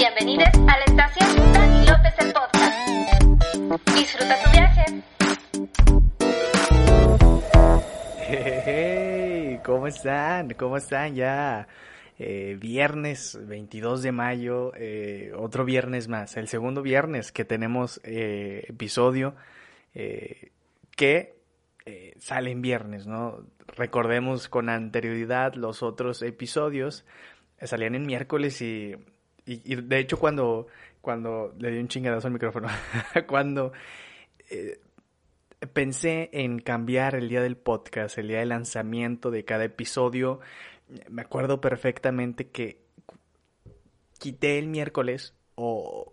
Bienvenidos 0.00 0.48
a 0.66 0.78
la 0.78 0.84
estación 0.86 1.52
Dani 1.52 1.86
López 1.86 2.14
el 2.20 2.32
podcast. 2.32 3.94
Disfruta 3.94 4.42
tu 4.42 4.50
viaje. 4.50 4.84
Hey, 8.26 9.60
¿cómo 9.62 9.86
están? 9.86 10.54
¿Cómo 10.54 10.78
están 10.78 11.14
ya? 11.14 11.68
Eh, 12.18 12.56
viernes 12.58 13.38
22 13.46 14.02
de 14.02 14.12
mayo, 14.12 14.72
eh, 14.74 15.32
otro 15.36 15.66
viernes 15.66 16.08
más, 16.08 16.38
el 16.38 16.48
segundo 16.48 16.80
viernes 16.80 17.30
que 17.30 17.44
tenemos 17.44 18.00
eh, 18.02 18.64
episodio 18.68 19.34
eh, 19.94 20.50
que 20.96 21.36
sale 22.20 22.52
en 22.52 22.62
viernes, 22.62 23.06
¿no? 23.06 23.44
Recordemos 23.76 24.48
con 24.48 24.70
anterioridad 24.70 25.56
los 25.56 25.82
otros 25.82 26.22
episodios 26.22 27.04
salían 27.60 27.94
en 27.94 28.06
miércoles 28.06 28.62
y, 28.62 28.96
y, 29.46 29.72
y 29.72 29.76
de 29.76 29.98
hecho 29.98 30.18
cuando, 30.18 30.66
cuando 31.00 31.54
le 31.58 31.70
di 31.70 31.78
un 31.78 31.88
chingadazo 31.88 32.26
al 32.26 32.32
micrófono, 32.32 32.68
cuando 33.26 33.72
eh, 34.50 34.80
pensé 35.72 36.30
en 36.32 36.58
cambiar 36.58 37.14
el 37.14 37.28
día 37.28 37.42
del 37.42 37.56
podcast, 37.56 38.18
el 38.18 38.28
día 38.28 38.40
de 38.40 38.46
lanzamiento 38.46 39.30
de 39.30 39.44
cada 39.44 39.64
episodio, 39.64 40.40
me 41.08 41.22
acuerdo 41.22 41.60
perfectamente 41.60 42.48
que 42.48 42.80
quité 44.18 44.58
el 44.58 44.68
miércoles 44.68 45.34
o, 45.54 46.12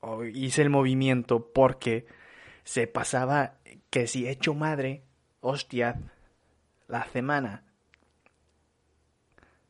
o 0.00 0.24
hice 0.24 0.62
el 0.62 0.70
movimiento 0.70 1.52
porque 1.52 2.06
se 2.64 2.86
pasaba 2.86 3.54
que 3.90 4.06
si 4.06 4.26
he 4.26 4.30
hecho 4.30 4.54
madre, 4.54 5.02
hostia, 5.40 6.00
la 6.88 7.04
semana. 7.06 7.64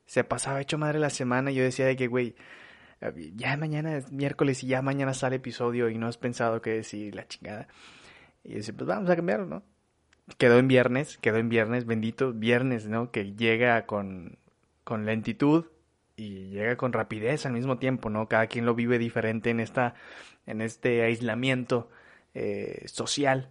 Se 0.08 0.24
pasaba 0.24 0.62
hecho 0.62 0.78
madre 0.78 0.98
la 0.98 1.10
semana 1.10 1.50
y 1.50 1.56
yo 1.56 1.62
decía 1.62 1.84
de 1.84 1.94
que, 1.94 2.06
güey, 2.06 2.34
ya 3.34 3.58
mañana 3.58 3.94
es 3.94 4.10
miércoles 4.10 4.64
y 4.64 4.68
ya 4.68 4.80
mañana 4.80 5.12
sale 5.12 5.36
episodio 5.36 5.90
y 5.90 5.98
no 5.98 6.06
has 6.06 6.16
pensado 6.16 6.62
que 6.62 6.70
decir 6.70 7.14
la 7.14 7.28
chingada. 7.28 7.68
Y 8.42 8.52
yo 8.52 8.56
decía, 8.56 8.74
pues 8.74 8.88
vamos 8.88 9.10
a 9.10 9.16
cambiarlo, 9.16 9.44
¿no? 9.44 9.62
Quedó 10.38 10.58
en 10.58 10.66
viernes, 10.66 11.18
quedó 11.18 11.36
en 11.36 11.50
viernes, 11.50 11.84
bendito 11.84 12.32
viernes, 12.32 12.86
¿no? 12.86 13.10
Que 13.10 13.34
llega 13.34 13.84
con, 13.84 14.38
con 14.82 15.04
lentitud 15.04 15.66
y 16.16 16.48
llega 16.48 16.78
con 16.78 16.94
rapidez 16.94 17.44
al 17.44 17.52
mismo 17.52 17.76
tiempo, 17.76 18.08
¿no? 18.08 18.28
Cada 18.28 18.46
quien 18.46 18.64
lo 18.64 18.74
vive 18.74 18.98
diferente 18.98 19.50
en 19.50 19.60
esta, 19.60 19.94
en 20.46 20.62
este 20.62 21.02
aislamiento 21.02 21.90
eh, 22.32 22.82
social, 22.86 23.50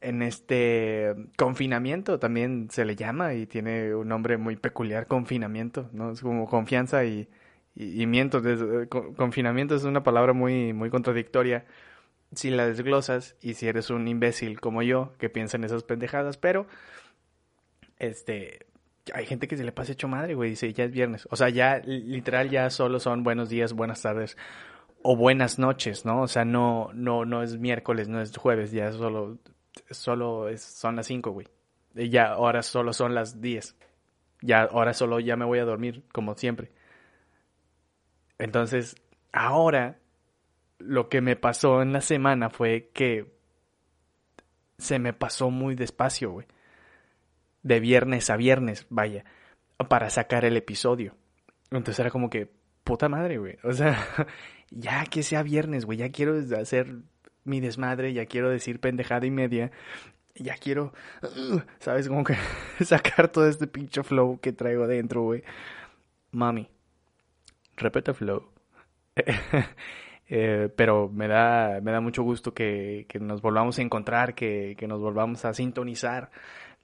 en 0.00 0.22
este 0.22 1.14
confinamiento 1.36 2.18
también 2.18 2.68
se 2.70 2.84
le 2.84 2.96
llama 2.96 3.34
y 3.34 3.46
tiene 3.46 3.94
un 3.94 4.08
nombre 4.08 4.38
muy 4.38 4.56
peculiar, 4.56 5.06
confinamiento, 5.06 5.90
¿no? 5.92 6.12
Es 6.12 6.20
como 6.22 6.46
confianza 6.48 7.04
y, 7.04 7.28
y, 7.74 8.06
miento. 8.06 8.42
Co- 8.88 9.14
confinamiento 9.14 9.74
es 9.74 9.84
una 9.84 10.02
palabra 10.02 10.32
muy, 10.32 10.72
muy 10.72 10.90
contradictoria 10.90 11.66
si 12.34 12.50
la 12.50 12.66
desglosas 12.66 13.36
y 13.42 13.54
si 13.54 13.68
eres 13.68 13.90
un 13.90 14.08
imbécil 14.08 14.60
como 14.60 14.82
yo 14.82 15.12
que 15.18 15.30
piensa 15.30 15.56
en 15.58 15.64
esas 15.64 15.84
pendejadas, 15.84 16.38
pero 16.38 16.66
este 17.98 18.66
hay 19.14 19.26
gente 19.26 19.48
que 19.48 19.56
se 19.56 19.64
le 19.64 19.72
pasa 19.72 19.92
hecho 19.92 20.08
madre, 20.08 20.34
güey, 20.34 20.50
dice, 20.50 20.72
ya 20.72 20.84
es 20.84 20.92
viernes. 20.92 21.26
O 21.30 21.36
sea, 21.36 21.48
ya 21.48 21.78
li- 21.78 22.02
literal 22.04 22.48
ya 22.50 22.70
solo 22.70 23.00
son 23.00 23.24
buenos 23.24 23.48
días, 23.48 23.72
buenas 23.72 24.02
tardes 24.02 24.36
o 25.02 25.16
buenas 25.16 25.58
noches, 25.58 26.04
¿no? 26.04 26.22
O 26.22 26.28
sea, 26.28 26.44
no 26.44 26.90
no 26.94 27.24
no 27.24 27.42
es 27.42 27.58
miércoles, 27.58 28.08
no 28.08 28.20
es 28.20 28.36
jueves, 28.36 28.72
ya 28.72 28.92
solo 28.92 29.38
solo 29.90 30.48
es, 30.48 30.62
son 30.62 30.96
las 30.96 31.06
5, 31.06 31.30
güey. 31.30 31.48
Y 31.94 32.08
ya 32.08 32.32
ahora 32.32 32.62
solo 32.62 32.92
son 32.92 33.14
las 33.14 33.40
10. 33.40 33.76
Ya 34.42 34.62
ahora 34.62 34.94
solo 34.94 35.20
ya 35.20 35.36
me 35.36 35.44
voy 35.44 35.58
a 35.58 35.64
dormir 35.64 36.04
como 36.12 36.36
siempre. 36.36 36.72
Entonces, 38.38 38.96
ahora 39.32 39.98
lo 40.78 41.08
que 41.08 41.20
me 41.20 41.36
pasó 41.36 41.82
en 41.82 41.92
la 41.92 42.00
semana 42.00 42.48
fue 42.48 42.90
que 42.94 43.38
se 44.78 44.98
me 44.98 45.12
pasó 45.12 45.50
muy 45.50 45.74
despacio, 45.74 46.30
güey. 46.32 46.46
De 47.62 47.80
viernes 47.80 48.30
a 48.30 48.36
viernes, 48.36 48.86
vaya, 48.88 49.24
para 49.88 50.08
sacar 50.08 50.46
el 50.46 50.56
episodio. 50.56 51.14
Entonces 51.70 51.98
era 52.00 52.10
como 52.10 52.30
que, 52.30 52.50
puta 52.82 53.08
madre, 53.10 53.36
güey. 53.36 53.58
O 53.62 53.72
sea, 53.74 53.98
ya 54.70 55.04
que 55.04 55.22
sea 55.22 55.42
viernes, 55.42 55.84
güey, 55.84 55.98
ya 55.98 56.10
quiero 56.10 56.38
hacer 56.58 57.02
mi 57.44 57.60
desmadre, 57.60 58.12
ya 58.12 58.26
quiero 58.26 58.50
decir 58.50 58.80
pendejada 58.80 59.26
y 59.26 59.30
media, 59.30 59.70
ya 60.34 60.54
quiero, 60.56 60.92
¿sabes? 61.80 62.08
Como 62.08 62.24
que 62.24 62.34
sacar 62.84 63.28
todo 63.28 63.48
este 63.48 63.66
pinche 63.66 64.02
flow 64.02 64.38
que 64.40 64.52
traigo 64.52 64.86
dentro, 64.86 65.22
güey. 65.22 65.42
Mami, 66.32 66.68
repete 67.76 68.14
flow. 68.14 68.48
Eh, 70.32 70.68
pero 70.76 71.08
me 71.08 71.26
da, 71.26 71.80
me 71.82 71.90
da 71.90 72.00
mucho 72.00 72.22
gusto 72.22 72.54
que, 72.54 73.04
nos 73.20 73.42
volvamos 73.42 73.80
a 73.80 73.82
encontrar, 73.82 74.36
que, 74.36 74.76
que 74.78 74.86
nos 74.86 75.00
volvamos 75.00 75.44
a 75.44 75.52
sintonizar. 75.52 76.30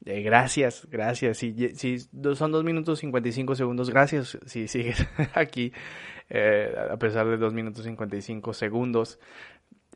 Eh, 0.04 0.22
gracias, 0.22 0.86
gracias. 0.90 1.38
Si, 1.38 1.54
si 1.76 1.98
son 2.34 2.52
dos 2.52 2.64
minutos 2.64 2.98
55 2.98 3.54
segundos, 3.54 3.90
gracias 3.90 4.38
si 4.46 4.68
sigues 4.68 5.06
aquí, 5.34 5.72
eh, 6.28 6.74
a 6.90 6.96
pesar 6.96 7.26
de 7.26 7.36
dos 7.36 7.54
minutos 7.54 7.84
55 7.84 8.52
segundos. 8.52 9.18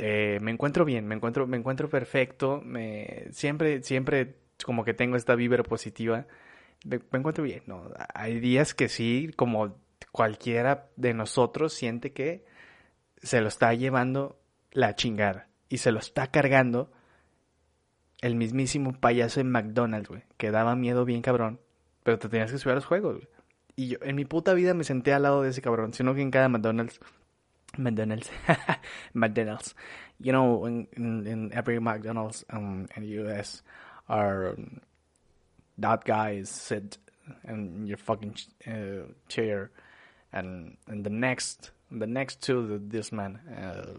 Eh, 0.03 0.39
me 0.41 0.51
encuentro 0.51 0.87
bien, 0.87 1.07
me 1.07 1.15
encuentro, 1.15 1.47
me 1.47 1.59
encuentro 1.59 1.91
perfecto. 1.91 2.63
Me, 2.65 3.27
siempre, 3.33 3.83
siempre 3.83 4.37
como 4.65 4.83
que 4.83 4.95
tengo 4.95 5.17
esta 5.17 5.35
vibra 5.35 5.63
positiva. 5.63 6.27
Me, 6.87 7.01
encuentro 7.13 7.45
bien, 7.45 7.63
¿no? 7.67 7.91
Hay 8.15 8.41
días 8.41 8.73
que 8.73 8.89
sí, 8.89 9.31
como 9.37 9.77
cualquiera 10.11 10.89
de 10.97 11.13
nosotros 11.13 11.75
siente 11.75 12.13
que 12.13 12.47
se 13.23 13.43
lo 13.43 13.49
está 13.49 13.75
llevando 13.75 14.41
la 14.73 14.95
chingada 14.95 15.49
y 15.69 15.79
se 15.79 15.93
lo 15.93 15.99
está 15.99 16.29
cargando 16.29 16.91
el 18.23 18.37
mismísimo 18.37 18.99
payaso 18.99 19.41
en 19.41 19.51
McDonald's, 19.51 20.09
güey, 20.09 20.23
que 20.39 20.51
daba 20.51 20.77
miedo 20.77 21.05
bien 21.05 21.21
cabrón, 21.21 21.61
pero 22.03 22.19
te 22.19 22.31
tenías 22.31 22.51
que 22.51 22.59
subir 22.59 22.73
a 22.73 22.77
los 22.77 22.87
juegos, 22.87 23.17
güey. 23.17 23.29
Y 23.77 23.89
yo 23.89 23.99
en 24.03 24.17
mi 24.17 24.25
puta 24.25 24.55
vida 24.55 24.73
me 24.73 24.85
senté 24.85 25.13
al 25.13 25.23
lado 25.23 25.43
de 25.43 25.51
ese 25.51 25.63
cabrón, 25.63 25.93
sino 25.93 26.15
que 26.15 26.23
en 26.23 26.31
cada 26.31 26.49
McDonald's 26.49 27.01
McDonald's. 27.77 28.31
McDonald's. 29.15 29.75
You 30.21 30.33
know 30.33 30.65
in, 30.67 30.87
in, 30.97 31.27
in 31.27 31.53
every 31.53 31.79
McDonald's 31.79 32.45
um, 32.51 32.89
in 32.97 33.03
the 33.03 33.09
US 33.25 33.63
are 34.09 34.51
um, 34.51 34.81
that 35.79 36.05
guy 36.05 36.33
is 36.33 36.51
sit 36.51 36.99
in 37.49 37.87
your 37.87 37.97
fucking 37.97 38.37
uh, 38.67 39.13
chair 39.29 39.71
and 40.33 40.77
and 40.89 41.05
the 41.05 41.11
next 41.11 41.71
the 41.91 42.07
next 42.07 42.43
to 42.43 42.81
this 42.87 43.13
man 43.13 43.39
uh, 43.57 43.99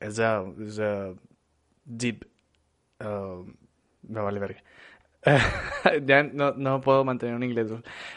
is 0.00 0.18
a 0.18 0.52
is 0.58 0.78
a 0.78 1.14
deep 1.96 2.24
uh, 3.00 3.42
vale 4.08 4.38
verga. 4.38 4.60
Ya 6.06 6.22
no, 6.22 6.52
no 6.56 6.80
puedo 6.80 7.04
mantener 7.04 7.34
un 7.34 7.42
inglés 7.42 7.70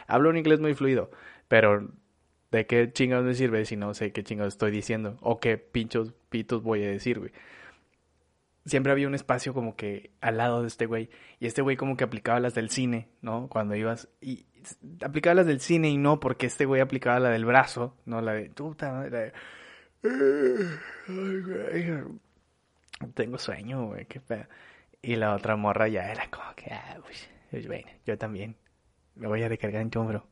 hablo 0.07 0.29
un 0.29 0.37
inglés 0.37 0.59
muy 0.59 0.73
fluido 0.73 1.11
pero 1.47 1.87
de 2.51 2.65
qué 2.65 2.91
chingados 2.91 3.25
me 3.25 3.33
sirve 3.33 3.65
si 3.65 3.75
no 3.75 3.93
sé 3.93 4.11
qué 4.11 4.23
chingados 4.23 4.53
estoy 4.53 4.71
diciendo 4.71 5.17
o 5.21 5.39
qué 5.39 5.57
pinchos 5.57 6.13
pitos 6.29 6.63
voy 6.63 6.83
a 6.83 6.89
decir 6.89 7.19
güey 7.19 7.31
siempre 8.65 8.91
había 8.91 9.07
un 9.07 9.15
espacio 9.15 9.53
como 9.53 9.75
que 9.75 10.11
al 10.21 10.37
lado 10.37 10.61
de 10.61 10.67
este 10.67 10.85
güey 10.85 11.09
y 11.39 11.47
este 11.47 11.61
güey 11.61 11.77
como 11.77 11.97
que 11.97 12.03
aplicaba 12.03 12.39
las 12.39 12.55
del 12.55 12.69
cine 12.69 13.09
no 13.21 13.47
cuando 13.49 13.75
ibas 13.75 14.09
y 14.21 14.45
aplicaba 15.01 15.35
las 15.35 15.45
del 15.45 15.59
cine 15.59 15.89
y 15.89 15.97
no 15.97 16.19
porque 16.19 16.47
este 16.47 16.65
güey 16.65 16.81
aplicaba 16.81 17.19
la 17.19 17.29
del 17.29 17.45
brazo, 17.45 17.97
no 18.05 18.21
la 18.21 18.33
de. 18.33 18.51
Ay, 20.03 21.89
güey. 21.89 22.03
Tengo 23.13 23.37
sueño, 23.37 23.87
güey, 23.87 24.05
qué 24.05 24.19
pedo. 24.19 24.45
Y 25.01 25.15
la 25.17 25.35
otra 25.35 25.55
morra 25.55 25.87
ya 25.87 26.11
era 26.11 26.29
como 26.29 26.55
que, 26.55 26.73
ah, 26.73 26.97
pues, 27.01 27.67
bueno, 27.67 27.87
yo 28.05 28.17
también. 28.17 28.55
Me 29.15 29.27
voy 29.27 29.43
a 29.43 29.49
recargar 29.49 29.81
en 29.81 29.89
tu 29.89 29.99
hombro. 29.99 30.27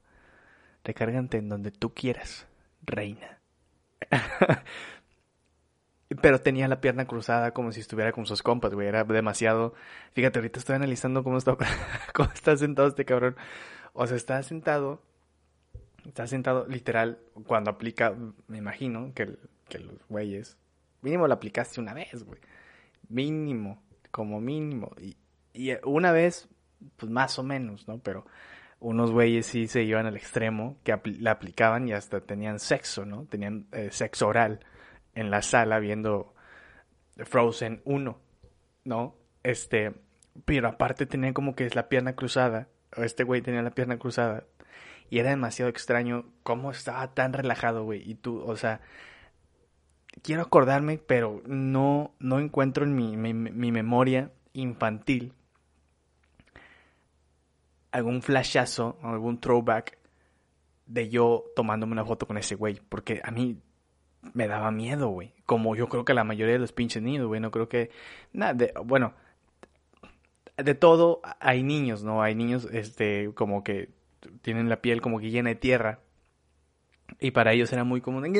Recárgate 0.83 1.37
en 1.37 1.49
donde 1.49 1.71
tú 1.71 1.93
quieras, 1.93 2.47
reina. 2.85 3.39
Pero 6.21 6.41
tenía 6.41 6.67
la 6.67 6.81
pierna 6.81 7.05
cruzada 7.05 7.51
como 7.51 7.71
si 7.71 7.79
estuviera 7.79 8.11
con 8.11 8.25
sus 8.25 8.43
compas, 8.43 8.73
güey. 8.73 8.87
Era 8.87 9.03
demasiado. 9.03 9.73
Fíjate, 10.11 10.39
ahorita 10.39 10.59
estoy 10.59 10.75
analizando 10.75 11.23
cómo 11.23 11.37
está, 11.37 11.57
cómo 12.13 12.29
está 12.33 12.55
sentado 12.57 12.87
este 12.87 13.05
cabrón. 13.05 13.35
O 13.93 14.05
sea, 14.05 14.17
está 14.17 14.41
sentado, 14.43 15.01
está 16.05 16.27
sentado 16.27 16.67
literal 16.67 17.19
cuando 17.47 17.71
aplica, 17.71 18.15
me 18.47 18.57
imagino 18.57 19.11
que, 19.13 19.37
que 19.69 19.79
los 19.79 19.95
güeyes, 20.09 20.57
mínimo 21.01 21.27
lo 21.27 21.33
aplicaste 21.33 21.79
una 21.79 21.93
vez, 21.93 22.23
güey. 22.23 22.39
Mínimo, 23.09 23.81
como 24.11 24.41
mínimo. 24.41 24.91
Y, 24.99 25.15
y 25.53 25.75
una 25.83 26.11
vez, 26.11 26.49
pues 26.97 27.11
más 27.11 27.39
o 27.39 27.43
menos, 27.43 27.87
¿no? 27.87 27.99
Pero 27.99 28.25
unos 28.83 29.11
güeyes 29.11 29.45
sí 29.45 29.67
se 29.67 29.83
iban 29.83 30.05
al 30.05 30.15
extremo, 30.15 30.77
que 30.83 30.97
la 31.19 31.31
aplicaban 31.31 31.87
y 31.87 31.93
hasta 31.93 32.21
tenían 32.21 32.59
sexo, 32.59 33.05
¿no? 33.05 33.25
Tenían 33.25 33.67
eh, 33.71 33.89
sexo 33.91 34.27
oral 34.27 34.59
en 35.15 35.31
la 35.31 35.41
sala 35.41 35.79
viendo 35.79 36.33
Frozen 37.17 37.81
1, 37.85 38.19
¿no? 38.85 39.15
Este, 39.43 39.93
pero 40.45 40.67
aparte 40.67 41.05
tenían 41.05 41.33
como 41.33 41.55
que 41.55 41.65
es 41.65 41.75
la 41.75 41.89
pierna 41.89 42.15
cruzada 42.15 42.67
este 42.97 43.23
güey 43.23 43.41
tenía 43.41 43.61
la 43.61 43.71
pierna 43.71 43.97
cruzada 43.97 44.43
Y 45.09 45.19
era 45.19 45.29
demasiado 45.29 45.69
extraño 45.69 46.25
cómo 46.43 46.71
estaba 46.71 47.13
tan 47.13 47.33
relajado, 47.33 47.83
güey. 47.83 48.09
Y 48.09 48.15
tú, 48.15 48.39
o 48.39 48.55
sea, 48.55 48.81
quiero 50.21 50.41
acordarme, 50.41 50.97
pero 50.97 51.41
no, 51.45 52.13
no 52.19 52.39
encuentro 52.39 52.83
en 52.83 52.95
mi, 52.95 53.17
mi 53.17 53.71
memoria 53.71 54.31
infantil 54.53 55.33
algún 57.93 58.21
flashazo, 58.21 58.97
algún 59.01 59.39
throwback 59.39 59.97
de 60.87 61.09
yo 61.09 61.45
tomándome 61.55 61.93
una 61.93 62.03
foto 62.03 62.27
con 62.27 62.37
ese 62.37 62.55
güey. 62.55 62.81
Porque 62.89 63.21
a 63.23 63.31
mí 63.31 63.61
me 64.33 64.47
daba 64.47 64.71
miedo, 64.71 65.09
güey. 65.09 65.33
Como 65.45 65.75
yo 65.75 65.87
creo 65.87 66.03
que 66.03 66.13
la 66.13 66.23
mayoría 66.23 66.53
de 66.53 66.59
los 66.59 66.73
pinches 66.73 67.01
niños, 67.01 67.27
güey. 67.27 67.39
No 67.39 67.51
creo 67.51 67.69
que. 67.69 67.91
Nada, 68.33 68.53
de, 68.53 68.73
bueno. 68.83 69.13
De 70.57 70.75
todo 70.75 71.21
hay 71.39 71.63
niños, 71.63 72.03
¿no? 72.03 72.21
Hay 72.21 72.35
niños, 72.35 72.67
este, 72.71 73.31
como 73.33 73.63
que 73.63 73.89
tienen 74.41 74.69
la 74.69 74.81
piel 74.81 75.01
como 75.01 75.19
que 75.19 75.31
llena 75.31 75.49
de 75.49 75.55
tierra. 75.55 75.99
Y 77.19 77.31
para 77.31 77.53
ellos 77.53 77.71
era 77.73 77.83
muy 77.83 78.01
común. 78.01 78.35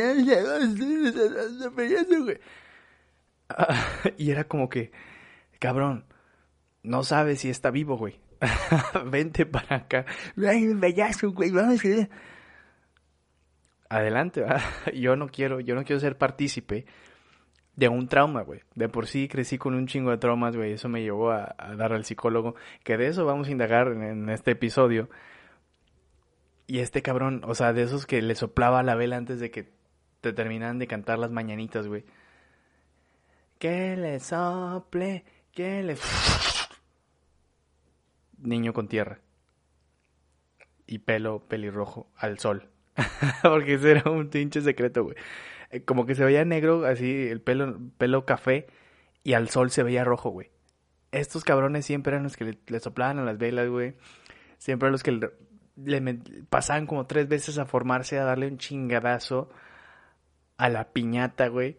Y 4.17 4.31
era 4.31 4.44
como 4.45 4.69
que, 4.69 4.91
cabrón, 5.59 6.06
no 6.81 7.03
sabes 7.03 7.41
si 7.41 7.49
está 7.49 7.71
vivo, 7.71 7.97
güey. 7.97 8.22
Vente 9.06 9.45
para 9.45 9.78
acá. 9.78 10.06
Bellazo, 10.36 11.31
güey, 11.31 11.51
vamos 11.51 11.81
adelante, 13.94 14.44
yo 14.94 15.16
no 15.16 15.28
quiero, 15.28 15.60
yo 15.60 15.75
no 15.75 15.84
quiero 15.84 16.00
ser 16.00 16.18
partícipe 16.18 16.86
de 17.75 17.90
un 17.90 18.07
trauma, 18.07 18.42
güey. 18.42 18.62
De 18.75 18.90
por 18.90 19.07
sí 19.07 19.28
crecí 19.28 19.57
con 19.57 19.74
un 19.74 19.88
chingo 19.88 20.12
de 20.12 20.18
traumas, 20.18 20.56
güey. 20.56 20.74
Eso 20.74 20.90
me 20.90 21.01
llevó 21.01 21.31
a, 21.31 21.56
dar 21.75 21.94
al 21.94 22.06
psicólogo. 22.06 22.56
Que 22.84 22.98
de 22.98 23.07
eso 23.07 23.25
vamos 23.25 23.48
a 23.48 23.51
indagar 23.51 23.88
en, 23.88 24.30
este 24.30 24.51
episodio. 24.51 25.10
Y 26.68 26.80
este 26.80 27.01
cabrón, 27.01 27.42
o 27.45 27.56
sea, 27.56 27.74
de 27.74 27.84
esos 27.84 28.06
que 28.06 28.22
le 28.22 28.36
soplaba 28.36 28.84
la 28.84 28.95
vela 28.95 29.18
antes 29.18 29.40
de 29.40 29.51
que 29.51 29.72
te 30.22 30.34
terminaran 30.34 30.80
de 30.80 30.88
cantar 30.88 31.19
las 31.19 31.31
mañanitas, 31.31 31.88
güey. 31.88 32.06
Que 33.57 33.95
le 33.98 34.19
sople, 34.19 35.25
que 35.51 35.84
le... 35.84 35.95
Niño 38.44 38.74
con 38.74 38.88
tierra. 38.88 39.19
Y 40.86 41.00
pelo 41.00 41.48
pelirrojo 41.48 42.12
al 42.16 42.40
sol. 42.40 42.69
Porque 43.42 43.75
ese 43.75 43.92
era 43.92 44.12
un 44.12 44.30
pinche 44.30 44.62
secreto, 44.62 45.04
güey. 45.04 45.16
Eh, 45.72 45.84
como 45.84 46.06
que 46.06 46.13
se 46.13 46.24
veía 46.24 46.45
negro, 46.45 46.86
así, 46.86 47.28
el 47.28 47.42
pelo, 47.42 47.80
pelo 47.98 48.25
café, 48.25 48.68
y 49.24 49.34
al 49.34 49.50
sol 49.50 49.72
se 49.72 49.84
veía 49.84 50.04
rojo, 50.04 50.30
güey. 50.30 50.51
Estos 51.12 51.44
cabrones 51.44 51.86
siempre 51.86 52.12
eran 52.12 52.24
los 52.24 52.38
que 52.38 52.57
le, 52.66 52.80
soplaban 52.80 53.19
a 53.19 53.24
las 53.24 53.38
velas, 53.38 53.69
güey. 53.69 53.95
Siempre 54.57 54.88
eran 54.88 54.92
los 54.94 55.04
que 55.04 55.12
le, 55.78 56.13
pasaban 56.50 56.86
como 56.86 57.07
tres 57.07 57.28
veces 57.28 57.57
a 57.57 57.66
formarse, 57.66 58.19
a 58.19 58.24
darle 58.24 58.48
un 58.48 58.57
chingadazo 58.57 59.50
a 60.57 60.69
la 60.69 60.92
piñata, 60.92 61.48
güey. 61.48 61.78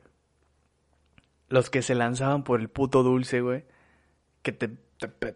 Los 1.49 1.71
que 1.71 1.83
se 1.83 1.95
lanzaban 1.95 2.43
por 2.43 2.61
el 2.61 2.69
puto 2.69 3.03
dulce, 3.03 3.41
güey. 3.41 3.65
Que 4.43 4.53
te, 4.53 4.71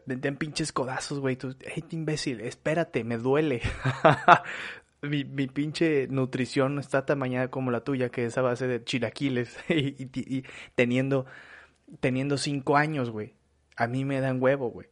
den 0.06 0.36
pinches 0.36 0.72
codazos, 0.72 1.20
güey. 1.20 1.36
Tú, 1.36 1.54
hey, 1.60 1.84
imbécil, 1.90 2.40
espérate, 2.40 3.04
me 3.04 3.18
duele. 3.18 3.60
mi, 5.02 5.24
mi 5.24 5.46
pinche 5.46 6.08
nutrición 6.08 6.74
no 6.74 6.80
está 6.80 7.06
tan 7.06 7.18
mañana 7.18 7.48
como 7.48 7.70
la 7.70 7.84
tuya, 7.84 8.10
que 8.10 8.24
es 8.24 8.36
a 8.38 8.42
base 8.42 8.66
de 8.66 8.84
chilaquiles 8.84 9.56
y, 9.68 10.44
teniendo, 10.74 11.26
teniendo 12.00 12.36
cinco 12.36 12.76
años, 12.76 13.10
güey. 13.10 13.34
A 13.76 13.86
mí 13.86 14.04
me 14.04 14.20
dan 14.20 14.42
huevo, 14.42 14.70
güey. 14.70 14.88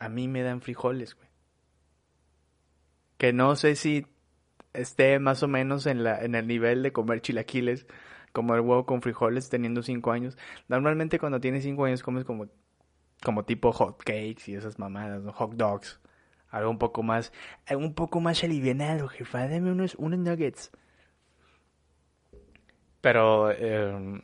A 0.00 0.08
mí 0.08 0.28
me 0.28 0.42
dan 0.42 0.60
frijoles, 0.60 1.14
güey. 1.14 1.28
Que 3.18 3.32
no 3.32 3.54
sé 3.56 3.76
si 3.76 4.06
esté 4.72 5.18
más 5.18 5.42
o 5.42 5.48
menos 5.48 5.86
en, 5.86 6.02
la, 6.02 6.22
en 6.22 6.34
el 6.34 6.46
nivel 6.46 6.82
de 6.82 6.92
comer 6.92 7.20
chilaquiles, 7.20 7.86
como 8.32 8.54
el 8.54 8.60
huevo 8.60 8.86
con 8.86 9.02
frijoles 9.02 9.50
teniendo 9.50 9.82
cinco 9.82 10.10
años. 10.10 10.36
Normalmente 10.68 11.18
cuando 11.18 11.40
tienes 11.40 11.62
cinco 11.62 11.84
años 11.84 12.02
comes 12.02 12.24
como, 12.24 12.48
como 13.24 13.44
tipo 13.44 13.72
hot 13.72 13.98
cakes 13.98 14.44
y 14.46 14.54
esas 14.54 14.78
mamadas, 14.78 15.22
¿no? 15.22 15.32
hot 15.32 15.54
dogs 15.54 16.00
algo 16.54 16.70
un 16.70 16.78
poco 16.78 17.02
más, 17.02 17.32
un 17.68 17.94
poco 17.94 18.20
más 18.20 18.44
alivianado, 18.44 19.08
jefa, 19.08 19.48
dame 19.48 19.72
unos, 19.72 19.96
unos 19.96 20.20
nuggets. 20.20 20.70
Pero, 23.00 23.50
eh, 23.50 24.22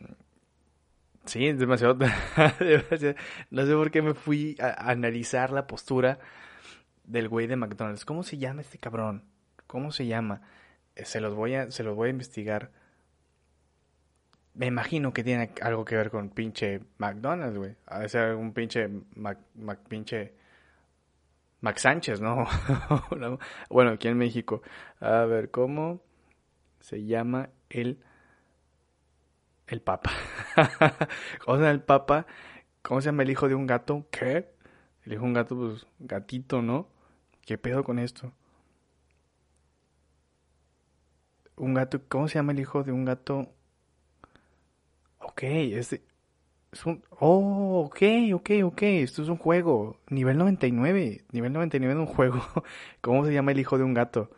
sí, 1.24 1.48
es 1.48 1.58
demasiado, 1.58 1.98
No 3.50 3.66
sé 3.66 3.72
por 3.74 3.90
qué 3.90 4.00
me 4.00 4.14
fui 4.14 4.56
a, 4.60 4.90
analizar 4.90 5.50
la 5.50 5.66
postura 5.66 6.20
del 7.02 7.28
güey 7.28 7.48
de 7.48 7.56
McDonald's. 7.56 8.04
¿Cómo 8.04 8.22
se 8.22 8.38
llama 8.38 8.60
este 8.60 8.78
cabrón? 8.78 9.24
¿Cómo 9.66 9.90
se 9.90 10.06
llama? 10.06 10.42
Eh, 10.94 11.04
se 11.04 11.20
los 11.20 11.34
voy 11.34 11.56
a, 11.56 11.72
se 11.72 11.82
los 11.82 11.96
voy 11.96 12.08
a 12.08 12.10
investigar. 12.12 12.70
Me 14.60 14.66
imagino 14.66 15.14
que 15.14 15.24
tiene 15.24 15.52
algo 15.62 15.86
que 15.86 15.96
ver 15.96 16.10
con 16.10 16.28
pinche 16.28 16.82
McDonald's, 16.98 17.56
güey. 17.56 17.76
A 17.86 18.06
ser 18.08 18.34
un 18.34 18.52
pinche 18.52 18.90
Mac, 19.16 19.38
Mac, 19.54 19.78
pinche 19.88 20.34
Max 21.62 21.80
Sánchez, 21.80 22.20
¿no? 22.20 22.44
bueno, 23.70 23.92
aquí 23.92 24.08
en 24.08 24.18
México. 24.18 24.60
A 25.00 25.24
ver, 25.24 25.50
¿cómo 25.50 26.02
se 26.78 27.06
llama 27.06 27.48
el, 27.70 28.02
el 29.66 29.80
Papa? 29.80 30.10
¿Cómo 31.42 31.56
se 31.56 31.62
llama 31.62 31.70
el 31.70 31.82
Papa? 31.82 32.26
¿Cómo 32.82 33.00
se 33.00 33.06
llama 33.06 33.22
el 33.22 33.30
hijo 33.30 33.48
de 33.48 33.54
un 33.54 33.66
gato? 33.66 34.08
¿Qué? 34.10 34.52
El 35.04 35.14
hijo 35.14 35.22
de 35.22 35.28
un 35.28 35.32
gato, 35.32 35.56
pues 35.56 35.86
gatito, 36.00 36.60
¿no? 36.60 36.86
¿Qué 37.46 37.56
pedo 37.56 37.82
con 37.82 37.98
esto? 37.98 38.34
Un 41.56 41.72
gato, 41.72 42.02
¿cómo 42.10 42.28
se 42.28 42.34
llama 42.34 42.52
el 42.52 42.60
hijo 42.60 42.82
de 42.82 42.92
un 42.92 43.06
gato? 43.06 43.54
Ok, 45.30 45.44
este, 45.44 46.02
es 46.72 46.84
un... 46.86 47.04
Oh, 47.20 47.84
ok, 47.86 48.02
ok, 48.34 48.50
ok. 48.64 48.82
Esto 48.82 49.22
es 49.22 49.28
un 49.28 49.36
juego. 49.36 49.96
Nivel 50.08 50.36
99. 50.38 51.24
Nivel 51.30 51.52
99 51.52 51.94
de 51.94 52.00
un 52.00 52.06
juego. 52.06 52.42
¿Cómo 53.00 53.24
se 53.24 53.32
llama 53.32 53.52
el 53.52 53.60
hijo 53.60 53.78
de 53.78 53.84
un 53.84 53.94
gato? 53.94 54.30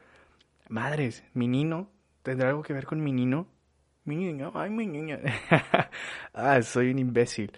Madres, 0.69 1.25
mi 1.33 1.49
nino. 1.49 1.89
¿Tendrá 2.23 2.51
algo 2.51 2.63
que 2.63 2.75
ver 2.75 2.85
con 2.85 3.03
mi 3.03 3.13
nino? 3.13 3.47
Mi 4.05 4.17
niño, 4.17 4.53
ay, 4.55 4.69
mi 4.69 4.87
niño. 4.87 5.19
ah, 6.35 6.61
soy 6.63 6.91
un 6.91 6.99
imbécil. 6.99 7.53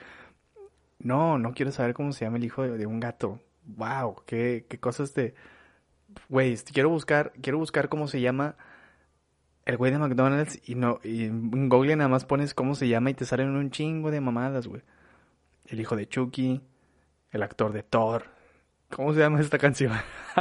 No, 1.01 1.39
no 1.39 1.55
quiero 1.55 1.73
saber 1.73 1.93
cómo 1.93 2.13
se 2.13 2.25
llama 2.25 2.37
el 2.37 2.45
hijo 2.45 2.63
de, 2.63 2.87
un 2.87 3.01
gato. 3.01 3.41
Wow, 3.65 4.23
qué, 4.27 4.67
qué 4.69 4.79
cosas 4.79 5.13
de... 5.15 5.35
Güey, 6.29 6.57
quiero 6.73 6.89
buscar, 6.89 7.33
quiero 7.43 7.59
buscar 7.59 7.89
cómo 7.89 8.07
se 8.07 8.21
llama 8.21 8.57
el 9.65 9.77
güey 9.77 9.91
de 9.91 9.99
McDonald's 9.99 10.61
y 10.69 10.75
no 10.75 11.01
y 11.03 11.25
en 11.25 11.69
Google 11.69 11.97
nada 11.97 12.09
más 12.09 12.25
pones 12.25 12.55
cómo 12.55 12.75
se 12.75 12.89
llama 12.89 13.11
y 13.11 13.15
te 13.15 13.25
salen 13.25 13.51
un 13.51 13.71
chingo 13.71 14.11
de 14.11 14.21
mamadas, 14.21 14.67
güey. 14.67 14.83
El 15.67 15.81
hijo 15.81 15.97
de 15.97 16.07
Chucky, 16.07 16.61
el 17.31 17.43
actor 17.43 17.73
de 17.73 17.83
Thor. 17.83 18.27
¿Cómo 18.91 19.15
se 19.15 19.21
llama 19.21 19.41
esta 19.41 19.59
canción? 19.59 19.93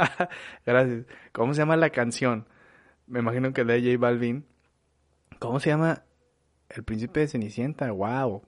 Gracias. 0.66 1.06
¿Cómo 1.32 1.54
se 1.54 1.62
llama 1.62 1.76
la 1.76 1.90
canción? 1.90 2.46
Me 3.06 3.20
imagino 3.20 3.52
que 3.52 3.64
de 3.64 3.80
J 3.80 3.98
Balvin. 3.98 4.44
¿Cómo 5.38 5.60
se 5.60 5.70
llama? 5.70 6.04
El 6.68 6.84
príncipe 6.84 7.20
de 7.20 7.28
Cenicienta. 7.28 7.90
Wow. 7.90 8.42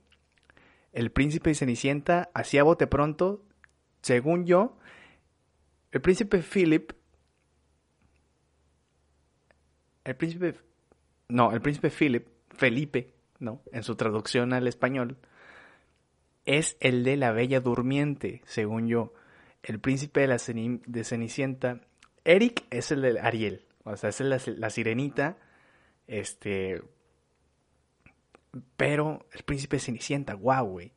El 0.92 1.10
príncipe 1.10 1.50
de 1.50 1.54
Cenicienta 1.54 2.30
hacía 2.34 2.62
bote 2.62 2.86
pronto, 2.86 3.42
según 4.02 4.46
yo, 4.46 4.76
el 5.92 6.00
príncipe 6.00 6.42
Philip 6.42 6.92
el 10.06 10.14
príncipe 10.14 10.54
no, 11.28 11.52
el 11.52 11.60
príncipe 11.60 11.90
Philip, 11.90 12.26
Felipe, 12.50 13.14
¿no? 13.38 13.62
En 13.72 13.82
su 13.82 13.96
traducción 13.96 14.52
al 14.52 14.66
español, 14.66 15.18
es 16.44 16.76
el 16.80 17.04
de 17.04 17.16
la 17.16 17.32
Bella 17.32 17.60
Durmiente, 17.60 18.42
según 18.44 18.86
yo. 18.88 19.12
El 19.62 19.80
príncipe 19.80 20.20
de 20.20 20.26
la 20.28 20.36
de 20.36 21.04
Cenicienta, 21.04 21.80
Eric 22.24 22.64
es 22.70 22.92
el 22.92 23.02
de 23.02 23.18
Ariel, 23.20 23.66
o 23.84 23.96
sea, 23.96 24.10
es 24.10 24.20
la, 24.20 24.40
la 24.46 24.70
sirenita, 24.70 25.38
este, 26.06 26.82
pero 28.76 29.26
el 29.32 29.42
príncipe 29.42 29.76
de 29.76 29.80
Cenicienta, 29.80 30.34
wow, 30.34 30.64
güey, 30.64 30.92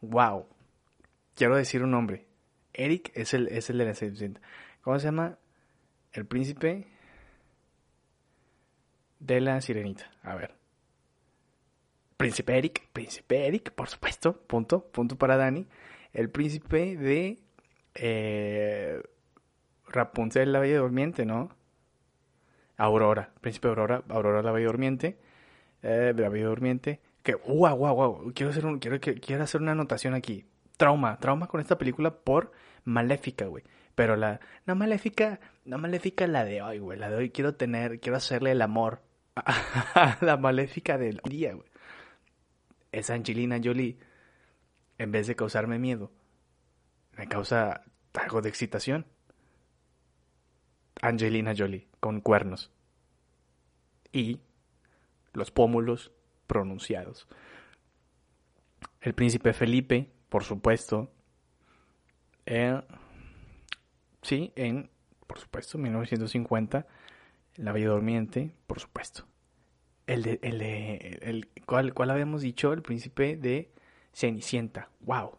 wow. 0.00 0.46
Quiero 1.34 1.56
decir 1.56 1.84
un 1.84 1.92
nombre. 1.92 2.26
Eric 2.72 3.12
es 3.14 3.32
el, 3.34 3.46
es 3.48 3.70
el 3.70 3.78
de 3.78 3.84
la 3.84 3.94
Cenicienta. 3.94 4.40
¿Cómo 4.82 4.98
se 4.98 5.06
llama? 5.06 5.38
El 6.12 6.26
príncipe 6.26 6.86
de 9.20 9.40
la 9.40 9.60
sirenita. 9.60 10.10
A 10.22 10.34
ver. 10.34 10.54
Príncipe 12.16 12.58
Eric, 12.58 12.88
Príncipe 12.92 13.46
Eric, 13.46 13.72
por 13.72 13.88
supuesto, 13.88 14.40
punto, 14.46 14.84
punto 14.90 15.16
para 15.16 15.36
Dani. 15.36 15.66
El 16.12 16.30
príncipe 16.30 16.96
de 16.96 17.38
eh, 17.94 19.00
Rapunzel, 19.86 20.52
la 20.52 20.58
Bella 20.58 20.78
Durmiente, 20.78 21.24
¿no? 21.24 21.50
Aurora, 22.76 23.32
Príncipe 23.40 23.68
Aurora, 23.68 24.02
Aurora 24.08 24.42
la 24.42 24.52
Bella 24.52 24.66
Durmiente, 24.66 25.18
eh, 25.82 26.12
la 26.16 26.28
Bella 26.28 26.46
Durmiente. 26.46 27.00
Que, 27.22 27.34
wow, 27.34 27.76
wow, 27.76 27.94
wow, 27.94 28.32
quiero 28.34 28.50
hacer, 28.50 28.64
quiero, 28.80 29.00
quiero 29.00 29.42
hacer 29.42 29.60
una 29.60 29.72
anotación 29.72 30.14
aquí. 30.14 30.44
Trauma, 30.76 31.18
trauma 31.18 31.46
con 31.48 31.60
esta 31.60 31.78
película 31.78 32.10
por 32.10 32.52
Maléfica, 32.84 33.46
güey. 33.46 33.64
Pero 33.94 34.16
la, 34.16 34.40
no 34.64 34.76
maléfica, 34.76 35.40
no 35.64 35.76
maléfica 35.78 36.26
la 36.28 36.44
de 36.44 36.62
hoy, 36.62 36.78
güey. 36.78 36.98
La 36.98 37.10
de 37.10 37.16
hoy 37.16 37.30
quiero 37.30 37.54
tener, 37.54 38.00
quiero 38.00 38.16
hacerle 38.16 38.52
el 38.52 38.62
amor 38.62 39.02
la 40.20 40.36
maléfica 40.36 40.98
del 40.98 41.20
día, 41.24 41.54
güey. 41.54 41.68
Esa 42.92 43.14
Angelina 43.14 43.60
Jolie, 43.62 43.98
en 44.98 45.12
vez 45.12 45.26
de 45.26 45.36
causarme 45.36 45.78
miedo, 45.78 46.10
me 47.16 47.28
causa 47.28 47.84
algo 48.14 48.40
de 48.40 48.48
excitación. 48.48 49.06
Angelina 51.00 51.54
Jolie, 51.56 51.88
con 52.00 52.20
cuernos. 52.20 52.72
Y 54.12 54.40
los 55.32 55.50
pómulos 55.50 56.12
pronunciados. 56.46 57.28
El 59.00 59.14
príncipe 59.14 59.52
Felipe, 59.52 60.10
por 60.28 60.44
supuesto. 60.44 61.12
Sí, 64.22 64.52
en, 64.56 64.90
por 65.26 65.38
supuesto, 65.38 65.78
1950. 65.78 66.86
La 67.58 67.72
Bella 67.72 67.88
Durmiente, 67.88 68.54
por 68.66 68.80
supuesto. 68.80 69.26
El 70.06 70.22
de, 70.22 70.38
el 70.42 70.58
de, 70.58 71.18
el, 71.20 71.48
¿cuál, 71.66 71.92
¿cuál 71.92 72.10
habíamos 72.10 72.40
dicho? 72.40 72.72
El 72.72 72.80
príncipe 72.80 73.36
de 73.36 73.70
Cenicienta. 74.12 74.88
Wow. 75.00 75.36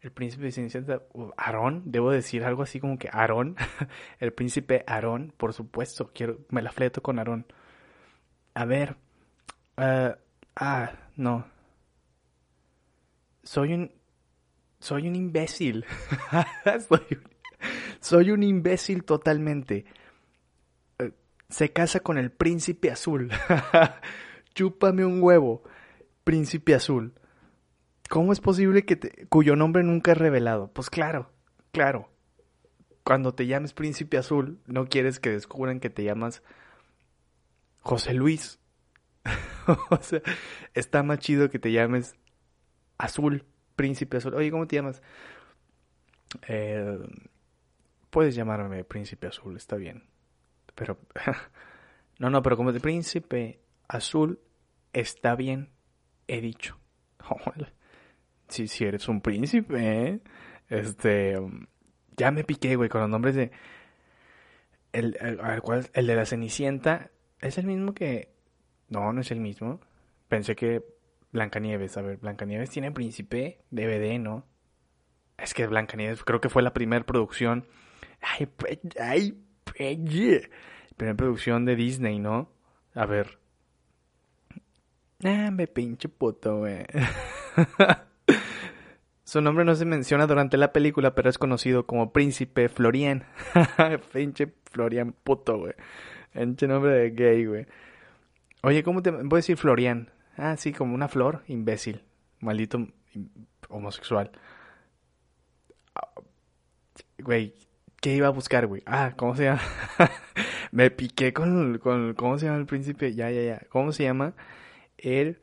El 0.00 0.12
príncipe 0.12 0.44
de 0.44 0.52
Cenicienta, 0.52 1.02
Aarón, 1.36 1.82
debo 1.84 2.10
decir 2.10 2.44
algo 2.44 2.62
así 2.62 2.80
como 2.80 2.98
que 2.98 3.08
Aarón, 3.12 3.56
el 4.18 4.32
príncipe 4.32 4.84
Aarón, 4.86 5.34
por 5.36 5.52
supuesto, 5.52 6.10
quiero, 6.14 6.38
me 6.48 6.62
la 6.62 6.72
fleto 6.72 7.02
con 7.02 7.18
Aarón. 7.18 7.46
A 8.54 8.64
ver, 8.64 8.96
uh, 9.76 10.14
ah, 10.56 10.92
no, 11.16 11.46
soy 13.42 13.74
un 13.74 13.92
soy 14.80 15.08
un 15.08 15.16
imbécil. 15.16 15.86
soy, 16.88 17.06
un, 17.10 17.22
soy, 18.00 18.30
un, 18.30 18.42
imbécil 18.42 19.04
totalmente. 19.04 19.86
Se 21.54 21.72
casa 21.72 22.00
con 22.00 22.18
el 22.18 22.32
príncipe 22.32 22.90
azul. 22.90 23.30
Chúpame 24.56 25.04
un 25.04 25.22
huevo, 25.22 25.62
príncipe 26.24 26.74
azul. 26.74 27.14
¿Cómo 28.10 28.32
es 28.32 28.40
posible 28.40 28.84
que 28.84 28.96
te, 28.96 29.28
cuyo 29.28 29.54
nombre 29.54 29.84
nunca 29.84 30.10
es 30.10 30.18
revelado? 30.18 30.72
Pues 30.72 30.90
claro, 30.90 31.30
claro. 31.70 32.10
Cuando 33.04 33.36
te 33.36 33.46
llames 33.46 33.72
príncipe 33.72 34.18
azul, 34.18 34.58
no 34.66 34.88
quieres 34.88 35.20
que 35.20 35.30
descubran 35.30 35.78
que 35.78 35.90
te 35.90 36.02
llamas 36.02 36.42
José 37.82 38.14
Luis. 38.14 38.58
o 39.90 40.02
sea, 40.02 40.22
está 40.74 41.04
más 41.04 41.20
chido 41.20 41.50
que 41.50 41.60
te 41.60 41.70
llames 41.70 42.16
Azul, 42.98 43.44
Príncipe 43.76 44.16
Azul. 44.16 44.34
Oye, 44.34 44.50
¿cómo 44.50 44.66
te 44.66 44.74
llamas? 44.74 45.02
Eh, 46.48 46.98
puedes 48.10 48.34
llamarme 48.34 48.82
Príncipe 48.82 49.28
Azul, 49.28 49.56
está 49.56 49.76
bien. 49.76 50.12
Pero, 50.74 50.98
no, 52.18 52.30
no, 52.30 52.42
pero 52.42 52.56
como 52.56 52.72
de 52.72 52.80
Príncipe 52.80 53.60
Azul, 53.88 54.40
está 54.92 55.34
bien, 55.36 55.70
he 56.26 56.40
dicho. 56.40 56.78
si, 58.48 58.68
si 58.68 58.84
eres 58.84 59.08
un 59.08 59.20
príncipe, 59.20 59.76
¿eh? 59.78 60.20
Este, 60.68 61.36
ya 62.16 62.30
me 62.30 62.44
piqué, 62.44 62.76
güey, 62.76 62.88
con 62.88 63.00
los 63.00 63.10
nombres 63.10 63.34
de... 63.34 63.50
El, 64.92 65.16
el, 65.20 65.40
el 65.92 66.06
de 66.06 66.14
la 66.14 66.24
Cenicienta 66.24 67.10
es 67.40 67.58
el 67.58 67.66
mismo 67.66 67.94
que... 67.94 68.32
No, 68.88 69.12
no 69.12 69.20
es 69.20 69.30
el 69.30 69.40
mismo. 69.40 69.80
Pensé 70.28 70.54
que 70.54 70.84
Blancanieves, 71.32 71.96
a 71.96 72.02
ver, 72.02 72.18
Blancanieves 72.18 72.70
tiene 72.70 72.92
príncipe, 72.92 73.64
DVD, 73.70 74.20
¿no? 74.20 74.46
Es 75.36 75.52
que 75.52 75.66
Blancanieves 75.66 76.22
creo 76.22 76.40
que 76.40 76.48
fue 76.48 76.62
la 76.62 76.72
primera 76.72 77.04
producción. 77.04 77.66
Ay, 78.20 78.48
ay, 79.00 79.43
primera 79.64 81.16
producción 81.16 81.64
de 81.64 81.76
Disney, 81.76 82.18
¿no? 82.18 82.50
A 82.94 83.06
ver. 83.06 83.38
Ah, 85.22 85.50
me 85.50 85.66
pinche 85.66 86.08
puto, 86.08 86.58
güey. 86.58 86.84
Su 89.24 89.40
nombre 89.40 89.64
no 89.64 89.74
se 89.74 89.84
menciona 89.84 90.26
durante 90.26 90.56
la 90.56 90.72
película, 90.72 91.14
pero 91.14 91.30
es 91.30 91.38
conocido 91.38 91.86
como 91.86 92.12
Príncipe 92.12 92.68
Florian. 92.68 93.24
pinche 94.12 94.52
Florian 94.70 95.12
puto, 95.12 95.58
güey. 95.58 95.74
Pinche 96.32 96.68
nombre 96.68 96.92
de 96.92 97.10
gay, 97.10 97.46
güey. 97.46 97.66
Oye, 98.62 98.82
¿cómo 98.82 99.02
te 99.02 99.10
voy 99.10 99.26
a 99.32 99.36
decir 99.36 99.56
Florian? 99.56 100.10
Ah, 100.36 100.56
sí, 100.56 100.72
como 100.72 100.94
una 100.94 101.08
flor, 101.08 101.42
imbécil. 101.48 102.02
Maldito 102.40 102.86
homosexual. 103.68 104.30
Güey, 107.18 107.54
¿qué 108.04 108.14
iba 108.14 108.26
a 108.26 108.30
buscar, 108.30 108.66
güey? 108.66 108.82
Ah, 108.84 109.14
¿cómo 109.16 109.34
se 109.34 109.44
llama? 109.44 109.62
Me 110.72 110.90
piqué 110.90 111.32
con, 111.32 111.78
con... 111.78 112.12
¿Cómo 112.12 112.38
se 112.38 112.44
llama 112.44 112.58
el 112.58 112.66
príncipe? 112.66 113.14
Ya, 113.14 113.30
ya, 113.30 113.40
ya. 113.40 113.62
¿Cómo 113.70 113.92
se 113.92 114.02
llama? 114.02 114.34
El 114.98 115.40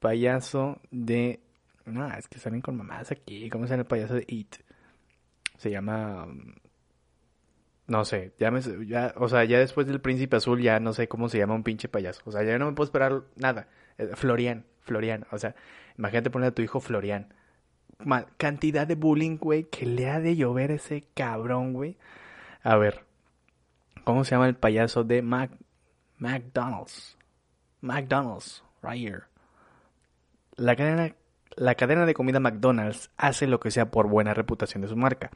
payaso 0.00 0.80
de... 0.90 1.38
No, 1.84 2.12
es 2.12 2.26
que 2.26 2.40
salen 2.40 2.60
con 2.60 2.76
mamás 2.76 3.12
aquí. 3.12 3.48
¿Cómo 3.50 3.66
se 3.66 3.70
llama 3.70 3.82
el 3.82 3.86
payaso 3.86 4.14
de 4.14 4.24
It? 4.26 4.56
Se 5.58 5.70
llama... 5.70 6.26
No 7.86 8.04
sé, 8.04 8.34
ya 8.36 8.50
ya, 8.84 9.14
o 9.16 9.28
sea, 9.28 9.44
ya 9.44 9.60
después 9.60 9.86
del 9.86 10.00
príncipe 10.00 10.34
azul 10.34 10.60
ya 10.60 10.80
no 10.80 10.92
sé 10.92 11.06
cómo 11.06 11.28
se 11.28 11.38
llama 11.38 11.54
un 11.54 11.62
pinche 11.62 11.86
payaso. 11.86 12.20
O 12.24 12.32
sea, 12.32 12.42
ya 12.42 12.58
no 12.58 12.66
me 12.66 12.72
puedo 12.72 12.86
esperar 12.86 13.22
nada. 13.36 13.68
Eh, 13.96 14.10
Florian, 14.14 14.66
Florian, 14.80 15.24
o 15.30 15.38
sea, 15.38 15.54
imagínate 15.96 16.30
poner 16.30 16.48
a 16.48 16.52
tu 16.52 16.62
hijo 16.62 16.80
Florian. 16.80 17.32
Cantidad 18.36 18.86
de 18.86 18.94
bullying, 18.94 19.38
güey, 19.38 19.64
que 19.64 19.86
le 19.86 20.10
ha 20.10 20.20
de 20.20 20.36
llover 20.36 20.70
ese 20.70 21.04
cabrón, 21.14 21.72
güey. 21.72 21.96
A 22.62 22.76
ver, 22.76 23.04
¿cómo 24.04 24.24
se 24.24 24.32
llama 24.32 24.48
el 24.48 24.56
payaso 24.56 25.04
de 25.04 25.22
Mac 25.22 25.50
McDonald's? 26.18 27.16
McDonald's, 27.80 28.64
right 28.82 29.00
here. 29.00 29.22
La 30.56 30.74
cadena, 30.76 31.14
la 31.56 31.74
cadena 31.74 32.06
de 32.06 32.14
comida 32.14 32.40
McDonald's 32.40 33.10
hace 33.16 33.46
lo 33.46 33.60
que 33.60 33.70
sea 33.70 33.90
por 33.90 34.08
buena 34.08 34.34
reputación 34.34 34.82
de 34.82 34.88
su 34.88 34.96
marca. 34.96 35.30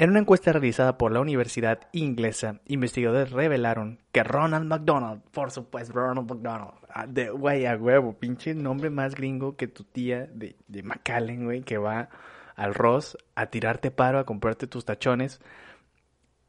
En 0.00 0.08
una 0.08 0.20
encuesta 0.20 0.50
realizada 0.50 0.96
por 0.96 1.12
la 1.12 1.20
Universidad 1.20 1.80
Inglesa, 1.92 2.62
investigadores 2.64 3.32
revelaron 3.32 3.98
que 4.12 4.24
Ronald 4.24 4.64
McDonald, 4.64 5.20
por 5.30 5.50
supuesto, 5.50 5.92
Ronald 5.92 6.26
McDonald, 6.26 6.72
ah, 6.88 7.06
de 7.06 7.28
güey 7.28 7.66
a 7.66 7.76
huevo, 7.76 8.14
pinche 8.14 8.54
nombre 8.54 8.88
más 8.88 9.14
gringo 9.14 9.58
que 9.58 9.68
tu 9.68 9.84
tía 9.84 10.26
de, 10.32 10.56
de 10.68 10.82
McAllen, 10.82 11.44
güey, 11.44 11.60
que 11.60 11.76
va 11.76 12.08
al 12.56 12.72
Ross 12.72 13.18
a 13.34 13.48
tirarte 13.48 13.90
paro, 13.90 14.18
a 14.18 14.24
comprarte 14.24 14.66
tus 14.66 14.86
tachones 14.86 15.38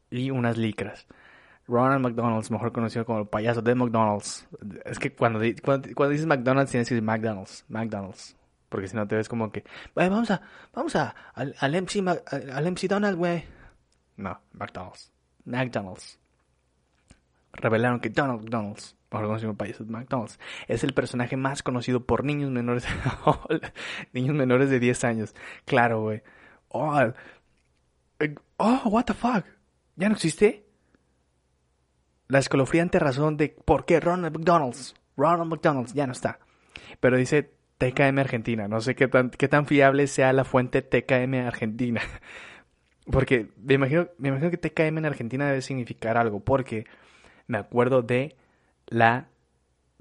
y 0.10 0.32
unas 0.32 0.58
licras. 0.58 1.06
Ronald 1.68 2.06
McDonald's, 2.06 2.52
mejor 2.52 2.72
conocido 2.72 3.04
como 3.04 3.20
el 3.20 3.28
payaso 3.28 3.62
de 3.62 3.76
McDonald's. 3.76 4.48
Es 4.86 4.98
que 4.98 5.14
cuando, 5.14 5.42
cuando 5.62 6.10
dices 6.10 6.26
McDonald's 6.26 6.72
tienes 6.72 6.88
que 6.88 6.96
decir 6.96 7.06
McDonald's, 7.06 7.66
McDonald's. 7.68 8.34
Porque 8.72 8.88
si 8.88 8.96
no 8.96 9.06
te 9.06 9.18
ves 9.18 9.28
como 9.28 9.52
que, 9.52 9.66
vamos 9.94 10.32
a, 10.32 10.42
vamos 10.74 10.96
a, 10.96 11.14
al, 11.34 11.54
al 11.60 11.76
MC, 11.76 11.98
al, 12.08 12.72
MC 12.72 12.88
Donald, 12.88 13.18
güey. 13.18 13.44
No, 14.16 14.40
McDonald's. 14.54 15.12
McDonald's. 15.44 16.18
Revelaron 17.52 18.00
que 18.00 18.10
Donald 18.10 18.44
McDonald's, 18.44 18.96
mejor 19.12 19.28
conocido 19.28 19.54
país 19.56 19.78
McDonald's, 19.82 20.40
es 20.70 20.86
el 20.86 20.94
personaje 20.94 21.36
más 21.36 21.64
conocido 21.64 22.06
por 22.06 22.24
niños 22.24 22.50
menores, 22.50 22.86
niños 24.14 24.36
menores 24.38 24.70
de 24.70 24.80
10 24.80 25.04
años. 25.04 25.36
Claro, 25.66 26.04
güey. 26.04 26.24
Oh, 26.70 27.12
oh, 28.56 28.82
what 28.86 29.04
the 29.04 29.14
fuck. 29.14 29.46
¿Ya 29.98 30.08
no 30.08 30.16
existe? 30.16 30.66
La 32.30 32.40
escalofriante 32.40 33.00
razón 33.00 33.36
de 33.36 33.50
por 33.50 33.84
qué 33.84 34.00
Ronald 34.00 34.34
McDonald's, 34.38 34.96
Ronald 35.18 35.52
McDonald's 35.52 35.94
ya 35.94 36.08
no 36.08 36.14
está. 36.14 36.40
Pero 37.02 37.18
dice 37.18 37.52
TKM 37.82 38.20
Argentina. 38.20 38.68
No 38.68 38.80
sé 38.80 38.96
qué 38.96 39.08
tan, 39.08 39.32
qué 39.32 39.48
tan 39.48 39.66
fiable 39.66 40.06
sea 40.06 40.34
la 40.34 40.44
fuente 40.44 40.84
TKM 40.84 41.48
Argentina. 41.48 42.02
Porque 43.12 43.50
me 43.58 43.74
imagino, 43.74 44.08
me 44.20 44.30
imagino 44.30 44.52
que 44.52 44.58
TKM 44.58 45.00
en 45.00 45.06
Argentina 45.06 45.48
debe 45.48 45.64
significar 45.64 46.16
algo. 46.16 46.42
Porque 46.42 46.86
me 47.48 47.58
acuerdo 47.58 48.04
de 48.04 48.36
la... 48.88 49.30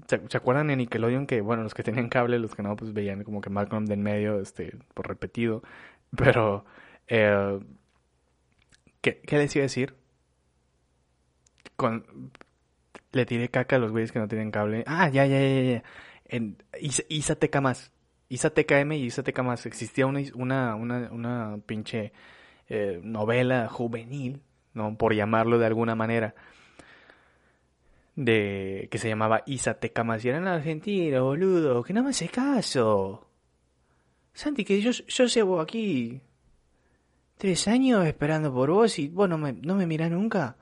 ¿Se, 0.07 0.37
acuerdan 0.37 0.67
de 0.67 0.75
Nickelodeon? 0.75 1.25
Que, 1.25 1.41
bueno, 1.41 1.63
los 1.63 1.73
que 1.73 1.81
tenían 1.81 2.09
cable, 2.09 2.37
los 2.37 2.53
que 2.53 2.61
no, 2.61 2.75
pues 2.75 2.93
veían 2.93 3.23
como 3.23 3.41
que 3.41 3.49
Malcolm 3.49 3.85
de 3.85 3.95
en 3.95 4.03
medio, 4.03 4.39
este, 4.39 4.77
por 4.93 5.07
repetido. 5.07 5.63
Pero... 6.15 6.65
Eh, 7.07 7.59
¿qué, 9.01 9.21
¿Qué 9.21 9.37
les 9.37 9.55
iba 9.55 9.63
a 9.63 9.65
decir? 9.65 9.95
Con... 11.75 12.31
Le 13.11 13.25
tiré 13.25 13.49
caca 13.49 13.77
a 13.77 13.79
los 13.79 13.91
güeyes 13.91 14.11
que 14.11 14.19
no 14.19 14.27
tienen 14.27 14.51
cable. 14.51 14.83
Ah, 14.85 15.09
ya, 15.09 15.25
ya, 15.25 15.39
ya, 15.41 15.61
ya 15.61 15.83
en 16.31 16.57
Isa 16.79 17.35
más. 17.61 17.91
Isa 18.29 18.49
TKM 18.49 18.93
y 18.93 19.03
Isa 19.05 19.23
más. 19.43 19.65
Existía 19.67 20.07
una, 20.07 20.21
una, 20.75 21.09
una, 21.11 21.59
pinche 21.65 22.11
eh, 22.67 22.99
novela 23.03 23.67
juvenil, 23.67 24.41
¿no? 24.73 24.97
Por 24.97 25.13
llamarlo 25.13 25.59
de 25.59 25.67
alguna 25.67 25.93
manera. 25.93 26.33
De 28.15 28.87
que 28.89 28.97
se 28.97 29.09
llamaba 29.09 29.43
Isa 29.45 29.77
más. 30.03 30.25
Y 30.25 30.29
era 30.29 30.39
en 30.39 30.47
Argentina, 30.47 31.21
boludo. 31.21 31.83
Que 31.83 31.93
no 31.93 32.01
me 32.01 32.09
hace 32.09 32.29
caso. 32.29 33.27
Santi, 34.33 34.65
que 34.65 34.81
yo, 34.81 34.91
yo 34.91 35.25
llevo 35.25 35.59
aquí 35.59 36.21
Tres 37.41 37.67
años 37.67 38.05
esperando 38.05 38.53
por 38.53 38.69
vos 38.69 38.99
y 38.99 39.07
vos 39.07 39.27
no 39.27 39.35
me, 39.39 39.51
no 39.51 39.73
me 39.73 39.87
mirás 39.87 40.11
nunca. 40.11 40.57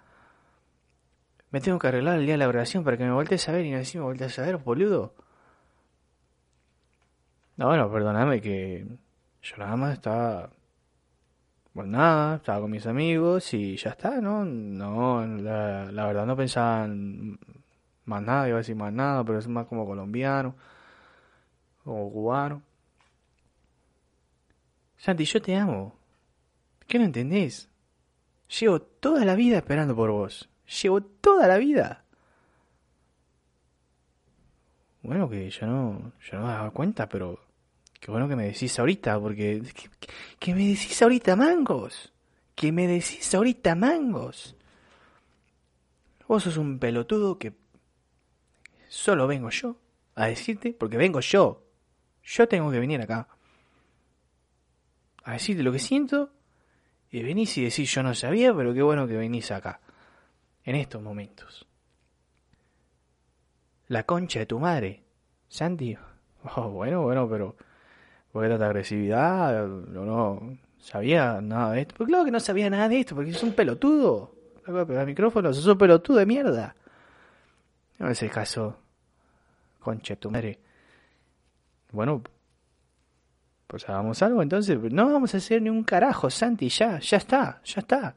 Me 1.52 1.60
tengo 1.60 1.78
que 1.78 1.88
arreglar 1.88 2.18
el 2.18 2.26
día 2.26 2.36
de 2.36 2.38
la 2.38 2.48
oración 2.48 2.86
para 2.86 2.96
que 2.96 3.04
me 3.04 3.12
voltees 3.12 3.50
a 3.50 3.52
ver 3.52 3.66
y 3.66 3.72
no 3.72 3.80
me 3.80 4.00
voltees 4.00 4.40
a 4.40 4.44
ver, 4.44 4.56
boludo. 4.56 5.14
No, 7.60 7.68
bueno, 7.68 7.92
perdóname 7.92 8.40
que 8.40 8.88
yo 9.42 9.58
nada 9.58 9.76
más 9.76 9.94
estaba... 9.96 10.50
Bueno, 11.74 11.98
nada, 11.98 12.38
estaba 12.38 12.62
con 12.62 12.72
mis 12.72 12.88
amigos 12.88 13.54
y 13.54 13.76
ya 13.76 13.90
está, 13.90 14.22
¿no? 14.22 14.46
No, 14.46 15.26
la, 15.26 15.92
verdad 15.92 16.26
no 16.26 16.38
pensaba 16.38 16.88
más 16.88 18.22
nada, 18.24 18.48
iba 18.48 18.56
a 18.56 18.60
decir 18.60 18.78
más 18.78 18.94
nada, 18.94 19.26
pero 19.26 19.40
es 19.40 19.48
más 19.50 19.68
como 19.68 19.86
colombiano 19.86 20.56
o 21.84 22.10
cubano. 22.10 22.62
Santi, 24.96 25.26
yo 25.26 25.42
te 25.42 25.58
amo. 25.58 25.98
¿Qué 26.88 26.98
no 26.98 27.04
entendés? 27.04 27.70
Llevo 28.58 28.82
toda 28.82 29.26
la 29.26 29.36
vida 29.36 29.58
esperando 29.58 29.94
por 29.98 30.12
vos. 30.12 30.50
Llevo 30.82 31.02
toda 31.02 31.46
la 31.50 31.58
vida. 31.58 32.06
Bueno, 35.02 35.30
que 35.30 35.50
yo 35.50 35.68
no, 35.68 36.14
yo 36.22 36.38
no 36.38 36.48
me 36.48 36.54
daba 36.54 36.72
cuenta, 36.72 37.10
pero 37.10 37.49
qué 38.00 38.12
bueno 38.12 38.28
que 38.28 38.36
me 38.36 38.46
decís 38.46 38.78
ahorita, 38.80 39.20
porque... 39.20 39.62
¿Qué, 40.40 40.54
me 40.56 40.66
decís 40.66 41.02
ahorita, 41.02 41.36
mangos? 41.36 42.14
¿Qué 42.56 42.72
me 42.72 42.88
decís 42.88 43.34
ahorita, 43.34 43.76
mangos? 43.76 44.56
Vos 46.28 46.44
sos 46.44 46.58
un 46.58 46.80
pelotudo 46.80 47.38
que 47.38 47.54
solo 48.88 49.28
vengo 49.28 49.50
yo 49.50 49.78
a 50.16 50.28
decirte, 50.28 50.74
porque 50.74 50.98
vengo 50.98 51.20
yo. 51.20 51.66
Yo 52.24 52.48
tengo 52.48 52.72
que 52.72 52.80
venir 52.80 53.02
acá 53.02 53.28
a 55.24 55.34
decirte 55.34 55.64
lo 55.64 55.72
que 55.72 55.80
siento 55.80 56.32
y 57.12 57.24
venís 57.24 57.58
y 57.58 57.64
decís 57.64 57.92
yo 57.92 58.04
no 58.04 58.14
sabía, 58.14 58.54
pero 58.54 58.74
qué 58.74 58.82
bueno 58.82 59.08
que 59.08 59.18
venís 59.18 59.52
acá, 59.52 59.80
en 60.64 60.76
estos 60.76 61.02
momentos. 61.02 61.68
La 63.88 64.04
concha 64.04 64.40
de 64.40 64.46
tu 64.46 64.60
madre, 64.60 65.04
Santi. 65.48 65.98
Oh, 66.56 66.70
bueno, 66.70 67.02
bueno, 67.02 67.28
pero 67.30 67.58
¿por 68.32 68.44
qué 68.44 68.50
tanta 68.50 68.66
agresividad? 68.66 69.68
No, 69.68 70.06
no 70.06 70.58
sabía 70.80 71.42
nada 71.42 71.74
de 71.74 71.82
esto. 71.82 71.96
Pues 71.96 72.08
claro 72.08 72.26
que 72.26 72.32
no 72.32 72.40
sabía 72.40 72.70
nada 72.70 72.90
de 72.90 73.00
esto, 73.00 73.16
porque 73.16 73.32
es 73.32 73.44
un 73.44 73.54
pelotudo. 73.54 74.34
El 74.68 75.06
micrófono, 75.06 75.54
sos 75.54 75.66
un 75.66 75.78
pelotudo 75.78 76.18
de 76.18 76.26
mierda. 76.26 76.76
No 77.98 78.10
es 78.10 78.22
el 78.22 78.30
caso. 78.30 78.78
Concha 79.80 80.14
de 80.14 80.18
tu 80.18 80.32
madre. 80.32 80.60
Bueno, 81.92 82.22
pues 83.68 83.88
hagamos 83.90 84.22
algo, 84.22 84.42
entonces 84.42 84.80
no 84.92 85.12
vamos 85.12 85.34
a 85.34 85.38
hacer 85.38 85.62
ni 85.62 85.70
un 85.70 85.84
carajo, 85.84 86.30
Santi, 86.30 86.70
ya, 86.70 87.00
ya 87.00 87.18
está, 87.18 87.62
ya 87.64 87.82
está. 87.82 88.16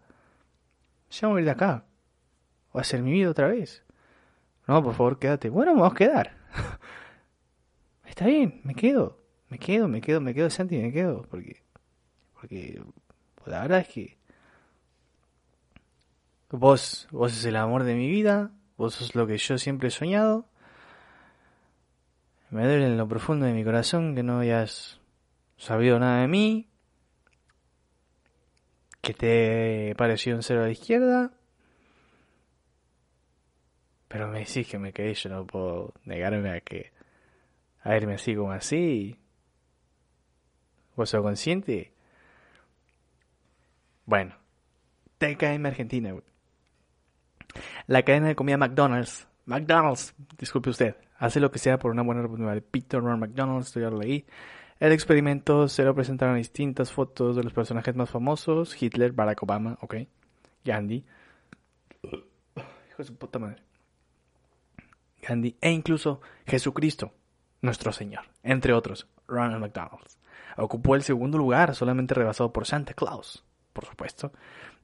Ya 1.11 1.29
vamos 1.29 1.39
a 1.39 1.41
ir 1.41 1.45
de 1.45 1.51
acá. 1.51 1.85
O 2.73 2.79
a 2.79 2.81
hacer 2.81 3.03
mi 3.03 3.13
vida 3.13 3.31
otra 3.31 3.49
vez. 3.49 3.83
No, 4.67 4.83
por 4.83 4.95
favor, 4.95 5.19
quédate. 5.19 5.51
Bueno, 5.51 5.75
vamos 5.75 5.93
a 5.93 5.95
quedar. 5.95 6.37
está 8.07 8.27
bien, 8.27 8.61
me 8.65 8.75
quedo. 8.75 9.22
Me 9.53 9.59
quedo, 9.59 9.87
me 9.87 10.01
quedo, 10.01 10.19
me 10.23 10.33
quedo, 10.33 10.49
Santi, 10.49 10.79
me 10.79 10.91
quedo. 10.91 11.27
Porque, 11.29 11.63
porque 12.33 12.81
pues 13.35 13.49
la 13.49 13.61
verdad 13.61 13.81
es 13.81 13.89
que 13.89 14.17
vos, 16.49 17.07
vos 17.11 17.37
es 17.37 17.45
el 17.45 17.57
amor 17.57 17.85
de 17.85 17.95
mi 17.95 18.09
vida. 18.09 18.51
Vos 18.79 18.95
sos 18.95 19.15
lo 19.15 19.27
que 19.27 19.37
yo 19.37 19.59
siempre 19.59 19.89
he 19.89 19.91
soñado. 19.91 20.47
Me 22.49 22.65
duele 22.65 22.87
en 22.87 22.97
lo 22.97 23.07
profundo 23.07 23.45
de 23.45 23.53
mi 23.53 23.63
corazón 23.63 24.15
que 24.15 24.23
no 24.23 24.39
hayas 24.39 25.01
sabido 25.59 25.99
nada 25.99 26.23
de 26.23 26.29
mí, 26.29 26.71
que 29.03 29.13
te 29.13 29.95
pareció 29.99 30.35
un 30.35 30.43
cero 30.43 30.63
a 30.63 30.65
la 30.65 30.71
izquierda, 30.71 31.31
pero 34.09 34.29
me 34.29 34.39
decís 34.39 34.67
que 34.67 34.79
me 34.79 34.95
quedé, 34.95 35.13
yo 35.13 35.29
no 35.29 35.47
puedo 35.47 35.93
negarme 36.07 36.53
a 36.53 36.61
que 36.63 36.91
a 37.83 37.97
irme 37.99 38.15
así 38.15 38.35
como 38.35 38.53
así. 38.53 39.22
¿Vos 40.97 41.11
sos 41.11 41.23
consciente? 41.23 41.93
Bueno, 44.05 44.35
TKM 45.19 45.67
Argentina. 45.67 46.15
La 47.87 48.03
cadena 48.03 48.29
de 48.29 48.37
comida 48.37 48.57
McDonald's, 48.57 49.29
McDonald's, 49.47 50.15
disculpe 50.39 50.71
usted, 50.71 50.97
hace 51.19 51.41
lo 51.41 51.51
que 51.51 51.59
sea 51.59 51.79
por 51.79 51.91
una 51.91 52.03
buena 52.03 52.23
reputación. 52.23 52.65
Peter 52.71 53.01
Ron 53.01 53.21
McDonald's, 53.21 53.69
esto 53.69 53.81
ya 53.81 53.91
lo 53.91 53.99
leí. 53.99 54.27
El 54.81 54.93
experimento 54.93 55.69
se 55.69 55.85
lo 55.85 55.95
presentaron 55.95 56.37
distintas 56.37 56.91
fotos 56.91 57.37
de 57.37 57.45
los 57.45 57.53
personajes 57.53 57.95
más 57.95 58.11
famosos, 58.11 58.81
Hitler, 58.81 59.13
Barack 59.13 59.43
Obama, 59.45 59.79
ok, 59.81 59.95
Gandhi, 60.65 61.05
hijo 62.03 62.99
de 62.99 63.05
su 63.05 63.15
puta 63.17 63.39
madre, 63.39 63.63
Gandhi, 65.21 65.57
e 65.61 65.71
incluso 65.71 66.21
Jesucristo, 66.47 67.15
nuestro 67.61 67.93
Señor, 67.93 68.25
entre 68.43 68.73
otros, 68.73 69.07
Ronald 69.29 69.61
McDonald. 69.61 70.22
Ocupó 70.57 70.95
el 70.95 71.03
segundo 71.03 71.39
lugar, 71.39 71.75
solamente 71.75 72.15
rebasado 72.15 72.53
por 72.53 72.67
Santa 72.67 72.95
Claus, 72.95 73.45
por 73.73 73.87
supuesto, 73.87 74.33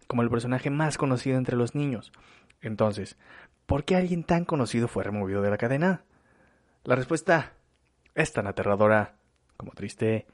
como 0.06 0.22
el 0.22 0.30
personaje 0.30 0.70
más 0.70 0.98
conocido 0.98 1.38
entre 1.38 1.56
los 1.56 1.74
niños. 1.74 2.12
Entonces, 2.61 3.16
¿por 3.66 3.84
qué 3.84 3.96
alguien 3.96 4.24
tan 4.24 4.44
conocido 4.44 4.88
fue 4.88 5.04
removido 5.04 5.42
de 5.42 5.50
la 5.50 5.58
cadena? 5.58 6.04
La 6.84 6.94
respuesta 6.94 7.52
es 8.14 8.32
tan 8.32 8.46
aterradora 8.46 9.16
como 9.56 9.72
triste. 9.72 10.26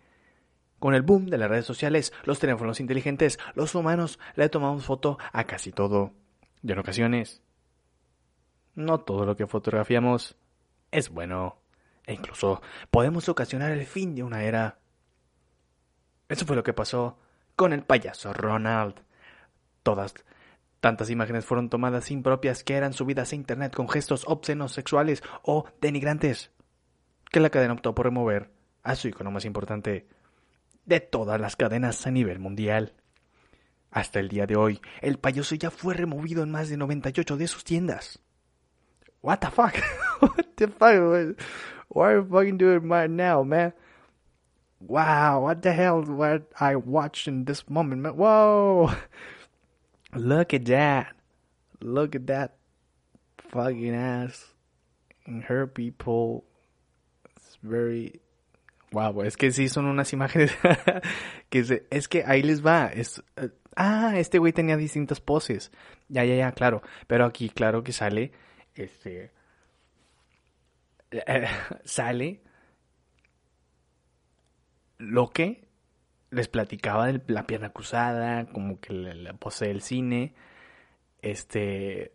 Con 0.79 0.95
el 0.95 1.03
boom 1.03 1.27
de 1.27 1.39
las 1.39 1.49
redes 1.49 1.67
sociales, 1.67 2.13
los 2.25 2.39
teléfonos 2.39 2.81
inteligentes, 2.81 3.39
los 3.55 3.75
humanos 3.75 4.19
le 4.37 4.49
tomamos 4.49 4.85
foto 4.85 5.19
a 5.33 5.45
casi 5.45 5.73
todo. 5.73 6.13
Y 6.63 6.73
en 6.73 6.79
ocasiones, 6.79 7.43
no 8.75 9.01
todo 9.01 9.25
lo 9.25 9.37
que 9.37 9.47
fotografiamos 9.47 10.37
es 10.91 11.11
bueno. 11.11 11.59
E 12.07 12.15
incluso 12.15 12.61
podemos 12.91 13.29
ocasionar 13.29 13.73
el 13.73 13.87
fin 13.87 14.15
de 14.15 14.23
una 14.23 14.45
era. 14.45 14.79
Eso 16.29 16.47
fue 16.47 16.57
lo 16.57 16.63
que 16.63 16.73
pasó 16.73 17.19
con 17.57 17.73
el 17.73 17.83
payaso 17.83 18.33
Ronald. 18.33 18.95
Todas 19.83 20.15
tantas 20.81 21.11
imágenes 21.11 21.45
fueron 21.45 21.71
tomadas 21.71 22.11
impropias 22.11 22.65
que 22.65 22.75
eran 22.75 22.93
subidas 22.93 23.33
a 23.33 23.37
internet 23.37 23.75
con 23.75 23.89
gestos 23.89 24.25
obscenos 24.27 24.73
sexuales 24.73 25.23
o 25.43 25.67
denigrantes, 25.81 26.51
que 27.31 27.41
la 27.41 27.51
cadena 27.51 27.75
optó 27.75 27.95
por 27.95 28.07
remover 28.07 28.51
a 28.83 28.95
su 28.97 29.09
icono 29.09 29.31
más 29.31 29.45
importante 29.45 30.07
de 30.85 31.01
todas 31.01 31.41
las 31.41 31.57
cadenas 31.57 32.07
a 32.07 32.11
nivel 32.11 32.39
mundial. 32.39 32.93
Hasta 33.91 34.21
el 34.21 34.29
día 34.29 34.47
de 34.47 34.57
hoy, 34.57 34.81
el 35.01 35.19
payaso 35.19 35.55
ya 35.55 35.71
fue 35.71 35.95
removido 35.95 36.43
en 36.43 36.51
más 36.51 36.69
de 36.69 36.77
98 36.77 37.37
de 37.37 37.47
sus 37.47 37.65
tiendas. 37.65 38.21
What 39.23 39.39
the 39.39 39.51
fuck? 39.51 39.75
What 40.21 40.45
the 40.57 40.69
fuck? 40.69 41.41
Why 41.89 42.07
are 42.07 42.17
you 42.17 42.29
fucking 42.29 42.59
doing 42.59 42.85
it 42.85 43.11
now, 43.11 43.43
man? 43.45 43.75
Wow, 44.87 45.45
what 45.45 45.63
the 45.63 45.73
hell 45.73 46.03
what 46.03 46.43
I 46.61 46.77
watched 46.77 47.27
in 47.27 47.45
this 47.45 47.69
moment, 47.69 48.03
man? 48.03 48.17
Whoa! 48.17 48.93
Look 50.15 50.55
at 50.55 50.65
that. 50.67 51.15
Look 51.81 52.15
at 52.15 52.27
that 52.27 52.57
fucking 53.39 53.95
ass. 53.95 54.53
And 55.27 55.43
her 55.45 55.67
people. 55.67 56.45
It's 57.37 57.57
very 57.63 58.21
Wow, 58.95 59.23
es 59.23 59.37
que 59.37 59.51
sí 59.51 59.69
son 59.69 59.87
unas 59.87 60.13
imágenes 60.13 60.57
que 61.51 61.83
es 61.91 62.09
que 62.09 62.23
ahí 62.25 62.43
les 62.43 62.65
va. 62.65 62.87
Es, 62.87 63.21
eh, 63.37 63.51
ah, 63.75 64.13
este 64.17 64.39
güey 64.39 64.53
tenía 64.53 64.77
distintas 64.77 65.21
poses. 65.21 65.73
Ya, 66.09 66.25
ya, 66.25 66.37
ya, 66.37 66.53
claro. 66.53 66.81
Pero 67.09 67.25
aquí, 67.25 67.49
claro 67.49 67.83
que 67.83 67.93
sale, 67.93 68.31
este, 68.77 69.33
sale 71.85 72.41
lo 75.05 75.31
que 75.31 75.69
les 76.31 76.49
platicaba 76.49 77.07
de 77.07 77.23
la 77.29 77.47
pierna 77.47 77.71
cruzada, 77.71 78.47
como 78.47 78.81
que 78.81 78.93
la, 78.93 79.35
pose 79.35 79.69
del 79.69 79.83
cine, 79.83 80.35
este, 81.23 82.13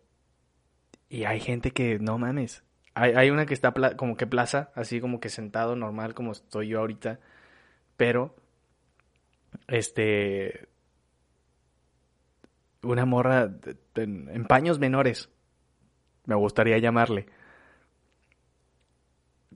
y 1.08 1.24
hay 1.24 1.40
gente 1.40 1.70
que 1.70 1.98
no 1.98 2.18
mames, 2.18 2.64
hay, 2.94 3.12
hay 3.12 3.30
una 3.30 3.46
que 3.46 3.54
está 3.54 3.72
como 3.96 4.16
que 4.16 4.26
plaza, 4.26 4.70
así 4.74 5.00
como 5.00 5.20
que 5.20 5.28
sentado 5.28 5.76
normal 5.76 6.14
como 6.14 6.32
estoy 6.32 6.68
yo 6.68 6.80
ahorita, 6.80 7.20
pero 7.96 8.36
este 9.68 10.68
una 12.82 13.04
morra 13.04 13.50
en 13.94 14.44
paños 14.46 14.78
menores, 14.78 15.28
me 16.24 16.34
gustaría 16.34 16.78
llamarle. 16.78 17.26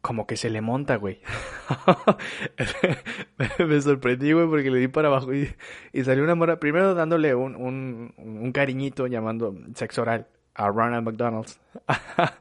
Como 0.04 0.26
que 0.26 0.36
se 0.36 0.50
le 0.50 0.60
monta, 0.60 0.96
güey. 0.96 1.18
me 3.58 3.80
sorprendí, 3.80 4.32
güey, 4.32 4.46
porque 4.46 4.70
le 4.70 4.78
di 4.78 4.88
para 4.88 5.08
abajo 5.08 5.32
y, 5.32 5.48
y 5.94 6.04
salió 6.04 6.22
una 6.24 6.34
morra, 6.34 6.60
primero 6.60 6.94
dándole 6.94 7.34
un, 7.34 7.56
un, 7.56 8.12
un 8.18 8.52
cariñito 8.52 9.06
llamando 9.06 9.56
sexo 9.74 10.02
oral 10.02 10.28
a 10.52 10.68
Ronald 10.68 11.06
McDonald's. 11.06 11.58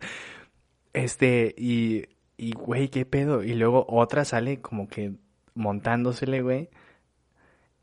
Este, 0.91 1.55
y, 1.57 2.03
y, 2.37 2.51
güey, 2.51 2.89
qué 2.89 3.05
pedo. 3.05 3.43
Y 3.43 3.55
luego 3.55 3.85
otra 3.87 4.25
sale 4.25 4.61
como 4.61 4.89
que 4.89 5.13
montándosele, 5.55 6.41
güey. 6.41 6.69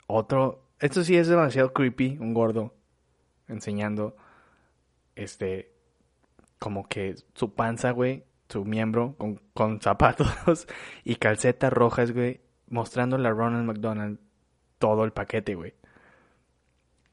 Otro 0.07 0.69
Esto 0.79 1.03
sí 1.05 1.17
es 1.17 1.27
demasiado 1.27 1.73
creepy, 1.73 2.19
un 2.21 2.35
gordo 2.35 2.75
enseñando, 3.49 4.15
este, 5.17 5.73
como 6.61 6.87
que 6.87 7.17
su 7.35 7.55
panza, 7.55 7.91
güey, 7.93 8.25
su 8.51 8.65
miembro 8.65 9.15
con, 9.17 9.41
con 9.55 9.81
zapatos 9.81 10.67
y 11.05 11.17
calcetas 11.17 11.73
rojas, 11.73 12.13
güey, 12.13 12.41
mostrándole 12.69 13.29
a 13.29 13.33
Ronald 13.33 13.65
McDonald 13.65 14.19
todo 14.79 15.05
el 15.05 15.13
paquete, 15.13 15.55
güey. 15.55 15.75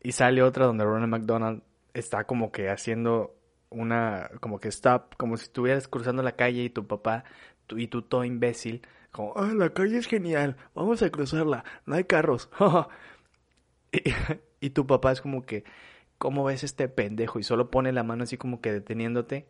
Y 0.02 0.14
sale 0.14 0.42
otra 0.42 0.66
donde 0.66 0.86
Ronald 0.86 1.12
McDonald 1.12 1.64
está 1.94 2.26
como 2.26 2.52
que 2.52 2.70
haciendo 2.70 3.36
una, 3.70 4.30
como 4.40 4.60
que 4.60 4.70
stop, 4.70 5.16
como 5.18 5.38
si 5.38 5.44
estuvieras 5.44 5.88
cruzando 5.88 6.24
la 6.24 6.36
calle 6.36 6.64
y 6.64 6.70
tu 6.70 6.88
papá, 6.88 7.24
tú, 7.66 7.78
y 7.78 7.88
tú 7.88 8.02
todo 8.02 8.24
imbécil, 8.24 8.82
como, 9.12 9.34
ah, 9.36 9.52
la 9.54 9.70
calle 9.70 9.98
es 9.98 10.08
genial, 10.08 10.56
vamos 10.74 11.02
a 11.02 11.10
cruzarla, 11.10 11.64
no 11.86 11.96
hay 11.96 12.06
carros. 12.06 12.50
y, 13.92 14.02
y 14.62 14.70
tu 14.70 14.88
papá 14.88 15.12
es 15.12 15.22
como 15.22 15.46
que, 15.46 15.66
¿cómo 16.18 16.46
ves 16.46 16.64
este 16.64 16.88
pendejo? 16.88 17.40
Y 17.40 17.44
solo 17.44 17.70
pone 17.70 17.92
la 17.92 18.04
mano 18.04 18.24
así 18.24 18.38
como 18.38 18.62
que 18.62 18.72
deteniéndote 18.72 19.48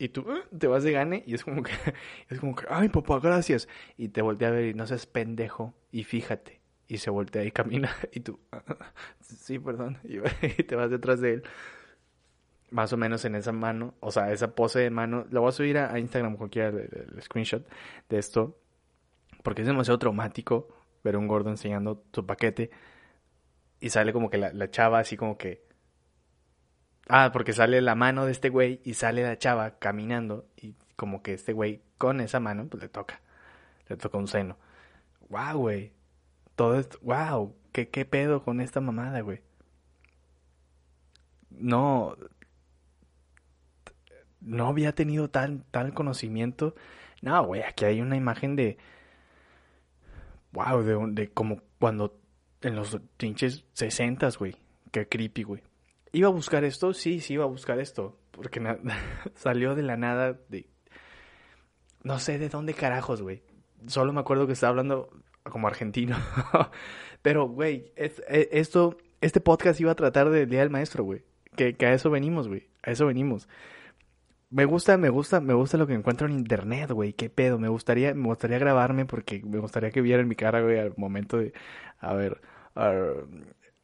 y 0.00 0.08
tú 0.08 0.24
"Ah", 0.28 0.40
te 0.58 0.66
vas 0.66 0.82
de 0.82 0.92
gane 0.92 1.22
y 1.26 1.34
es 1.34 1.44
como 1.44 1.62
que 1.62 1.72
es 2.30 2.40
como 2.40 2.56
que 2.56 2.64
ay 2.70 2.88
papá 2.88 3.20
gracias 3.20 3.68
y 3.98 4.08
te 4.08 4.22
voltea 4.22 4.48
a 4.48 4.52
ver 4.52 4.64
y 4.64 4.74
no 4.74 4.86
seas 4.86 5.06
pendejo 5.06 5.74
y 5.92 6.04
fíjate. 6.04 6.60
Y 6.88 6.98
se 6.98 7.10
voltea 7.10 7.44
y 7.44 7.52
camina 7.52 7.90
y 8.12 8.20
tú 8.20 8.40
"Ah, 8.50 8.64
ah, 8.80 8.92
sí 9.20 9.58
perdón 9.58 9.98
y, 10.02 10.18
te 10.64 10.74
vas 10.74 10.90
detrás 10.90 11.20
de 11.20 11.34
él. 11.34 11.42
Más 12.70 12.92
o 12.92 12.96
menos 12.96 13.24
en 13.26 13.34
esa 13.34 13.52
mano 13.52 13.94
o 14.00 14.10
sea 14.10 14.32
esa 14.32 14.54
pose 14.54 14.80
de 14.80 14.90
mano. 14.90 15.26
Lo 15.30 15.42
voy 15.42 15.50
a 15.50 15.52
subir 15.52 15.76
a, 15.78 15.98
Instagram 15.98 16.36
cualquiera 16.36 16.68
el, 16.70 17.22
screenshot 17.22 17.68
de 18.08 18.18
esto 18.18 18.58
porque 19.42 19.62
es 19.62 19.68
demasiado 19.68 19.98
traumático 19.98 20.68
ver 21.04 21.14
a 21.16 21.18
un 21.18 21.28
gordo 21.28 21.50
enseñando 21.50 22.04
su 22.12 22.24
paquete. 22.26 22.70
Y 23.80 23.90
sale 23.90 24.12
como 24.12 24.30
que 24.30 24.38
la, 24.38 24.52
la 24.52 24.70
chava 24.70 24.98
así 24.98 25.16
como 25.16 25.36
que 25.38 25.69
Ah, 27.12 27.30
porque 27.32 27.52
sale 27.52 27.80
la 27.80 27.96
mano 27.96 28.24
de 28.24 28.30
este 28.30 28.50
güey 28.50 28.80
y 28.84 28.94
sale 28.94 29.24
la 29.24 29.36
chava 29.36 29.78
caminando 29.80 30.46
y 30.56 30.76
como 30.94 31.22
que 31.22 31.32
este 31.34 31.52
güey 31.52 31.82
con 31.98 32.20
esa 32.20 32.38
mano 32.38 32.68
pues 32.68 32.82
le 32.84 32.88
toca. 32.88 33.20
Le 33.88 33.96
toca 33.96 34.16
un 34.16 34.28
seno. 34.28 34.56
Wow, 35.28 35.58
güey. 35.58 35.92
Todo 36.54 36.78
esto, 36.78 36.98
wow, 37.02 37.56
¿qué, 37.72 37.88
qué 37.88 38.04
pedo 38.04 38.44
con 38.44 38.60
esta 38.60 38.80
mamada, 38.80 39.22
güey. 39.22 39.42
No, 41.50 42.16
no 44.40 44.68
había 44.68 44.94
tenido 44.94 45.28
tal, 45.30 45.64
tal 45.72 45.92
conocimiento. 45.94 46.76
No, 47.22 47.44
güey, 47.44 47.62
aquí 47.62 47.86
hay 47.86 48.00
una 48.00 48.16
imagen 48.16 48.54
de, 48.54 48.78
wow, 50.52 50.82
de, 50.82 50.96
de 51.22 51.30
como 51.32 51.60
cuando 51.80 52.20
en 52.62 52.76
los 52.76 53.00
pinches 53.16 53.64
sesentas, 53.72 54.38
güey. 54.38 54.56
Qué 54.92 55.08
creepy, 55.08 55.42
güey. 55.42 55.69
¿Iba 56.12 56.28
a 56.28 56.32
buscar 56.32 56.64
esto? 56.64 56.92
Sí, 56.92 57.20
sí 57.20 57.34
iba 57.34 57.44
a 57.44 57.48
buscar 57.48 57.78
esto. 57.78 58.18
Porque 58.30 58.60
salió 59.34 59.74
de 59.74 59.82
la 59.82 59.96
nada 59.96 60.38
de... 60.48 60.66
No 62.02 62.18
sé 62.18 62.38
de 62.38 62.48
dónde 62.48 62.74
carajos, 62.74 63.22
güey. 63.22 63.42
Solo 63.86 64.12
me 64.12 64.20
acuerdo 64.20 64.46
que 64.46 64.54
estaba 64.54 64.70
hablando 64.70 65.10
como 65.44 65.68
argentino. 65.68 66.16
Pero, 67.22 67.46
güey, 67.48 67.92
e- 67.96 68.48
esto, 68.52 68.96
este 69.20 69.40
podcast 69.40 69.80
iba 69.80 69.92
a 69.92 69.96
tratar 69.96 70.30
del 70.30 70.48
Día 70.48 70.60
del 70.60 70.70
Maestro, 70.70 71.04
güey. 71.04 71.24
Que, 71.56 71.76
a 71.84 71.92
eso 71.92 72.10
venimos, 72.10 72.48
güey. 72.48 72.68
A 72.82 72.90
eso 72.92 73.06
venimos. 73.06 73.48
Me 74.48 74.64
gusta, 74.64 74.96
me 74.96 75.10
gusta, 75.10 75.40
me 75.40 75.52
gusta 75.54 75.76
lo 75.76 75.86
que 75.86 75.92
encuentro 75.94 76.26
en 76.26 76.32
internet, 76.32 76.90
güey. 76.90 77.12
Qué 77.12 77.28
pedo. 77.28 77.58
Me 77.58 77.68
gustaría, 77.68 78.14
me 78.14 78.26
gustaría 78.28 78.58
grabarme 78.58 79.04
porque 79.04 79.42
me 79.44 79.58
gustaría 79.58 79.90
que 79.90 80.00
vieran 80.00 80.26
mi 80.26 80.34
cara, 80.36 80.62
güey, 80.62 80.78
al 80.78 80.94
momento 80.96 81.36
de, 81.36 81.52
a 81.98 82.14
ver, 82.14 82.40
ar- 82.74 83.26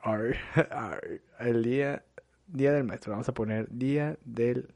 el 1.40 1.62
día, 1.62 2.04
día 2.46 2.72
del 2.72 2.84
maestro. 2.84 3.12
Vamos 3.12 3.28
a 3.28 3.34
poner 3.34 3.68
día 3.70 4.18
del 4.24 4.74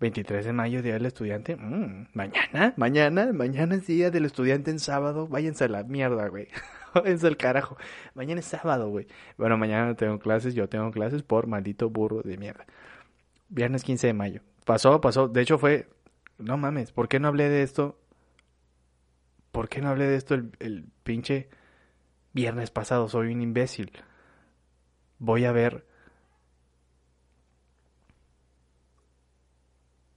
23 0.00 0.44
de 0.44 0.52
mayo, 0.52 0.82
día 0.82 0.94
del 0.94 1.06
estudiante. 1.06 1.56
Mm, 1.56 2.08
mañana, 2.12 2.74
mañana, 2.76 3.32
mañana 3.32 3.76
es 3.76 3.86
día 3.86 4.10
del 4.10 4.24
estudiante 4.24 4.70
en 4.70 4.80
sábado. 4.80 5.28
Váyanse 5.28 5.64
a 5.64 5.68
la 5.68 5.84
mierda, 5.84 6.28
güey. 6.28 6.48
Váyanse 6.94 7.28
al 7.28 7.36
carajo. 7.36 7.76
Mañana 8.14 8.40
es 8.40 8.46
sábado, 8.46 8.90
güey. 8.90 9.06
Bueno, 9.38 9.56
mañana 9.56 9.94
tengo 9.94 10.18
clases, 10.18 10.54
yo 10.54 10.68
tengo 10.68 10.90
clases 10.90 11.22
por 11.22 11.46
maldito 11.46 11.88
burro 11.88 12.22
de 12.22 12.36
mierda. 12.36 12.66
Viernes 13.48 13.84
15 13.84 14.08
de 14.08 14.12
mayo. 14.12 14.40
Pasó, 14.64 15.00
pasó. 15.00 15.28
De 15.28 15.40
hecho 15.40 15.58
fue... 15.58 15.88
No 16.38 16.56
mames, 16.56 16.90
¿por 16.90 17.08
qué 17.08 17.20
no 17.20 17.28
hablé 17.28 17.48
de 17.48 17.62
esto? 17.62 17.96
¿Por 19.52 19.68
qué 19.68 19.80
no 19.80 19.90
hablé 19.90 20.06
de 20.06 20.16
esto 20.16 20.34
el 20.34 20.86
pinche 21.04 21.48
viernes 22.32 22.70
pasado? 22.70 23.08
Soy 23.08 23.32
un 23.32 23.40
imbécil. 23.40 23.92
Voy 25.18 25.44
a 25.44 25.52
ver... 25.52 25.91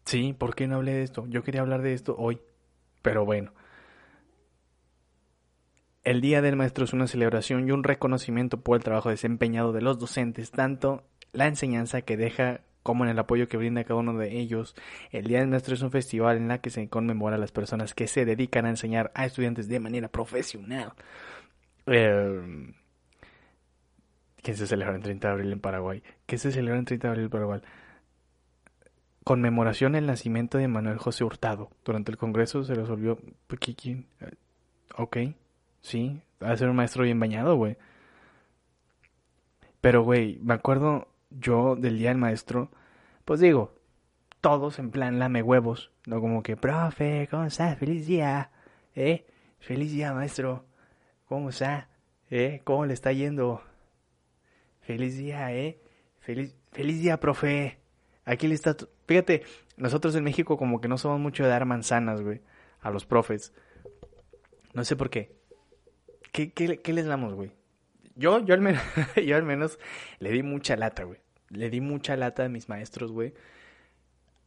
Sí, 0.06 0.34
¿por 0.38 0.56
qué 0.56 0.68
no 0.68 0.76
hablé 0.76 0.94
de 0.94 1.04
esto? 1.04 1.26
Yo 1.28 1.44
quería 1.44 1.62
hablar 1.62 1.82
de 1.82 1.94
esto 1.94 2.16
hoy. 2.18 2.40
Pero 3.02 3.26
bueno. 3.26 3.52
El 6.04 6.22
Día 6.22 6.42
del 6.42 6.56
Maestro 6.56 6.86
es 6.86 6.94
una 6.94 7.08
celebración 7.08 7.68
y 7.68 7.72
un 7.72 7.84
reconocimiento 7.84 8.62
por 8.62 8.78
el 8.78 8.84
trabajo 8.84 9.10
desempeñado 9.10 9.74
de 9.74 9.82
los 9.82 9.98
docentes, 9.98 10.52
tanto 10.52 11.04
la 11.34 11.48
enseñanza 11.48 12.04
que 12.04 12.16
deja 12.16 12.62
como 12.84 13.04
en 13.04 13.10
el 13.10 13.18
apoyo 13.18 13.48
que 13.48 13.58
brinda 13.58 13.84
cada 13.84 14.00
uno 14.00 14.16
de 14.16 14.38
ellos. 14.38 14.76
El 15.12 15.26
Día 15.26 15.40
del 15.40 15.48
Maestro 15.48 15.74
es 15.74 15.82
un 15.82 15.90
festival 15.90 16.38
en 16.38 16.48
la 16.48 16.60
que 16.62 16.70
se 16.70 16.88
conmemora 16.88 17.38
a 17.38 17.40
las 17.40 17.52
personas 17.52 17.96
que 17.96 18.06
se 18.06 18.26
dedican 18.26 18.68
a 18.68 18.70
enseñar 18.70 19.12
a 19.16 19.26
estudiantes 19.26 19.68
de 19.68 19.80
manera 19.80 20.08
profesional. 20.08 20.94
Eh, 21.88 22.74
¿Qué 24.44 24.54
se 24.54 24.68
celebra 24.68 24.96
el 24.96 25.02
30 25.02 25.28
de 25.28 25.34
abril 25.34 25.52
en 25.52 25.60
Paraguay? 25.60 26.04
¿Qué 26.28 26.38
se 26.38 26.52
celebra 26.52 26.78
el 26.78 26.86
30 26.86 27.08
de 27.08 27.10
abril 27.10 27.26
en 27.26 27.32
Paraguay? 27.32 27.62
Conmemoración 29.26 29.92
del 29.94 30.06
nacimiento 30.06 30.58
de 30.58 30.68
Manuel 30.70 30.98
José 31.00 31.24
Hurtado. 31.26 31.70
Durante 31.84 32.12
el 32.12 32.18
Congreso 32.18 32.64
se 32.64 32.76
resolvió... 32.76 33.18
¿Qué- 33.60 33.76
quién? 33.76 34.08
Eh, 34.22 34.32
Ok, 34.98 35.18
sí, 35.82 36.22
va 36.42 36.52
a 36.52 36.58
ser 36.58 36.70
un 36.70 36.76
maestro 36.78 37.04
bien 37.04 37.20
bañado, 37.20 37.58
güey. 37.58 37.76
Pero, 39.82 40.04
güey, 40.04 40.40
me 40.42 40.54
acuerdo 40.54 41.10
yo 41.32 41.76
del 41.76 41.98
día 41.98 42.10
del 42.10 42.18
maestro, 42.18 42.72
pues 43.26 43.42
digo, 43.42 43.76
todos 44.40 44.80
en 44.80 44.92
plan 44.92 45.20
lame 45.20 45.42
huevos, 45.42 45.92
no 46.06 46.22
como 46.22 46.44
que, 46.44 46.56
profe, 46.56 47.28
¿cómo 47.30 47.44
está? 47.46 47.76
Feliz 47.76 48.08
día, 48.08 48.52
¿eh? 48.96 49.26
Feliz 49.60 49.92
día, 49.92 50.14
maestro, 50.14 50.66
¿cómo 51.28 51.50
está? 51.50 51.90
¿Eh? 52.30 52.62
¿Cómo 52.64 52.86
le 52.86 52.94
está 52.94 53.12
yendo? 53.12 53.62
Feliz 54.82 55.18
día, 55.18 55.52
¿eh? 55.54 55.80
Feliz, 56.20 56.56
feliz 56.72 57.02
día, 57.02 57.20
profe. 57.20 57.80
Aquí 58.24 58.48
le 58.48 58.56
está... 58.56 58.78
Fíjate, 59.08 59.44
nosotros 59.78 60.16
en 60.16 60.24
México 60.24 60.58
como 60.58 60.82
que 60.82 60.88
no 60.88 60.98
somos 60.98 61.20
mucho 61.20 61.44
de 61.44 61.50
dar 61.50 61.66
manzanas, 61.66 62.22
güey, 62.22 62.42
a 62.82 62.90
los 62.90 63.06
profes. 63.06 63.54
No 64.74 64.84
sé 64.84 64.96
por 64.96 65.10
qué. 65.10 65.36
¿Qué, 66.32 66.52
qué, 66.52 66.82
qué 66.82 66.94
les 66.94 67.06
damos, 67.06 67.34
güey? 67.34 67.52
Yo, 68.16 68.44
yo 68.46 68.54
al 68.54 68.62
menos, 68.62 68.82
yo 69.26 69.36
al 69.36 69.44
menos 69.44 69.80
le 70.20 70.32
di 70.32 70.44
mucha 70.44 70.76
lata, 70.76 71.04
güey. 71.04 71.20
Le 71.50 71.70
di 71.70 71.82
mucha 71.82 72.16
lata 72.18 72.46
a 72.46 72.50
mis 72.50 72.68
maestros, 72.70 73.12
güey. 73.12 73.34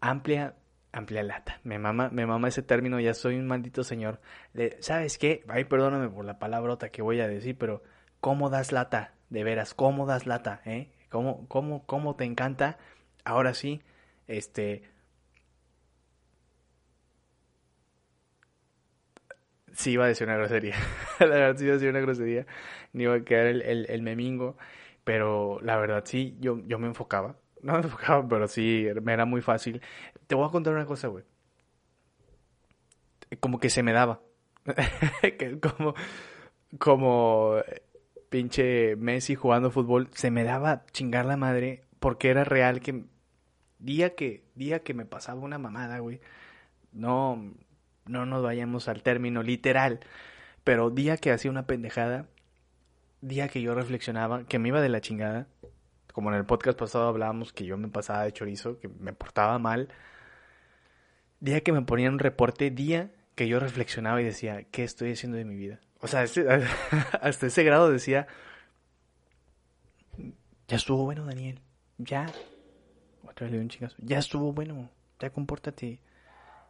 Amplia, 0.00 0.54
amplia 0.92 1.22
lata. 1.22 1.60
Me 1.64 1.78
mama, 1.78 2.08
me 2.12 2.26
mama 2.26 2.48
ese 2.48 2.62
término, 2.62 3.00
ya 3.00 3.14
soy 3.14 3.36
un 3.36 3.46
maldito 3.46 3.84
señor. 3.84 4.20
Le- 4.52 4.76
¿Sabes 4.82 5.18
qué? 5.18 5.44
Ay, 5.48 5.64
perdóname 5.64 6.08
por 6.08 6.24
la 6.24 6.38
palabrota 6.38 6.90
que 6.90 7.02
voy 7.02 7.20
a 7.20 7.28
decir, 7.28 7.56
pero 7.58 7.82
¿cómo 8.20 8.50
das 8.50 8.72
lata? 8.72 9.14
De 9.30 9.44
veras, 9.44 9.74
¿cómo 9.74 10.06
das 10.06 10.26
lata? 10.26 10.60
¿Eh? 10.64 10.90
¿Cómo, 11.10 11.46
cómo, 11.48 11.84
cómo 11.86 12.16
te 12.16 12.24
encanta? 12.24 12.78
Ahora 13.24 13.54
sí, 13.54 13.82
este... 14.28 14.82
Sí 19.72 19.92
iba 19.92 20.04
a 20.04 20.08
decir 20.08 20.26
una 20.26 20.36
grosería. 20.36 20.76
la 21.20 21.26
verdad 21.26 21.56
sí 21.56 21.64
iba 21.64 21.72
a 21.72 21.76
decir 21.76 21.90
una 21.90 22.00
grosería. 22.00 22.46
Ni 22.92 23.04
iba 23.04 23.14
a 23.14 23.20
quedar 23.24 23.46
el, 23.46 23.62
el, 23.62 23.86
el 23.88 24.02
memingo. 24.02 24.56
Pero 25.04 25.60
la 25.62 25.76
verdad 25.76 26.02
sí, 26.06 26.36
yo, 26.40 26.60
yo 26.66 26.78
me 26.78 26.86
enfocaba. 26.88 27.36
No 27.62 27.72
me 27.72 27.80
enfocaba, 27.80 28.26
pero 28.28 28.46
sí, 28.46 28.86
me 29.02 29.12
era 29.12 29.24
muy 29.24 29.42
fácil. 29.42 29.82
Te 30.28 30.36
voy 30.36 30.46
a 30.46 30.50
contar 30.52 30.74
una 30.74 30.86
cosa, 30.86 31.08
güey. 31.08 31.24
Como 33.40 33.58
que 33.60 33.70
se 33.70 33.82
me 33.82 33.92
daba. 33.92 34.20
Como, 35.62 35.94
como 36.78 37.56
pinche 38.28 38.96
Messi 38.96 39.34
jugando 39.34 39.70
fútbol, 39.70 40.08
se 40.12 40.30
me 40.30 40.44
daba 40.44 40.84
chingar 40.92 41.24
la 41.24 41.36
madre 41.38 41.84
porque 42.00 42.28
era 42.30 42.44
real 42.44 42.80
que 42.80 43.04
día 43.78 44.14
que 44.14 44.44
día 44.54 44.80
que 44.80 44.94
me 44.94 45.04
pasaba 45.06 45.40
una 45.40 45.58
mamada, 45.58 45.98
güey. 45.98 46.20
No 46.92 47.52
no 48.06 48.26
nos 48.26 48.42
vayamos 48.42 48.88
al 48.88 49.02
término 49.02 49.42
literal, 49.42 50.00
pero 50.64 50.90
día 50.90 51.16
que 51.18 51.30
hacía 51.30 51.50
una 51.50 51.66
pendejada, 51.66 52.26
día 53.20 53.48
que 53.48 53.60
yo 53.62 53.74
reflexionaba, 53.74 54.44
que 54.44 54.58
me 54.58 54.68
iba 54.68 54.80
de 54.80 54.88
la 54.88 55.00
chingada, 55.00 55.46
como 56.12 56.30
en 56.30 56.36
el 56.36 56.46
podcast 56.46 56.78
pasado 56.78 57.08
hablábamos 57.08 57.52
que 57.52 57.64
yo 57.64 57.76
me 57.76 57.88
pasaba 57.88 58.24
de 58.24 58.32
chorizo, 58.32 58.78
que 58.80 58.88
me 58.88 59.12
portaba 59.12 59.58
mal, 59.58 59.88
día 61.40 61.62
que 61.62 61.72
me 61.72 61.82
ponían 61.82 62.14
un 62.14 62.18
reporte, 62.18 62.70
día 62.70 63.12
que 63.34 63.46
yo 63.46 63.60
reflexionaba 63.60 64.20
y 64.20 64.24
decía, 64.24 64.64
¿qué 64.70 64.84
estoy 64.84 65.12
haciendo 65.12 65.38
de 65.38 65.44
mi 65.44 65.54
vida? 65.54 65.80
O 66.00 66.08
sea, 66.08 66.22
hasta 67.22 67.46
ese 67.46 67.62
grado 67.62 67.90
decía, 67.90 68.26
Ya 70.68 70.76
estuvo 70.76 71.04
bueno, 71.04 71.24
Daniel. 71.24 71.60
Ya. 71.96 72.26
Un 73.40 73.68
chingazo. 73.68 73.96
Ya 73.98 74.18
estuvo 74.18 74.52
bueno. 74.52 74.90
Ya 75.20 75.30
compórtate. 75.30 76.00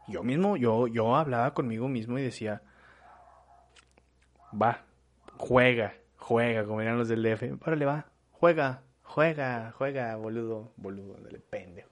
Yo 0.07 0.23
mismo, 0.23 0.57
yo, 0.57 0.87
yo 0.87 1.17
hablaba 1.17 1.53
conmigo 1.53 1.87
mismo 1.89 2.19
y 2.19 2.23
decía, 2.23 2.63
va, 4.51 4.87
juega, 5.37 5.95
juega, 6.17 6.65
como 6.65 6.81
eran 6.81 6.97
los 6.97 7.09
del 7.09 7.23
DF. 7.23 7.67
Órale, 7.67 7.85
va, 7.85 8.07
juega, 8.33 8.83
juega, 9.03 9.73
juega, 9.77 10.17
boludo, 10.17 10.73
boludo, 10.77 11.15
dale 11.23 11.39
pendejo. 11.39 11.91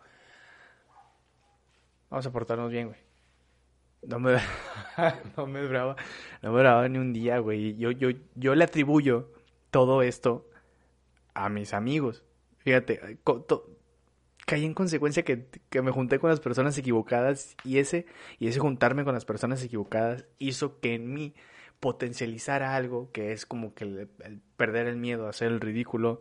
Vamos 2.09 2.27
a 2.27 2.33
portarnos 2.33 2.71
bien, 2.71 2.89
güey. 2.89 3.01
No 4.03 4.19
me, 4.19 4.39
no 5.37 5.47
me 5.47 5.67
brava, 5.67 5.97
no 6.41 6.53
me 6.53 6.61
brava 6.61 6.89
ni 6.89 6.99
un 6.99 7.13
día, 7.13 7.39
güey. 7.39 7.77
Yo, 7.77 7.91
yo, 7.91 8.11
yo 8.35 8.55
le 8.55 8.65
atribuyo 8.65 9.31
todo 9.71 10.01
esto 10.01 10.49
a 11.35 11.51
mis 11.51 11.75
amigos. 11.75 12.25
Fíjate, 12.59 13.19
caí 14.47 14.65
en 14.65 14.75
consecuencia 14.75 15.25
que, 15.25 15.47
que, 15.69 15.83
me 15.83 15.91
junté 15.91 16.19
con 16.19 16.31
las 16.31 16.41
personas 16.41 16.79
equivocadas 16.79 17.57
y 17.65 17.79
ese, 17.79 18.07
y 18.39 18.49
ese 18.49 18.61
juntarme 18.61 19.05
con 19.05 19.15
las 19.15 19.25
personas 19.25 19.63
equivocadas 19.63 20.25
hizo 20.39 20.81
que 20.81 20.95
en 20.95 21.13
mí 21.13 21.35
potencializara 21.81 22.75
algo 22.75 23.11
que 23.13 23.33
es 23.33 23.47
como 23.47 23.75
que 23.75 23.85
el, 23.85 24.41
perder 24.57 24.87
el 24.87 24.97
miedo 24.97 25.29
hacer 25.29 25.49
el 25.53 25.61
ridículo, 25.61 26.21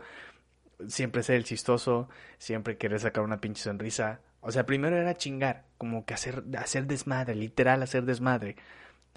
siempre 0.87 1.23
ser 1.23 1.35
el 1.37 1.45
chistoso, 1.45 2.09
siempre 2.37 2.77
querer 2.77 2.99
sacar 2.99 3.23
una 3.23 3.41
pinche 3.41 3.63
sonrisa. 3.63 4.21
O 4.41 4.51
sea, 4.51 4.65
primero 4.65 4.97
era 4.97 5.15
chingar, 5.15 5.65
como 5.77 6.05
que 6.05 6.13
hacer, 6.13 6.43
hacer 6.57 6.87
desmadre, 6.87 7.35
literal 7.35 7.81
hacer 7.83 8.05
desmadre. 8.05 8.57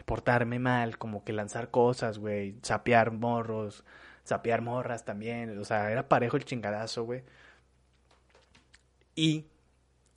Portarme 0.06 0.58
mal, 0.58 0.96
como 0.98 1.24
que 1.24 1.32
lanzar 1.32 1.70
cosas, 1.70 2.18
güey, 2.18 2.56
sapear 2.62 3.10
morros, 3.12 3.84
sapear 4.24 4.62
morras 4.62 5.04
también. 5.04 5.58
O 5.58 5.64
sea, 5.64 5.90
era 5.90 6.08
parejo 6.08 6.36
el 6.36 6.44
chingadazo, 6.44 7.04
güey. 7.04 7.24
Y, 9.18 9.46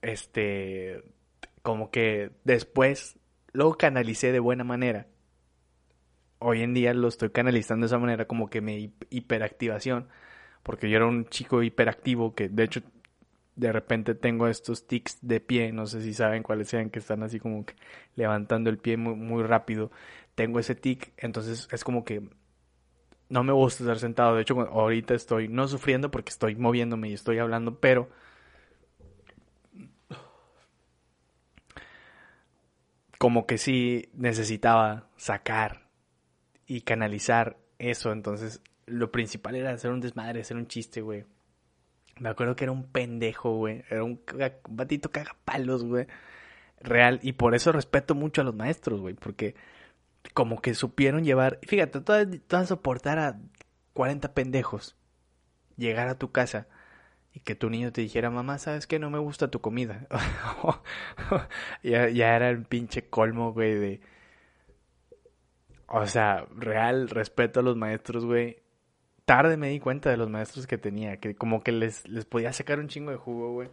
este, 0.04 1.04
como 1.64 1.90
que 1.90 2.30
después 2.44 3.18
lo 3.52 3.74
canalicé 3.74 4.32
de 4.32 4.40
buena 4.40 4.64
manera. 4.64 5.08
Hoy 6.38 6.62
en 6.62 6.76
día 6.76 6.94
lo 6.94 7.08
estoy 7.08 7.32
canalizando 7.32 7.86
de 7.86 7.88
esa 7.88 7.98
manera, 7.98 8.28
como 8.28 8.50
que 8.50 8.62
mi 8.62 8.94
hiperactivación 9.10 10.08
porque 10.64 10.88
yo 10.90 10.98
era 10.98 11.08
un 11.08 11.26
chico 11.26 11.64
hiperactivo 11.64 12.36
que 12.36 12.50
de 12.50 12.64
hecho 12.64 12.82
de 13.56 13.72
repente 13.72 14.16
tengo 14.16 14.48
estos 14.48 14.88
tics 14.88 15.18
de 15.22 15.40
pie, 15.40 15.72
no 15.72 15.86
sé 15.88 16.02
si 16.02 16.14
saben 16.14 16.44
cuáles 16.44 16.70
sean, 16.70 16.90
que 16.90 17.00
están 17.00 17.24
así 17.24 17.40
como 17.40 17.66
que 17.66 17.76
levantando 18.16 18.70
el 18.70 18.78
pie 18.78 18.98
muy, 18.98 19.16
muy 19.16 19.44
rápido. 19.44 19.92
Tengo 20.36 20.60
ese 20.60 20.76
tic, 20.76 21.12
entonces 21.18 21.68
es 21.72 21.84
como 21.84 22.06
que 22.06 22.30
no 23.30 23.44
me 23.44 23.54
gusta 23.54 23.84
estar 23.84 24.00
sentado. 24.00 24.36
De 24.36 24.44
hecho, 24.44 24.60
ahorita 24.60 25.14
estoy 25.14 25.48
no 25.48 25.68
sufriendo 25.68 26.12
porque 26.12 26.30
estoy 26.30 26.56
moviéndome 26.56 27.10
y 27.10 27.14
estoy 27.14 27.40
hablando, 27.40 27.80
pero 27.80 28.10
como 33.22 33.46
que 33.46 33.60
sí 33.60 34.10
necesitaba 34.14 35.08
sacar 35.16 35.86
y 36.66 36.82
canalizar 36.82 37.56
eso, 37.78 38.12
entonces 38.12 38.62
lo 38.88 39.12
principal 39.12 39.56
era 39.56 39.70
hacer 39.70 39.92
un 39.92 40.02
desmadre, 40.02 40.42
hacer 40.42 40.58
un 40.58 40.66
chiste, 40.66 41.02
güey. 41.02 41.26
Me 42.18 42.30
acuerdo 42.30 42.56
que 42.56 42.64
era 42.64 42.72
un 42.72 42.88
pendejo, 42.88 43.58
güey. 43.58 43.84
Era 43.92 44.04
un, 44.04 44.20
batito 44.68 45.12
cagapalos, 45.12 45.84
güey. 45.84 46.08
Real. 46.80 47.20
Y 47.22 47.34
por 47.34 47.54
eso 47.54 47.72
respeto 47.72 48.16
mucho 48.16 48.42
a 48.42 48.44
los 48.44 48.56
maestros, 48.56 49.00
güey. 49.00 49.14
Porque 49.14 49.54
como 50.34 50.60
que 50.60 50.74
supieron 50.74 51.24
llevar. 51.24 51.60
Fíjate, 51.62 52.00
vas 52.00 52.64
a 52.64 52.66
soportar 52.66 53.20
a 53.20 53.40
40 53.94 54.34
pendejos. 54.34 54.96
Llegar 55.78 56.08
a 56.08 56.18
tu 56.18 56.32
casa 56.32 56.68
y 57.34 57.39
que 57.41 57.56
tu 57.56 57.70
niño 57.70 57.91
te 57.91 58.02
dijera, 58.02 58.30
mamá, 58.30 58.58
¿sabes 58.58 58.88
qué? 58.88 59.00
No 59.00 59.10
me 59.10 59.20
gusta 59.20 59.50
tu 59.50 59.62
comida. 59.62 60.08
ya, 61.84 62.10
ya 62.10 62.36
era 62.36 62.50
el 62.50 62.63
pinche 62.63 63.10
colmo, 63.10 63.54
güey, 63.54 63.76
de. 63.76 64.02
O 65.88 66.06
sea, 66.06 66.46
real 66.56 67.10
respeto 67.10 67.60
a 67.60 67.63
los 67.63 67.76
maestros, 67.76 68.26
güey 68.26 68.62
tarde 69.32 69.56
me 69.56 69.70
di 69.70 69.80
cuenta 69.80 70.10
de 70.10 70.17
los 70.17 70.30
maestros 70.30 70.67
que 70.67 70.78
tenía, 70.78 71.15
que 71.17 71.36
como 71.36 71.63
que 71.63 71.72
les, 71.72 72.06
les 72.10 72.26
podía 72.26 72.52
sacar 72.52 72.80
un 72.80 72.89
chingo 72.89 73.12
de 73.12 73.17
jugo, 73.17 73.54
güey. 73.54 73.70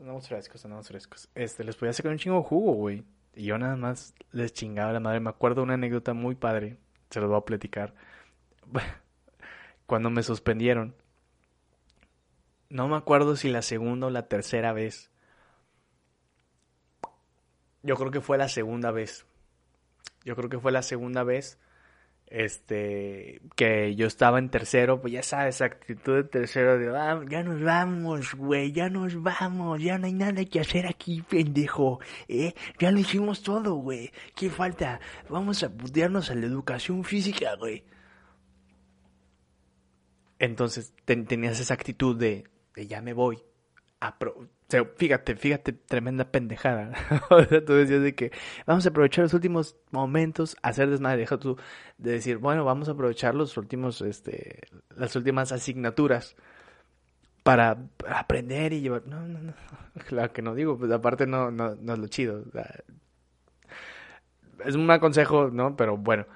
Andamos 0.00 0.28
frescos, 0.28 0.64
andamos 0.64 0.88
frescos. 0.88 1.28
Este, 1.36 1.62
les 1.62 1.76
podía 1.76 1.92
sacar 1.92 2.10
un 2.10 2.18
chingo 2.18 2.38
de 2.38 2.44
jugo, 2.44 2.72
güey. 2.72 3.04
Y 3.34 3.44
yo 3.44 3.56
nada 3.58 3.76
más 3.76 4.14
les 4.32 4.52
chingaba 4.52 4.92
la 4.92 4.98
madre. 4.98 5.20
Me 5.20 5.30
acuerdo 5.30 5.62
una 5.62 5.74
anécdota 5.74 6.12
muy 6.12 6.34
padre, 6.34 6.76
se 7.10 7.20
los 7.20 7.28
voy 7.28 7.38
a 7.38 7.44
platicar. 7.44 7.94
Cuando 9.86 10.10
me 10.10 10.24
suspendieron, 10.24 10.94
no 12.70 12.88
me 12.88 12.96
acuerdo 12.96 13.36
si 13.36 13.48
la 13.48 13.62
segunda 13.62 14.08
o 14.08 14.10
la 14.10 14.28
tercera 14.28 14.72
vez. 14.72 15.10
Yo 17.82 17.96
creo 17.96 18.10
que 18.10 18.20
fue 18.20 18.38
la 18.38 18.48
segunda 18.48 18.90
vez. 18.90 19.26
Yo 20.24 20.36
creo 20.36 20.48
que 20.48 20.58
fue 20.58 20.72
la 20.72 20.82
segunda 20.82 21.22
vez 21.22 21.58
este, 22.30 23.40
que 23.56 23.94
yo 23.94 24.06
estaba 24.06 24.38
en 24.38 24.50
tercero, 24.50 25.00
pues 25.00 25.12
ya 25.12 25.22
sabes, 25.22 25.60
actitud 25.60 26.16
de 26.16 26.24
tercero 26.24 26.78
de, 26.78 26.94
ah, 26.96 27.20
ya 27.28 27.42
nos 27.42 27.62
vamos, 27.62 28.34
güey, 28.34 28.72
ya 28.72 28.88
nos 28.88 29.20
vamos, 29.22 29.80
ya 29.80 29.98
no 29.98 30.06
hay 30.06 30.12
nada 30.12 30.44
que 30.44 30.60
hacer 30.60 30.86
aquí, 30.86 31.22
pendejo, 31.22 32.00
eh, 32.28 32.54
ya 32.78 32.90
lo 32.90 32.98
hicimos 32.98 33.42
todo, 33.42 33.74
güey, 33.76 34.12
¿qué 34.34 34.50
falta? 34.50 35.00
Vamos 35.28 35.62
a 35.62 35.70
putearnos 35.70 36.30
a 36.30 36.34
la 36.34 36.46
educación 36.46 37.04
física, 37.04 37.54
güey. 37.56 37.84
Entonces 40.38 40.92
tenías 41.04 41.58
esa 41.58 41.74
actitud 41.74 42.16
de, 42.16 42.44
ya 42.86 43.00
me 43.02 43.12
voy, 43.12 43.42
fíjate, 44.96 45.36
fíjate, 45.36 45.72
tremenda 45.72 46.30
pendejada. 46.30 46.92
o 47.30 47.42
sea, 47.44 47.64
tú 47.64 47.74
decías 47.74 48.02
de 48.02 48.14
que 48.14 48.32
vamos 48.66 48.86
a 48.86 48.90
aprovechar 48.90 49.24
los 49.24 49.34
últimos 49.34 49.76
momentos, 49.90 50.56
hacer 50.62 50.90
desmadre, 50.90 51.18
deja 51.18 51.38
tú 51.38 51.56
de 51.98 52.12
decir, 52.12 52.38
bueno, 52.38 52.64
vamos 52.64 52.88
a 52.88 52.92
aprovechar 52.92 53.34
los 53.34 53.56
últimos, 53.56 54.00
este, 54.02 54.60
las 54.96 55.16
últimas 55.16 55.52
asignaturas 55.52 56.36
para 57.42 57.78
aprender 58.08 58.72
y 58.72 58.80
llevar. 58.82 59.06
No, 59.06 59.26
no, 59.26 59.40
no. 59.40 59.54
Claro 60.06 60.32
que 60.32 60.42
no 60.42 60.54
digo, 60.54 60.78
pues 60.78 60.92
aparte 60.92 61.26
no, 61.26 61.50
no, 61.50 61.74
no 61.74 61.94
es 61.94 61.98
lo 61.98 62.06
chido. 62.08 62.44
es 64.64 64.74
un 64.74 64.90
aconsejo, 64.90 65.50
¿no? 65.50 65.76
Pero 65.76 65.96
bueno. 65.96 66.26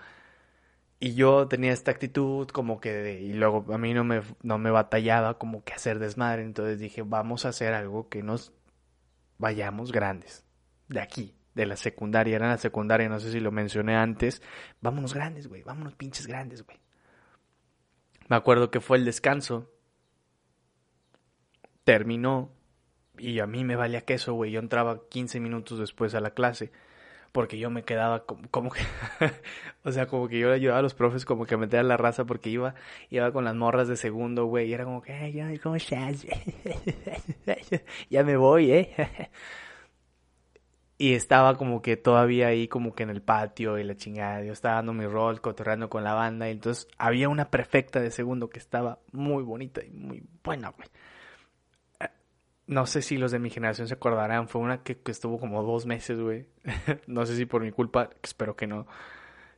Y 1.04 1.14
yo 1.14 1.48
tenía 1.48 1.72
esta 1.72 1.90
actitud 1.90 2.46
como 2.46 2.80
que, 2.80 3.20
y 3.20 3.32
luego 3.32 3.74
a 3.74 3.76
mí 3.76 3.92
no 3.92 4.04
me, 4.04 4.22
no 4.44 4.56
me 4.58 4.70
batallaba 4.70 5.36
como 5.36 5.64
que 5.64 5.72
hacer 5.72 5.98
desmadre, 5.98 6.44
entonces 6.44 6.78
dije, 6.78 7.02
vamos 7.02 7.44
a 7.44 7.48
hacer 7.48 7.74
algo 7.74 8.08
que 8.08 8.22
nos 8.22 8.52
vayamos 9.36 9.90
grandes, 9.90 10.46
de 10.86 11.00
aquí, 11.00 11.34
de 11.56 11.66
la 11.66 11.74
secundaria, 11.74 12.36
era 12.36 12.46
la 12.46 12.56
secundaria, 12.56 13.08
no 13.08 13.18
sé 13.18 13.32
si 13.32 13.40
lo 13.40 13.50
mencioné 13.50 13.96
antes, 13.96 14.42
vámonos 14.80 15.12
grandes, 15.12 15.48
güey, 15.48 15.64
vámonos 15.64 15.96
pinches 15.96 16.28
grandes, 16.28 16.64
güey. 16.64 16.78
Me 18.28 18.36
acuerdo 18.36 18.70
que 18.70 18.78
fue 18.78 18.96
el 18.96 19.04
descanso, 19.04 19.72
terminó, 21.82 22.52
y 23.18 23.40
a 23.40 23.48
mí 23.48 23.64
me 23.64 23.74
valía 23.74 24.02
queso, 24.02 24.34
güey, 24.34 24.52
yo 24.52 24.60
entraba 24.60 25.08
15 25.08 25.40
minutos 25.40 25.80
después 25.80 26.14
a 26.14 26.20
la 26.20 26.30
clase 26.30 26.70
porque 27.32 27.58
yo 27.58 27.70
me 27.70 27.82
quedaba 27.82 28.24
como, 28.24 28.70
que, 28.70 28.82
o 29.84 29.90
sea, 29.90 30.06
como 30.06 30.28
que 30.28 30.38
yo 30.38 30.48
le 30.48 30.54
ayudaba 30.54 30.78
a 30.78 30.82
los 30.82 30.94
profes 30.94 31.24
como 31.24 31.46
que 31.46 31.54
a 31.54 31.58
meter 31.58 31.84
la 31.84 31.96
raza 31.96 32.24
porque 32.24 32.50
iba, 32.50 32.74
iba 33.10 33.32
con 33.32 33.44
las 33.44 33.54
morras 33.54 33.88
de 33.88 33.96
segundo, 33.96 34.44
güey, 34.44 34.68
y 34.68 34.74
era 34.74 34.84
como 34.84 35.02
que, 35.02 35.12
ay, 35.12 35.58
¿cómo 35.58 35.76
estás? 35.76 36.26
ya 38.10 38.22
me 38.22 38.36
voy, 38.36 38.70
¿eh? 38.70 38.94
y 40.98 41.14
estaba 41.14 41.56
como 41.56 41.80
que 41.80 41.96
todavía 41.96 42.48
ahí 42.48 42.68
como 42.68 42.94
que 42.94 43.02
en 43.02 43.10
el 43.10 43.22
patio 43.22 43.78
y 43.78 43.84
la 43.84 43.96
chingada, 43.96 44.44
yo 44.44 44.52
estaba 44.52 44.76
dando 44.76 44.92
mi 44.92 45.06
rol, 45.06 45.40
cotorreando 45.40 45.88
con 45.88 46.04
la 46.04 46.12
banda, 46.12 46.48
y 46.48 46.52
entonces 46.52 46.86
había 46.98 47.30
una 47.30 47.50
perfecta 47.50 47.98
de 48.00 48.10
segundo 48.10 48.50
que 48.50 48.58
estaba 48.58 49.00
muy 49.10 49.42
bonita 49.42 49.82
y 49.82 49.90
muy 49.90 50.22
buena, 50.44 50.68
güey 50.68 50.88
no 52.72 52.86
sé 52.86 53.02
si 53.02 53.16
los 53.16 53.32
de 53.32 53.38
mi 53.38 53.50
generación 53.50 53.88
se 53.88 53.94
acordarán, 53.94 54.48
fue 54.48 54.60
una 54.60 54.82
que, 54.82 54.98
estuvo 55.06 55.38
como 55.38 55.62
dos 55.62 55.86
meses, 55.86 56.18
güey. 56.18 56.46
no 57.06 57.26
sé 57.26 57.36
si 57.36 57.46
por 57.46 57.62
mi 57.62 57.72
culpa, 57.72 58.10
espero 58.22 58.56
que 58.56 58.66
no. 58.66 58.86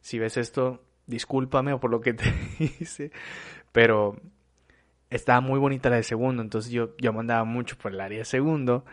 Si 0.00 0.18
ves 0.18 0.36
esto, 0.36 0.82
discúlpame 1.06 1.72
o 1.72 1.80
por 1.80 1.90
lo 1.90 2.00
que 2.00 2.14
te 2.14 2.24
hice, 2.58 3.10
pero 3.72 4.16
estaba 5.10 5.40
muy 5.40 5.58
bonita 5.58 5.90
la 5.90 5.96
de 5.96 6.02
segundo, 6.02 6.42
entonces 6.42 6.70
yo, 6.72 6.96
yo 6.98 7.12
mandaba 7.12 7.44
mucho 7.44 7.76
por 7.78 7.92
el 7.92 8.00
área 8.00 8.18
de 8.18 8.24
segundo. 8.24 8.84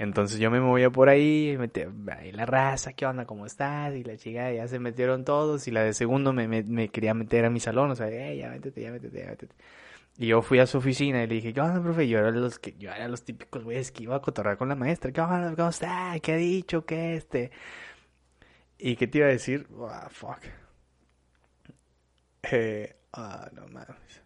Entonces 0.00 0.38
yo 0.38 0.50
me 0.50 0.60
movía 0.60 0.88
por 0.88 1.10
ahí, 1.10 1.56
metía 1.58 1.90
ahí 2.18 2.32
la 2.32 2.46
raza, 2.46 2.94
¿qué 2.94 3.04
onda? 3.04 3.26
¿Cómo 3.26 3.44
estás? 3.44 3.94
Y 3.94 4.02
la 4.02 4.16
chica 4.16 4.50
ya 4.50 4.66
se 4.66 4.78
metieron 4.78 5.26
todos 5.26 5.68
y 5.68 5.70
la 5.70 5.82
de 5.82 5.92
segundo 5.92 6.32
me, 6.32 6.48
me, 6.48 6.88
quería 6.88 7.12
meter 7.12 7.44
a 7.44 7.50
mi 7.50 7.60
salón, 7.60 7.90
o 7.90 7.94
sea, 7.94 8.08
eh, 8.08 8.38
ya 8.38 8.48
métete, 8.48 8.80
ya 8.80 8.92
métete, 8.92 9.18
ya 9.18 9.26
métete. 9.26 9.54
Y 10.20 10.26
yo 10.26 10.42
fui 10.42 10.58
a 10.58 10.66
su 10.66 10.76
oficina 10.76 11.22
y 11.22 11.26
le 11.26 11.36
dije, 11.36 11.54
¿qué 11.54 11.62
onda, 11.62 11.82
profe? 11.82 12.06
Yo 12.06 12.18
era 12.18 12.30
los 12.30 12.58
que, 12.58 12.76
yo 12.78 12.92
era 12.92 13.08
los 13.08 13.24
típicos 13.24 13.64
güeyes 13.64 13.90
que 13.90 14.02
iba 14.02 14.16
a 14.16 14.20
cotorrar 14.20 14.58
con 14.58 14.68
la 14.68 14.74
maestra. 14.74 15.10
¿Qué 15.12 15.20
onda? 15.22 15.56
¿Cómo 15.56 15.70
está? 15.70 16.14
¿Qué 16.22 16.32
ha 16.32 16.36
dicho? 16.36 16.84
¿Qué 16.84 17.16
este? 17.16 17.50
¿Y 18.76 18.96
qué 18.96 19.06
te 19.06 19.16
iba 19.16 19.28
a 19.28 19.30
decir? 19.30 19.66
Ah, 19.88 20.08
fuck. 20.10 20.40
Eh, 22.52 22.96
ah, 23.14 23.48
no 23.54 23.66
mames. 23.68 24.22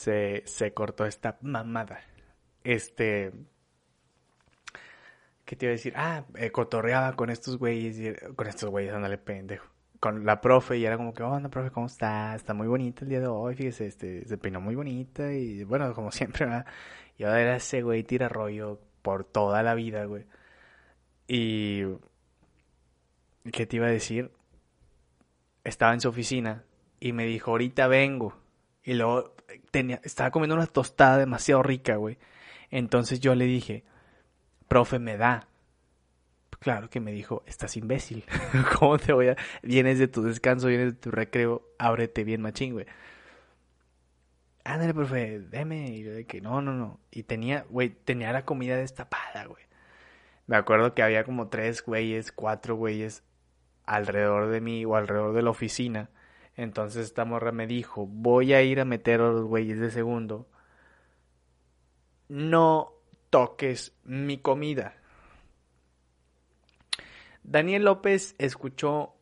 Se, 0.00 0.72
cortó 0.74 1.04
esta 1.04 1.38
mamada. 1.42 2.00
Este. 2.64 3.32
¿Qué 5.44 5.56
te 5.56 5.66
iba 5.66 5.70
a 5.70 5.76
decir? 5.76 5.92
Ah, 5.96 6.24
eh, 6.36 6.50
cotorreaba 6.50 7.14
con 7.14 7.30
estos 7.30 7.58
güeyes. 7.58 8.18
Con 8.36 8.46
estos 8.46 8.70
güeyes, 8.70 8.94
ándale, 8.94 9.18
pendejo. 9.18 9.66
Con 9.98 10.24
la 10.24 10.40
profe 10.40 10.78
y 10.78 10.86
era 10.86 10.96
como 10.96 11.12
que, 11.12 11.22
onda, 11.22 11.50
profe, 11.50 11.70
¿cómo 11.70 11.86
está? 11.86 12.34
Está 12.34 12.54
muy 12.54 12.66
bonita 12.66 13.04
el 13.04 13.10
día 13.10 13.20
de 13.20 13.26
hoy, 13.26 13.54
fíjese, 13.54 13.86
este, 13.86 14.26
se 14.26 14.38
peinó 14.38 14.58
muy 14.58 14.74
bonita 14.74 15.30
y 15.32 15.62
bueno, 15.64 15.92
como 15.92 16.10
siempre, 16.12 16.46
¿verdad? 16.46 16.66
Y 17.18 17.24
ahora 17.24 17.42
era 17.42 17.56
ese 17.56 17.82
güey 17.82 18.02
tira 18.02 18.28
rollo 18.28 18.80
por 19.02 19.24
toda 19.24 19.62
la 19.62 19.74
vida, 19.74 20.04
güey. 20.06 20.24
Y... 21.28 21.84
¿Qué 23.52 23.66
te 23.66 23.76
iba 23.76 23.86
a 23.86 23.90
decir? 23.90 24.30
Estaba 25.64 25.92
en 25.92 26.00
su 26.00 26.08
oficina 26.08 26.64
y 26.98 27.12
me 27.12 27.24
dijo, 27.24 27.50
ahorita 27.50 27.86
vengo. 27.88 28.36
Y 28.82 28.94
luego 28.94 29.34
tenía, 29.70 30.00
estaba 30.04 30.30
comiendo 30.30 30.54
una 30.54 30.66
tostada 30.66 31.18
demasiado 31.18 31.62
rica, 31.62 31.96
güey. 31.96 32.18
Entonces 32.70 33.20
yo 33.20 33.34
le 33.34 33.44
dije, 33.46 33.84
profe, 34.68 34.98
me 34.98 35.16
da. 35.16 35.48
Claro 36.60 36.90
que 36.90 37.00
me 37.00 37.12
dijo, 37.12 37.42
estás 37.46 37.76
imbécil. 37.76 38.24
¿Cómo 38.78 38.98
te 38.98 39.12
voy 39.12 39.28
a...? 39.28 39.36
Vienes 39.62 39.98
de 39.98 40.08
tu 40.08 40.22
descanso, 40.22 40.68
vienes 40.68 40.92
de 40.92 40.98
tu 40.98 41.10
recreo, 41.10 41.62
ábrete 41.78 42.22
bien 42.22 42.42
machín, 42.42 42.74
güey. 42.74 42.86
Ándale, 44.64 44.92
profe, 44.92 45.40
deme. 45.40 45.88
Y 45.90 46.04
yo 46.04 46.12
de 46.12 46.26
que, 46.26 46.40
no, 46.40 46.60
no, 46.60 46.74
no. 46.74 47.00
Y 47.10 47.22
tenía, 47.22 47.64
güey, 47.70 47.88
tenía 47.88 48.32
la 48.32 48.44
comida 48.44 48.76
destapada, 48.76 49.46
güey. 49.46 49.64
Me 50.46 50.56
acuerdo 50.56 50.94
que 50.94 51.02
había 51.02 51.24
como 51.24 51.48
tres 51.48 51.82
güeyes, 51.82 52.32
cuatro 52.32 52.74
güeyes 52.74 53.22
alrededor 53.86 54.50
de 54.50 54.60
mí 54.60 54.84
o 54.84 54.96
alrededor 54.96 55.34
de 55.34 55.42
la 55.42 55.50
oficina. 55.50 56.10
Entonces 56.56 57.06
esta 57.06 57.24
morra 57.24 57.52
me 57.52 57.66
dijo, 57.66 58.06
voy 58.06 58.52
a 58.52 58.62
ir 58.62 58.80
a 58.80 58.84
meter 58.84 59.20
a 59.20 59.30
los 59.30 59.44
güeyes 59.44 59.78
de 59.78 59.90
segundo. 59.90 60.48
No 62.28 62.92
toques 63.30 63.94
mi 64.04 64.38
comida. 64.38 64.96
Daniel 67.42 67.84
López 67.84 68.34
escuchó 68.38 69.14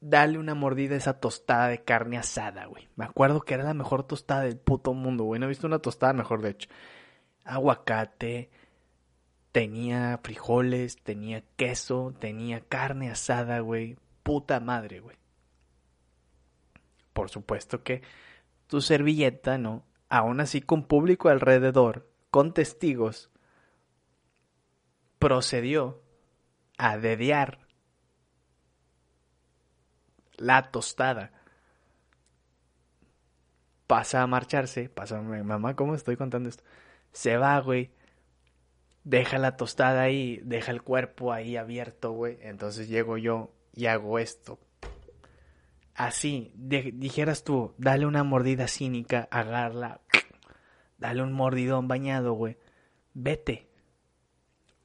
Dale 0.00 0.38
una 0.38 0.54
mordida 0.54 0.94
a 0.94 0.98
esa 0.98 1.18
tostada 1.18 1.68
de 1.68 1.82
carne 1.82 2.18
asada, 2.18 2.66
güey. 2.66 2.88
Me 2.94 3.04
acuerdo 3.04 3.40
que 3.40 3.54
era 3.54 3.64
la 3.64 3.74
mejor 3.74 4.04
tostada 4.04 4.42
del 4.42 4.56
puto 4.56 4.94
mundo, 4.94 5.24
güey. 5.24 5.40
No 5.40 5.46
he 5.46 5.48
visto 5.48 5.66
una 5.66 5.80
tostada 5.80 6.12
mejor, 6.12 6.40
de 6.40 6.50
hecho. 6.50 6.68
Aguacate, 7.44 8.50
tenía 9.50 10.20
frijoles, 10.22 11.02
tenía 11.02 11.42
queso, 11.56 12.14
tenía 12.20 12.60
carne 12.60 13.10
asada, 13.10 13.58
güey. 13.58 13.96
Puta 14.22 14.60
madre, 14.60 15.00
güey. 15.00 15.17
Por 17.18 17.30
supuesto 17.30 17.82
que 17.82 18.02
tu 18.68 18.80
servilleta, 18.80 19.58
¿no? 19.58 19.84
Aún 20.08 20.38
así 20.38 20.60
con 20.60 20.84
público 20.84 21.30
alrededor, 21.30 22.08
con 22.30 22.54
testigos, 22.54 23.32
procedió 25.18 26.00
a 26.76 26.96
dedear 26.96 27.58
la 30.36 30.70
tostada. 30.70 31.32
Pasa 33.88 34.22
a 34.22 34.28
marcharse, 34.28 34.88
pasa, 34.88 35.20
mamá, 35.20 35.74
¿cómo 35.74 35.96
estoy 35.96 36.16
contando 36.16 36.48
esto? 36.48 36.62
Se 37.10 37.36
va, 37.36 37.58
güey. 37.58 37.90
Deja 39.02 39.38
la 39.38 39.56
tostada 39.56 40.02
ahí, 40.02 40.40
deja 40.44 40.70
el 40.70 40.82
cuerpo 40.82 41.32
ahí 41.32 41.56
abierto, 41.56 42.12
güey. 42.12 42.38
Entonces 42.42 42.88
llego 42.88 43.18
yo 43.18 43.50
y 43.74 43.86
hago 43.86 44.20
esto. 44.20 44.60
Así, 45.98 46.52
dijeras 46.54 47.42
tú, 47.42 47.74
dale 47.76 48.06
una 48.06 48.22
mordida 48.22 48.68
cínica, 48.68 49.26
agarra, 49.32 50.00
dale 50.96 51.24
un 51.24 51.32
mordidón 51.32 51.88
bañado, 51.88 52.34
güey. 52.34 52.56
Vete. 53.14 53.66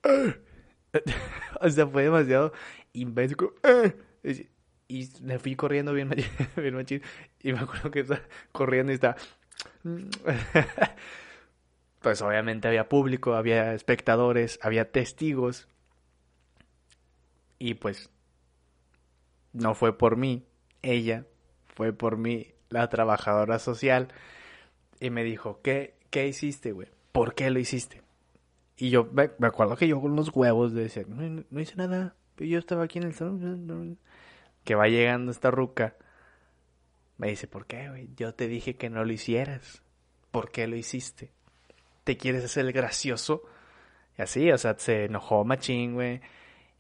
o 1.61 1.69
sea, 1.69 1.85
fue 1.85 2.05
demasiado 2.05 2.51
imbécil. 2.93 3.37
"Eh". 3.61 4.49
Y 4.87 5.07
me 5.21 5.37
fui 5.37 5.55
corriendo 5.55 5.93
bien, 5.93 6.09
bien 6.57 6.73
machín. 6.73 7.03
Y 7.43 7.53
me 7.53 7.59
acuerdo 7.59 7.91
que 7.91 7.99
estaba 7.99 8.21
corriendo 8.51 8.91
y 8.91 8.95
estaba... 8.95 9.15
Pues 12.01 12.23
obviamente 12.23 12.67
había 12.67 12.89
público, 12.89 13.35
había 13.35 13.75
espectadores, 13.75 14.57
había 14.63 14.91
testigos. 14.91 15.67
Y 17.59 17.75
pues 17.75 18.09
no 19.53 19.75
fue 19.75 19.95
por 19.95 20.17
mí, 20.17 20.45
ella, 20.83 21.25
fue 21.73 21.93
por 21.93 22.17
mí, 22.17 22.53
la 22.69 22.87
trabajadora 22.89 23.57
social. 23.57 24.09
Y 24.99 25.09
me 25.09 25.23
dijo, 25.23 25.59
¿qué, 25.63 25.95
qué 26.11 26.27
hiciste, 26.27 26.71
güey? 26.71 26.89
¿Por 27.11 27.33
qué 27.33 27.49
lo 27.49 27.59
hiciste? 27.59 28.01
Y 28.77 28.89
yo 28.89 29.09
me, 29.11 29.29
acuerdo 29.41 29.75
que 29.75 29.87
yo 29.87 29.99
con 29.99 30.15
los 30.15 30.29
huevos 30.35 30.73
de 30.73 30.83
decir, 30.83 31.07
no, 31.07 31.43
no 31.49 31.59
hice 31.59 31.75
nada, 31.75 32.15
yo 32.37 32.59
estaba 32.59 32.83
aquí 32.83 32.99
en 32.99 33.05
el 33.05 33.13
salón. 33.13 33.97
Que 34.63 34.75
va 34.75 34.87
llegando 34.87 35.31
esta 35.31 35.51
ruca. 35.51 35.95
Me 37.17 37.29
dice, 37.29 37.47
¿por 37.47 37.65
qué, 37.65 37.89
güey? 37.89 38.09
Yo 38.15 38.33
te 38.33 38.47
dije 38.47 38.75
que 38.75 38.89
no 38.89 39.03
lo 39.03 39.11
hicieras. 39.11 39.83
¿Por 40.31 40.51
qué 40.51 40.67
lo 40.67 40.75
hiciste? 40.75 41.31
¿Te 42.03 42.17
quieres 42.17 42.43
hacer 42.43 42.65
el 42.65 42.73
gracioso? 42.73 43.43
Y 44.17 44.21
así, 44.21 44.51
o 44.51 44.57
sea, 44.57 44.77
se 44.77 45.05
enojó 45.05 45.43
machín, 45.43 45.93
güey. 45.93 46.21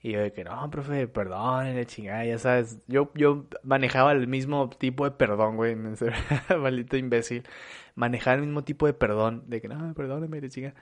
Y 0.03 0.11
yo 0.11 0.21
de 0.21 0.33
que, 0.33 0.43
no, 0.43 0.69
profe, 0.69 1.07
perdón, 1.07 1.85
chingada, 1.85 2.25
ya 2.25 2.37
sabes. 2.37 2.77
Yo, 2.87 3.09
yo 3.15 3.45
manejaba 3.63 4.11
el 4.11 4.27
mismo 4.27 4.69
tipo 4.69 5.05
de 5.05 5.11
perdón, 5.11 5.55
güey. 5.55 5.75
Maldito 6.59 6.97
imbécil. 6.97 7.43
Manejaba 7.95 8.35
el 8.35 8.41
mismo 8.41 8.65
tipo 8.65 8.85
de 8.85 8.93
perdón. 8.93 9.45
De 9.47 9.61
que, 9.61 9.69
no, 9.69 9.93
perdóname, 9.93 10.41
la 10.41 10.49
chingada. 10.49 10.75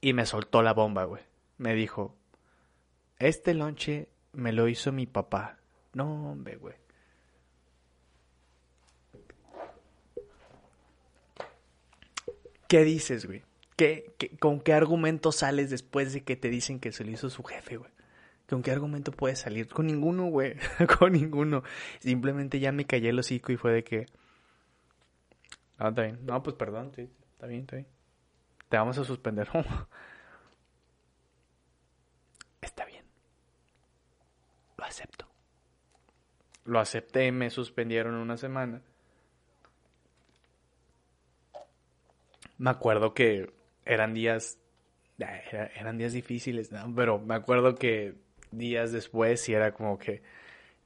Y 0.00 0.14
me 0.14 0.26
soltó 0.26 0.62
la 0.62 0.72
bomba, 0.74 1.04
güey. 1.04 1.22
Me 1.58 1.74
dijo, 1.74 2.16
este 3.18 3.54
lonche 3.54 4.08
me 4.32 4.52
lo 4.52 4.66
hizo 4.66 4.90
mi 4.90 5.06
papá. 5.06 5.58
No, 5.94 6.32
hombre, 6.32 6.56
güey. 6.56 6.74
¿Qué 12.68 12.82
dices, 12.82 13.26
güey? 13.26 13.44
¿Qué, 13.76 14.14
con 14.40 14.60
qué 14.60 14.72
argumento 14.72 15.32
sales 15.32 15.70
después 15.70 16.14
de 16.14 16.24
que 16.24 16.36
te 16.36 16.48
dicen 16.48 16.80
que 16.80 16.92
se 16.92 17.04
lo 17.04 17.10
hizo 17.10 17.28
su 17.28 17.42
jefe, 17.42 17.76
güey? 17.76 17.90
¿Con 18.48 18.62
qué 18.62 18.70
argumento 18.70 19.12
puedes 19.12 19.40
salir? 19.40 19.68
Con 19.68 19.86
ninguno, 19.86 20.26
güey. 20.26 20.56
Con 20.98 21.12
ninguno. 21.12 21.62
Simplemente 21.98 22.60
ya 22.60 22.72
me 22.72 22.86
callé 22.86 23.10
el 23.10 23.18
hocico 23.18 23.52
y 23.52 23.56
fue 23.56 23.72
de 23.72 23.84
que... 23.84 24.06
Ah, 25.78 25.88
está 25.88 26.02
bien. 26.02 26.24
No, 26.24 26.42
pues 26.42 26.56
perdón, 26.56 26.92
sí. 26.94 27.10
Está 27.32 27.48
bien, 27.48 27.62
está 27.62 27.76
bien. 27.76 27.88
Te 28.68 28.76
vamos 28.76 28.96
a 28.98 29.04
suspender. 29.04 29.48
está 32.62 32.84
bien. 32.84 33.04
Lo 34.78 34.84
acepto. 34.84 35.26
Lo 36.64 36.78
acepté, 36.78 37.32
me 37.32 37.50
suspendieron 37.50 38.14
una 38.14 38.36
semana. 38.36 38.80
Me 42.58 42.70
acuerdo 42.70 43.12
que 43.12 43.55
eran 43.86 44.14
días, 44.14 44.58
era- 45.18 45.66
eran 45.76 45.98
días 45.98 46.12
difíciles, 46.12 46.72
¿no? 46.72 46.92
Pero 46.94 47.18
me 47.18 47.34
acuerdo 47.34 47.74
que 47.74 48.14
días 48.50 48.92
después 48.92 49.40
sí 49.40 49.54
era 49.54 49.72
como 49.72 49.98
que 49.98 50.22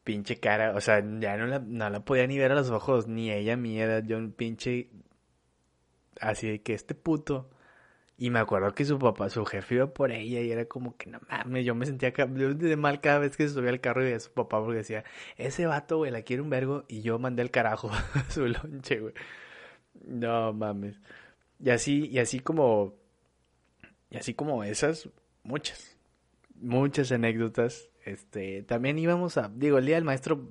pinche 0.05 0.39
cara, 0.41 0.75
o 0.77 0.81
sea, 0.81 1.01
ya 1.21 1.37
no 1.37 1.47
la, 1.47 1.59
no 1.61 1.91
la 1.91 2.01
podía 2.05 2.27
ni 2.27 2.39
ver 2.39 2.53
a 2.53 2.57
los 2.57 2.71
ojos, 2.71 3.07
ni 3.09 3.31
ella 3.33 3.57
ni 3.57 3.81
era 3.81 4.01
yo 4.01 4.19
un 4.19 4.33
pinche, 4.33 4.91
así 6.21 6.49
de 6.49 6.63
que 6.63 6.75
este 6.75 6.95
puto. 6.95 7.51
Y 8.19 8.31
me 8.31 8.39
acuerdo 8.39 8.75
que 8.75 8.85
su 8.85 8.99
papá, 8.99 9.31
su 9.31 9.45
jefe 9.47 9.77
iba 9.77 9.95
por 9.95 10.13
ella 10.13 10.41
y 10.41 10.53
era 10.53 10.67
como 10.67 10.97
que 10.97 11.09
no 11.11 11.21
mames, 11.31 11.65
yo 11.65 11.75
me 11.75 11.87
sentía 11.87 12.13
yo 12.15 12.55
de 12.55 12.77
mal 12.77 13.01
cada 13.01 13.19
vez 13.21 13.37
que 13.37 13.49
se 13.49 13.55
subía 13.55 13.71
al 13.71 13.81
carro 13.81 14.03
y 14.03 14.05
veía 14.07 14.19
a 14.19 14.21
su 14.21 14.33
papá 14.33 14.61
porque 14.63 14.79
decía, 14.79 15.05
ese 15.39 15.67
vato, 15.67 15.97
güey, 15.99 16.11
la 16.11 16.23
quiere 16.23 16.43
un 16.43 16.51
vergo 16.51 16.85
y 16.89 17.03
yo 17.03 17.19
mandé 17.19 17.43
al 17.43 17.51
carajo 17.51 17.91
su 18.29 18.47
lonche, 18.47 19.01
güey. 19.01 19.15
No 20.07 20.53
mames. 20.53 21.01
Y 21.63 21.71
así, 21.71 22.07
y 22.07 22.19
así 22.19 22.41
como, 22.41 22.95
y 24.11 24.17
así 24.17 24.35
como 24.35 24.65
esas, 24.65 25.09
muchas, 25.43 25.97
muchas 26.55 27.13
anécdotas. 27.13 27.89
Este, 28.05 28.63
también 28.63 28.99
íbamos 28.99 29.37
a, 29.37 29.51
digo, 29.55 29.79
el 29.79 29.87
día 29.87 29.97
del 29.97 30.05
maestro, 30.05 30.49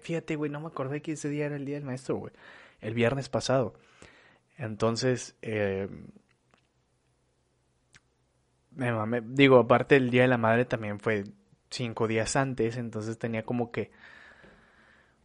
fíjate, 0.00 0.36
güey, 0.36 0.50
no 0.50 0.60
me 0.60 0.68
acordé 0.68 1.00
que 1.02 1.12
ese 1.12 1.28
día 1.28 1.46
era 1.46 1.56
el 1.56 1.64
día 1.64 1.76
del 1.76 1.84
maestro, 1.84 2.16
güey, 2.16 2.32
el 2.80 2.94
viernes 2.94 3.28
pasado. 3.28 3.74
Entonces, 4.58 5.36
eh, 5.42 5.88
me 8.72 8.92
mamé, 8.92 9.22
digo, 9.24 9.58
aparte 9.58 9.96
el 9.96 10.10
día 10.10 10.22
de 10.22 10.28
la 10.28 10.38
madre 10.38 10.64
también 10.64 11.00
fue 11.00 11.24
cinco 11.70 12.06
días 12.06 12.36
antes, 12.36 12.76
entonces 12.76 13.18
tenía 13.18 13.44
como 13.44 13.70
que 13.72 13.90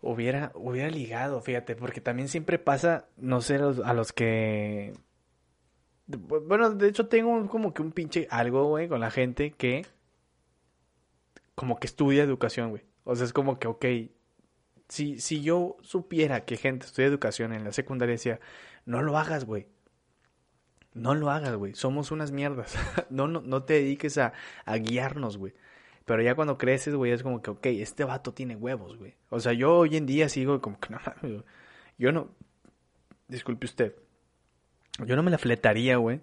hubiera, 0.01 0.51
hubiera 0.55 0.89
ligado, 0.89 1.41
fíjate, 1.41 1.75
porque 1.75 2.01
también 2.01 2.27
siempre 2.27 2.59
pasa, 2.59 3.07
no 3.17 3.41
sé, 3.41 3.55
a 3.55 3.93
los 3.93 4.13
que 4.13 4.93
bueno, 6.17 6.71
de 6.71 6.87
hecho 6.87 7.07
tengo 7.07 7.47
como 7.49 7.73
que 7.73 7.81
un 7.81 7.91
pinche 7.91 8.27
algo, 8.31 8.65
güey, 8.65 8.87
con 8.87 8.99
la 8.99 9.11
gente 9.11 9.51
que 9.51 9.85
como 11.55 11.79
que 11.79 11.87
estudia 11.87 12.23
educación, 12.23 12.69
güey. 12.71 12.83
O 13.03 13.15
sea, 13.15 13.25
es 13.25 13.33
como 13.33 13.59
que, 13.59 13.67
ok, 13.67 13.85
Si, 14.87 15.19
si 15.19 15.41
yo 15.41 15.77
supiera 15.81 16.45
que 16.45 16.57
gente 16.57 16.85
estudia 16.85 17.07
educación 17.07 17.53
en 17.53 17.63
la 17.63 17.73
secundaria, 17.73 18.13
decía, 18.13 18.39
no 18.85 19.01
lo 19.03 19.17
hagas, 19.17 19.45
güey. 19.45 19.67
No 20.93 21.13
lo 21.15 21.29
hagas, 21.29 21.55
güey. 21.55 21.75
Somos 21.75 22.11
unas 22.11 22.31
mierdas. 22.31 22.75
no, 23.09 23.27
no, 23.27 23.41
no 23.41 23.63
te 23.63 23.73
dediques 23.75 24.17
a, 24.17 24.33
guiarnos, 24.81 25.37
güey. 25.37 25.53
Pero 26.05 26.23
ya 26.23 26.33
cuando 26.35 26.57
creces, 26.57 26.95
güey, 26.95 27.11
es 27.11 27.23
como 27.23 27.41
que, 27.41 27.51
ok, 27.51 27.65
este 27.67 28.03
vato 28.03 28.33
tiene 28.33 28.55
huevos, 28.55 28.97
güey. 28.97 29.15
O 29.29 29.39
sea, 29.39 29.53
yo 29.53 29.77
hoy 29.77 29.97
en 29.97 30.05
día 30.05 30.29
sigo 30.29 30.61
como 30.61 30.79
que, 30.79 30.89
no 31.21 31.43
yo 31.97 32.11
no, 32.11 32.29
disculpe 33.27 33.65
usted, 33.65 33.95
yo 35.05 35.15
no 35.15 35.23
me 35.23 35.31
la 35.31 35.37
fletaría, 35.37 35.97
güey, 35.97 36.21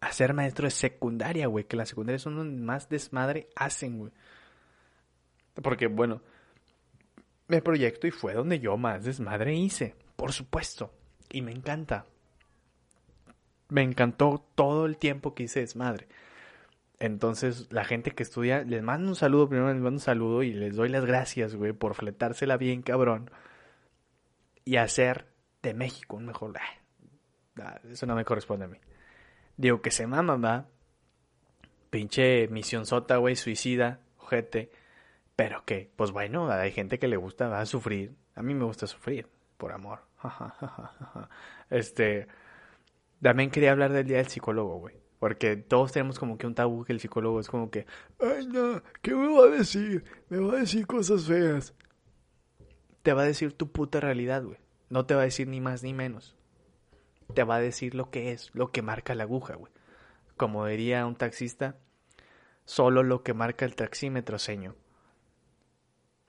a 0.00 0.12
ser 0.12 0.34
maestro 0.34 0.66
de 0.66 0.70
secundaria, 0.70 1.46
güey, 1.46 1.64
que 1.64 1.76
las 1.76 1.90
secundarias 1.90 2.22
son 2.22 2.36
donde 2.36 2.62
más 2.62 2.88
desmadre 2.88 3.48
hacen, 3.54 3.98
güey. 3.98 4.12
Porque, 5.62 5.88
bueno, 5.88 6.22
me 7.48 7.60
proyecto 7.60 8.06
y 8.06 8.10
fue 8.10 8.34
donde 8.34 8.60
yo 8.60 8.76
más 8.76 9.04
desmadre 9.04 9.54
hice, 9.54 9.94
por 10.16 10.32
supuesto. 10.32 10.92
Y 11.30 11.42
me 11.42 11.52
encanta. 11.52 12.06
Me 13.68 13.82
encantó 13.82 14.44
todo 14.54 14.86
el 14.86 14.96
tiempo 14.96 15.34
que 15.34 15.44
hice 15.44 15.60
desmadre. 15.60 16.08
Entonces, 16.98 17.66
la 17.70 17.84
gente 17.84 18.10
que 18.10 18.22
estudia, 18.22 18.62
les 18.62 18.82
mando 18.82 19.08
un 19.08 19.16
saludo, 19.16 19.48
primero 19.48 19.72
les 19.72 19.82
mando 19.82 19.96
un 19.96 20.00
saludo 20.00 20.42
y 20.42 20.52
les 20.52 20.76
doy 20.76 20.88
las 20.88 21.04
gracias, 21.04 21.54
güey, 21.54 21.72
por 21.72 21.94
fletársela 21.94 22.56
bien, 22.56 22.82
cabrón. 22.82 23.30
Y 24.64 24.76
hacer 24.76 25.26
de 25.62 25.74
México 25.74 26.16
un 26.16 26.26
mejor... 26.26 26.52
Eso 27.90 28.06
no 28.06 28.14
me 28.14 28.24
corresponde 28.24 28.64
a 28.64 28.68
mí. 28.68 28.78
Digo 29.56 29.82
que 29.82 29.90
se 29.90 30.06
mama, 30.06 30.36
va. 30.36 30.66
Pinche 31.90 32.48
misión 32.48 32.86
sota, 32.86 33.16
güey, 33.16 33.36
suicida, 33.36 34.00
ojete. 34.18 34.70
Pero 35.36 35.64
que, 35.64 35.90
pues 35.96 36.10
bueno, 36.12 36.50
hay 36.50 36.72
gente 36.72 36.98
que 36.98 37.08
le 37.08 37.16
gusta, 37.16 37.48
va 37.48 37.60
a 37.60 37.66
sufrir. 37.66 38.14
A 38.34 38.42
mí 38.42 38.54
me 38.54 38.64
gusta 38.64 38.86
sufrir, 38.86 39.26
por 39.56 39.72
amor. 39.72 40.00
este... 41.70 42.26
También 43.22 43.50
quería 43.50 43.72
hablar 43.72 43.92
del 43.92 44.06
día 44.06 44.16
del 44.16 44.28
psicólogo, 44.28 44.78
güey. 44.78 44.94
Porque 45.18 45.56
todos 45.56 45.92
tenemos 45.92 46.18
como 46.18 46.38
que 46.38 46.46
un 46.46 46.54
tabú 46.54 46.84
que 46.84 46.94
el 46.94 47.00
psicólogo 47.00 47.40
es 47.40 47.48
como 47.48 47.70
que, 47.70 47.84
ay 48.18 48.46
no, 48.46 48.82
¿qué 49.02 49.14
me 49.14 49.28
va 49.28 49.44
a 49.44 49.48
decir? 49.50 50.02
Me 50.30 50.38
va 50.38 50.54
a 50.54 50.60
decir 50.60 50.86
cosas 50.86 51.26
feas. 51.26 51.74
Te 53.02 53.12
va 53.12 53.22
a 53.22 53.26
decir 53.26 53.52
tu 53.52 53.70
puta 53.70 54.00
realidad, 54.00 54.42
güey. 54.42 54.56
No 54.88 55.04
te 55.04 55.14
va 55.14 55.20
a 55.20 55.24
decir 55.24 55.46
ni 55.46 55.60
más 55.60 55.82
ni 55.82 55.92
menos. 55.92 56.36
Te 57.32 57.44
va 57.44 57.56
a 57.56 57.60
decir 57.60 57.94
lo 57.94 58.10
que 58.10 58.32
es, 58.32 58.50
lo 58.54 58.70
que 58.70 58.82
marca 58.82 59.14
la 59.14 59.24
aguja, 59.24 59.54
güey. 59.54 59.72
Como 60.36 60.66
diría 60.66 61.06
un 61.06 61.16
taxista, 61.16 61.76
solo 62.64 63.02
lo 63.02 63.22
que 63.22 63.34
marca 63.34 63.64
el 63.64 63.74
taxímetro, 63.74 64.38
señor. 64.38 64.76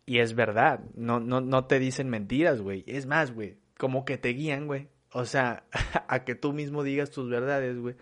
Y 0.05 0.19
es 0.19 0.33
verdad, 0.33 0.81
no, 0.95 1.19
no, 1.19 1.41
no 1.41 1.65
te 1.65 1.79
dicen 1.79 2.09
mentiras, 2.09 2.61
güey. 2.61 2.83
Es 2.87 3.05
más, 3.05 3.31
güey, 3.31 3.57
como 3.77 4.03
que 4.03 4.17
te 4.17 4.29
guían, 4.29 4.67
güey. 4.67 4.89
O 5.13 5.25
sea, 5.25 5.63
a 6.07 6.23
que 6.23 6.35
tú 6.35 6.53
mismo 6.53 6.83
digas 6.83 7.11
tus 7.11 7.29
verdades, 7.29 7.77
güey 7.77 7.95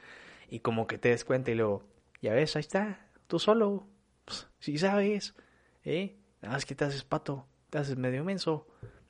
y 0.49 0.59
como 0.59 0.87
que 0.87 0.97
te 0.97 1.09
des 1.09 1.23
cuenta 1.25 1.51
y 1.51 1.55
luego, 1.55 1.83
ya 2.21 2.33
ves, 2.33 2.55
ahí 2.55 2.61
está, 2.61 3.07
tú 3.27 3.39
solo, 3.39 3.87
pues, 4.25 4.47
si 4.59 4.77
sabes, 4.77 5.35
¿eh? 5.83 6.17
Nada 6.41 6.55
más 6.55 6.65
que 6.65 6.75
te 6.75 6.85
haces 6.85 7.03
pato, 7.03 7.47
te 7.69 7.77
haces 7.77 7.97
medio 7.97 8.23
menso, 8.23 8.67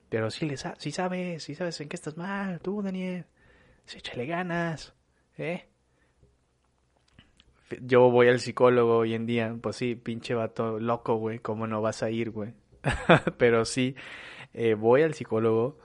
pero 0.09 0.29
sí, 0.31 0.45
le 0.45 0.57
sí 0.57 0.91
sabes, 0.91 1.43
sí 1.43 1.55
sabes 1.55 1.79
en 1.81 1.89
qué 1.89 1.95
estás 1.95 2.17
mal, 2.17 2.59
tú, 2.59 2.81
Daniel, 2.81 3.25
sí, 3.25 3.38
échale 3.95 4.25
ganas, 4.25 4.93
¿eh? 5.37 5.65
Yo 7.81 8.09
voy 8.09 8.27
al 8.29 8.39
psicólogo 8.39 8.97
hoy 8.97 9.13
en 9.13 9.25
día, 9.25 9.55
pues 9.61 9.75
sí, 9.75 9.95
pinche 9.95 10.33
vato 10.33 10.79
loco, 10.79 11.15
güey, 11.15 11.39
¿cómo 11.39 11.67
no 11.67 11.81
vas 11.81 12.01
a 12.01 12.09
ir, 12.09 12.31
güey? 12.31 12.53
pero 13.37 13.65
sí, 13.65 13.95
eh, 14.53 14.73
voy 14.73 15.03
al 15.03 15.13
psicólogo. 15.13 15.77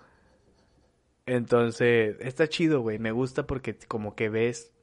Entonces, 1.26 2.16
está 2.20 2.48
chido, 2.48 2.80
güey. 2.80 2.98
Me 2.98 3.12
gusta 3.12 3.46
porque 3.46 3.76
como 3.88 4.14
que 4.14 4.28
ves 4.28 4.74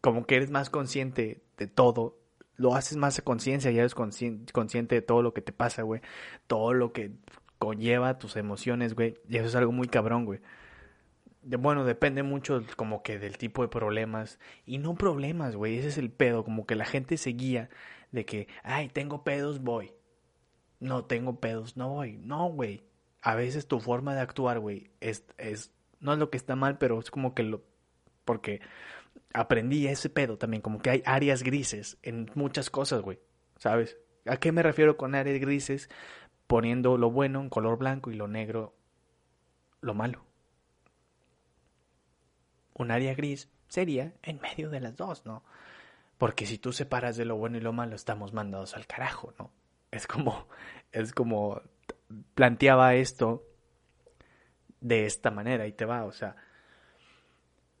como 0.00 0.26
que 0.26 0.36
eres 0.36 0.50
más 0.50 0.70
consciente 0.70 1.42
de 1.56 1.66
todo, 1.66 2.18
lo 2.56 2.74
haces 2.74 2.96
más 2.96 3.18
a 3.18 3.22
conciencia, 3.22 3.70
ya 3.70 3.80
eres 3.80 3.94
consciente 3.94 4.94
de 4.94 5.02
todo 5.02 5.22
lo 5.22 5.34
que 5.34 5.42
te 5.42 5.52
pasa, 5.52 5.82
güey, 5.82 6.00
todo 6.46 6.72
lo 6.72 6.92
que 6.92 7.12
conlleva 7.58 8.18
tus 8.18 8.36
emociones, 8.36 8.94
güey, 8.94 9.14
y 9.28 9.36
eso 9.36 9.46
es 9.46 9.54
algo 9.54 9.72
muy 9.72 9.88
cabrón, 9.88 10.24
güey. 10.24 10.40
De, 11.42 11.56
bueno, 11.56 11.84
depende 11.84 12.22
mucho 12.22 12.62
como 12.76 13.02
que 13.02 13.18
del 13.18 13.38
tipo 13.38 13.62
de 13.62 13.68
problemas 13.68 14.38
y 14.66 14.78
no 14.78 14.96
problemas, 14.96 15.56
güey, 15.56 15.78
ese 15.78 15.88
es 15.88 15.98
el 15.98 16.10
pedo, 16.10 16.44
como 16.44 16.66
que 16.66 16.74
la 16.74 16.84
gente 16.84 17.16
se 17.16 17.30
guía 17.30 17.70
de 18.12 18.24
que, 18.24 18.48
ay, 18.62 18.88
tengo 18.88 19.24
pedos, 19.24 19.60
voy. 19.60 19.92
No 20.80 21.04
tengo 21.04 21.40
pedos, 21.40 21.76
no 21.76 21.88
voy. 21.90 22.18
No, 22.18 22.48
güey. 22.48 22.82
A 23.22 23.34
veces 23.34 23.66
tu 23.66 23.80
forma 23.80 24.14
de 24.14 24.20
actuar, 24.20 24.60
güey, 24.60 24.90
es, 25.00 25.24
es, 25.38 25.72
no 26.00 26.12
es 26.12 26.18
lo 26.18 26.30
que 26.30 26.36
está 26.36 26.54
mal, 26.56 26.78
pero 26.78 26.98
es 27.00 27.10
como 27.10 27.34
que 27.34 27.42
lo, 27.42 27.62
porque 28.24 28.60
aprendí 29.32 29.86
ese 29.86 30.10
pedo 30.10 30.38
también, 30.38 30.62
como 30.62 30.80
que 30.80 30.90
hay 30.90 31.02
áreas 31.04 31.42
grises 31.42 31.98
en 32.02 32.30
muchas 32.34 32.70
cosas, 32.70 33.02
güey, 33.02 33.18
¿sabes? 33.56 33.98
¿A 34.24 34.36
qué 34.36 34.52
me 34.52 34.62
refiero 34.62 34.96
con 34.96 35.14
áreas 35.14 35.40
grises? 35.40 35.88
Poniendo 36.46 36.96
lo 36.96 37.10
bueno 37.10 37.40
en 37.40 37.50
color 37.50 37.78
blanco 37.78 38.10
y 38.10 38.14
lo 38.14 38.28
negro 38.28 38.74
lo 39.80 39.94
malo. 39.94 40.27
Un 42.78 42.90
área 42.90 43.14
gris 43.14 43.48
sería 43.68 44.14
en 44.22 44.40
medio 44.40 44.70
de 44.70 44.80
las 44.80 44.96
dos, 44.96 45.26
¿no? 45.26 45.44
Porque 46.16 46.46
si 46.46 46.58
tú 46.58 46.72
separas 46.72 47.16
de 47.16 47.24
lo 47.24 47.36
bueno 47.36 47.58
y 47.58 47.60
lo 47.60 47.72
malo, 47.72 47.94
estamos 47.94 48.32
mandados 48.32 48.74
al 48.74 48.86
carajo, 48.86 49.32
¿no? 49.38 49.50
Es 49.90 50.06
como, 50.06 50.48
es 50.92 51.12
como 51.12 51.62
planteaba 52.34 52.94
esto 52.94 53.44
de 54.80 55.06
esta 55.06 55.30
manera 55.30 55.66
y 55.66 55.72
te 55.72 55.84
va, 55.84 56.04
o 56.04 56.12
sea, 56.12 56.36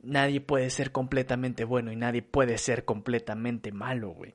nadie 0.00 0.40
puede 0.40 0.70
ser 0.70 0.92
completamente 0.92 1.64
bueno 1.64 1.92
y 1.92 1.96
nadie 1.96 2.22
puede 2.22 2.58
ser 2.58 2.84
completamente 2.84 3.72
malo, 3.72 4.10
güey. 4.10 4.34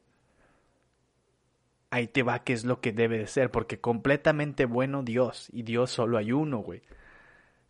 Ahí 1.90 2.08
te 2.08 2.24
va 2.24 2.44
que 2.44 2.54
es 2.54 2.66
lo 2.66 2.82
que 2.82 2.92
debe 2.92 3.20
de 3.20 3.28
ser, 3.28 3.52
porque 3.52 3.80
completamente 3.80 4.66
bueno 4.66 5.04
Dios 5.04 5.50
y 5.54 5.64
Dios 5.64 5.92
solo 5.92 6.18
hay 6.18 6.32
uno, 6.32 6.60
güey. 6.60 6.82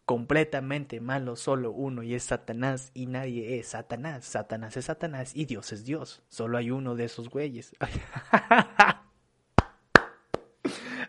Completamente 0.05 0.99
malo 0.99 1.37
solo 1.37 1.71
uno 1.71 2.03
y 2.03 2.13
es 2.13 2.23
Satanás 2.23 2.91
y 2.93 3.05
nadie 3.05 3.57
es 3.57 3.67
Satanás. 3.67 4.25
Satanás 4.25 4.75
es 4.75 4.85
Satanás 4.85 5.31
y 5.33 5.45
Dios 5.45 5.71
es 5.71 5.85
Dios. 5.85 6.21
Solo 6.27 6.57
hay 6.57 6.71
uno 6.71 6.95
de 6.95 7.05
esos 7.05 7.29
güeyes. 7.29 7.73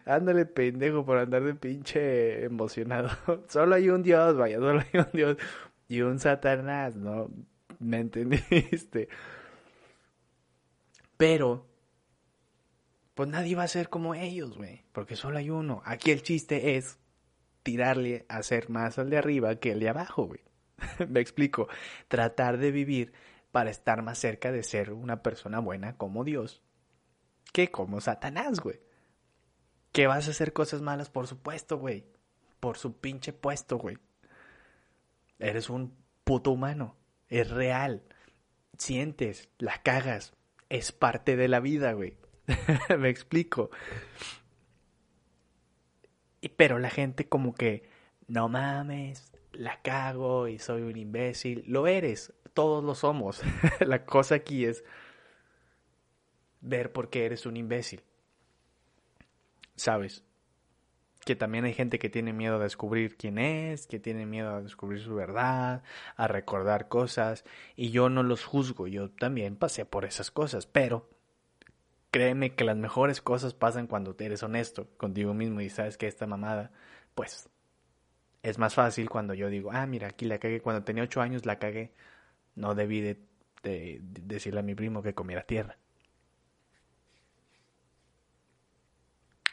Ándale, 0.07 0.47
pendejo, 0.47 1.05
por 1.05 1.19
andar 1.19 1.43
de 1.43 1.55
pinche 1.55 2.45
emocionado. 2.45 3.11
solo 3.49 3.75
hay 3.75 3.89
un 3.89 4.03
Dios, 4.03 4.37
vaya, 4.37 4.59
solo 4.59 4.81
hay 4.81 5.01
un 5.01 5.09
Dios 5.13 5.37
y 5.89 6.03
un 6.03 6.19
Satanás, 6.21 6.95
¿no? 6.95 7.31
¿Me 7.79 7.99
entendiste? 7.99 9.09
Pero, 11.17 11.67
pues 13.15 13.29
nadie 13.29 13.57
va 13.57 13.63
a 13.65 13.69
ser 13.69 13.89
como 13.89 14.15
ellos, 14.15 14.57
güey, 14.57 14.85
porque 14.93 15.17
solo 15.17 15.39
hay 15.39 15.51
uno. 15.51 15.83
Aquí 15.85 16.11
el 16.11 16.23
chiste 16.23 16.77
es 16.77 16.99
tirarle 17.65 18.25
a 18.29 18.45
ser 18.45 18.71
más 18.71 19.01
al 19.01 19.11
de 19.11 19.19
arriba 19.19 19.57
que 19.57 19.73
el 19.73 19.81
de 19.81 19.89
abajo, 19.89 20.27
güey. 20.27 20.41
Me 21.09 21.19
explico. 21.19 21.67
Tratar 22.07 22.59
de 22.59 22.71
vivir 22.71 23.13
para 23.51 23.71
estar 23.71 24.03
más 24.03 24.19
cerca 24.19 24.53
de 24.53 24.63
ser 24.63 24.93
una 24.93 25.23
persona 25.23 25.59
buena 25.59 25.97
como 25.97 26.23
Dios 26.23 26.63
que 27.55 27.71
como 27.71 28.01
Satanás, 28.01 28.59
güey. 28.59 28.81
¿Que 29.93 30.09
vas 30.09 30.27
a 30.27 30.33
hacer 30.33 30.53
cosas 30.53 30.83
malas? 30.83 31.09
Por 31.09 31.29
supuesto, 31.29 31.79
güey. 31.79 32.05
Por 32.59 32.77
su 32.79 32.99
pinche 32.99 33.33
puesto, 33.33 33.79
güey. 33.79 33.97
Eres 35.39 35.71
un 35.71 35.97
puto 36.25 36.51
humano. 36.51 36.97
Es 37.29 37.49
real. 37.49 38.03
Sientes, 38.77 39.51
la 39.59 39.81
cagas. 39.85 40.35
Es 40.69 40.91
parte 40.91 41.37
de 41.37 41.47
la 41.47 41.61
vida, 41.61 41.93
güey. 41.93 42.19
Me 42.99 43.09
explico. 43.09 43.71
Pero 46.49 46.79
la 46.79 46.91
gente 46.91 47.29
como 47.29 47.55
que, 47.55 47.89
no 48.27 48.49
mames, 48.49 49.33
la 49.53 49.81
cago 49.83 50.49
y 50.49 50.59
soy 50.59 50.83
un 50.83 50.97
imbécil. 50.97 51.65
Lo 51.67 51.87
eres, 51.87 52.33
todos 52.53 52.83
lo 52.83 52.95
somos. 52.95 53.43
la 53.81 54.05
cosa 54.05 54.37
aquí 54.37 54.65
es 54.65 54.85
ver 56.61 56.93
por 56.93 57.11
qué 57.11 57.27
eres 57.27 57.47
un 57.47 57.57
imbécil. 57.57 58.03
¿Sabes? 59.77 60.25
que 61.25 61.37
también 61.37 61.65
hay 61.65 61.73
gente 61.73 61.99
que 61.99 62.11
tiene 62.11 62.33
miedo 62.33 62.57
a 62.57 62.63
descubrir 62.63 63.17
quién 63.17 63.39
es, 63.39 63.87
que 63.87 63.99
tiene 63.99 64.27
miedo 64.27 64.51
a 64.55 64.63
descubrir 64.63 65.01
su 65.01 65.15
verdad, 65.15 65.83
a 66.17 66.29
recordar 66.29 66.89
cosas, 66.89 67.45
y 67.77 67.91
yo 67.91 68.09
no 68.09 68.23
los 68.23 68.45
juzgo, 68.45 68.87
yo 68.87 69.11
también 69.11 69.57
pasé 69.57 69.85
por 69.85 70.05
esas 70.05 70.31
cosas, 70.31 70.67
pero 70.67 71.09
créeme 72.15 72.55
que 72.55 72.63
las 72.63 72.77
mejores 72.77 73.21
cosas 73.21 73.55
pasan 73.55 73.89
cuando 73.89 74.15
eres 74.21 74.45
honesto 74.45 74.87
contigo 74.99 75.35
mismo 75.35 75.61
y 75.61 75.69
sabes 75.69 75.99
que 75.99 76.07
esta 76.07 76.29
mamada, 76.29 76.71
pues 77.17 77.51
es 78.45 78.57
más 78.57 78.73
fácil 78.73 79.11
cuando 79.11 79.35
yo 79.35 79.49
digo, 79.49 79.73
ah, 79.73 79.85
mira, 79.87 80.07
aquí 80.07 80.25
la 80.25 80.39
cagué, 80.39 80.61
cuando 80.61 80.85
tenía 80.85 81.03
ocho 81.03 81.21
años 81.21 81.45
la 81.45 81.59
cagué, 81.59 81.93
no 82.55 82.77
debí 82.77 83.01
de, 83.01 83.19
de 83.65 83.99
decirle 84.01 84.61
a 84.61 84.63
mi 84.63 84.77
primo 84.77 85.03
que 85.03 85.13
comiera 85.13 85.43
tierra. 85.43 85.77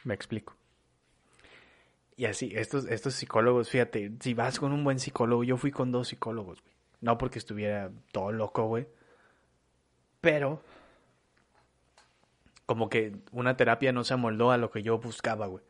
Me 0.04 0.14
explico. 0.14 0.54
Y 2.16 2.26
así, 2.26 2.52
estos, 2.54 2.86
estos 2.86 3.14
psicólogos, 3.14 3.70
fíjate, 3.70 4.12
si 4.20 4.34
vas 4.34 4.60
con 4.60 4.70
un 4.70 4.84
buen 4.84 5.00
psicólogo, 5.00 5.42
yo 5.42 5.56
fui 5.56 5.72
con 5.72 5.90
dos 5.90 6.06
psicólogos, 6.06 6.62
güey. 6.62 6.74
No 7.00 7.18
porque 7.18 7.40
estuviera 7.40 7.90
todo 8.12 8.30
loco, 8.30 8.68
güey. 8.68 8.86
Pero, 10.20 10.62
como 12.72 12.88
que 12.88 13.14
una 13.32 13.54
terapia 13.54 13.92
no 13.92 14.02
se 14.02 14.14
amoldó 14.14 14.50
a 14.50 14.56
lo 14.56 14.70
que 14.70 14.82
yo 14.82 14.96
buscaba, 14.96 15.46
güey. 15.46 15.62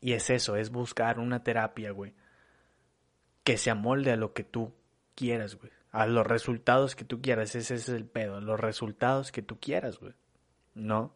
Y 0.00 0.14
es 0.14 0.28
eso, 0.28 0.56
es 0.56 0.70
buscar 0.70 1.20
una 1.20 1.44
terapia, 1.44 1.92
güey. 1.92 2.14
Que 3.44 3.56
se 3.56 3.70
amolde 3.70 4.10
a 4.10 4.16
lo 4.16 4.32
que 4.32 4.42
tú 4.42 4.74
quieras, 5.14 5.54
güey. 5.54 5.70
A 5.92 6.06
los 6.06 6.26
resultados 6.26 6.96
que 6.96 7.04
tú 7.04 7.22
quieras. 7.22 7.54
Ese 7.54 7.76
es 7.76 7.88
el 7.88 8.06
pedo. 8.06 8.40
Los 8.40 8.58
resultados 8.58 9.30
que 9.30 9.40
tú 9.40 9.60
quieras, 9.60 10.00
güey. 10.00 10.14
¿No? 10.74 11.14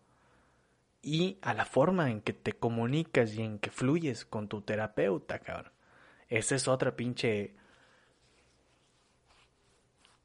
Y 1.03 1.39
a 1.43 1.55
la 1.55 1.65
forma 1.65 2.09
en 2.09 2.21
que 2.21 2.33
te 2.33 2.53
comunicas 2.53 3.35
y 3.35 3.43
en 3.43 3.59
que 3.59 3.71
fluyes 3.71 4.25
con 4.25 4.47
tu 4.47 4.63
terapeuta, 4.63 5.41
cabrón. 5.41 5.73
Esa 6.29 6.55
es 6.55 6.69
otra 6.69 6.95
pinche 6.95 7.57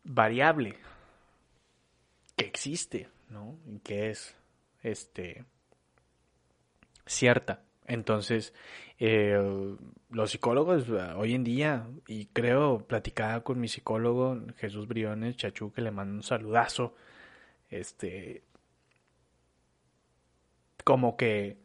variable 0.04 0.78
que 2.36 2.46
existe, 2.46 3.10
¿no? 3.30 3.58
Y 3.66 3.80
que 3.80 4.12
es, 4.12 4.36
este, 4.86 5.46
cierta. 7.06 7.64
Entonces, 7.88 8.54
eh, 9.00 9.38
los 10.10 10.32
psicólogos 10.32 10.88
eh, 10.90 11.14
hoy 11.16 11.34
en 11.34 11.44
día, 11.44 11.88
y 12.08 12.28
creo, 12.28 12.86
platicaba 12.88 13.44
con 13.44 13.60
mi 13.60 13.68
psicólogo 13.68 14.40
Jesús 14.58 14.88
Briones, 14.88 15.38
Chachú, 15.38 15.72
que 15.72 15.82
le 15.82 15.92
mando 15.92 16.16
un 16.16 16.24
saludazo, 16.24 16.96
este, 17.70 18.44
como 20.84 21.18
que 21.18 21.58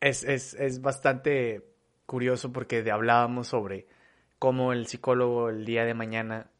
es, 0.00 0.24
es, 0.24 0.54
es 0.54 0.80
bastante 0.80 1.64
curioso 2.06 2.52
porque 2.52 2.88
hablábamos 2.90 3.48
sobre 3.48 3.86
cómo 4.38 4.72
el 4.72 4.86
psicólogo 4.86 5.50
el 5.50 5.64
día 5.64 5.84
de 5.84 5.94
mañana, 5.94 6.50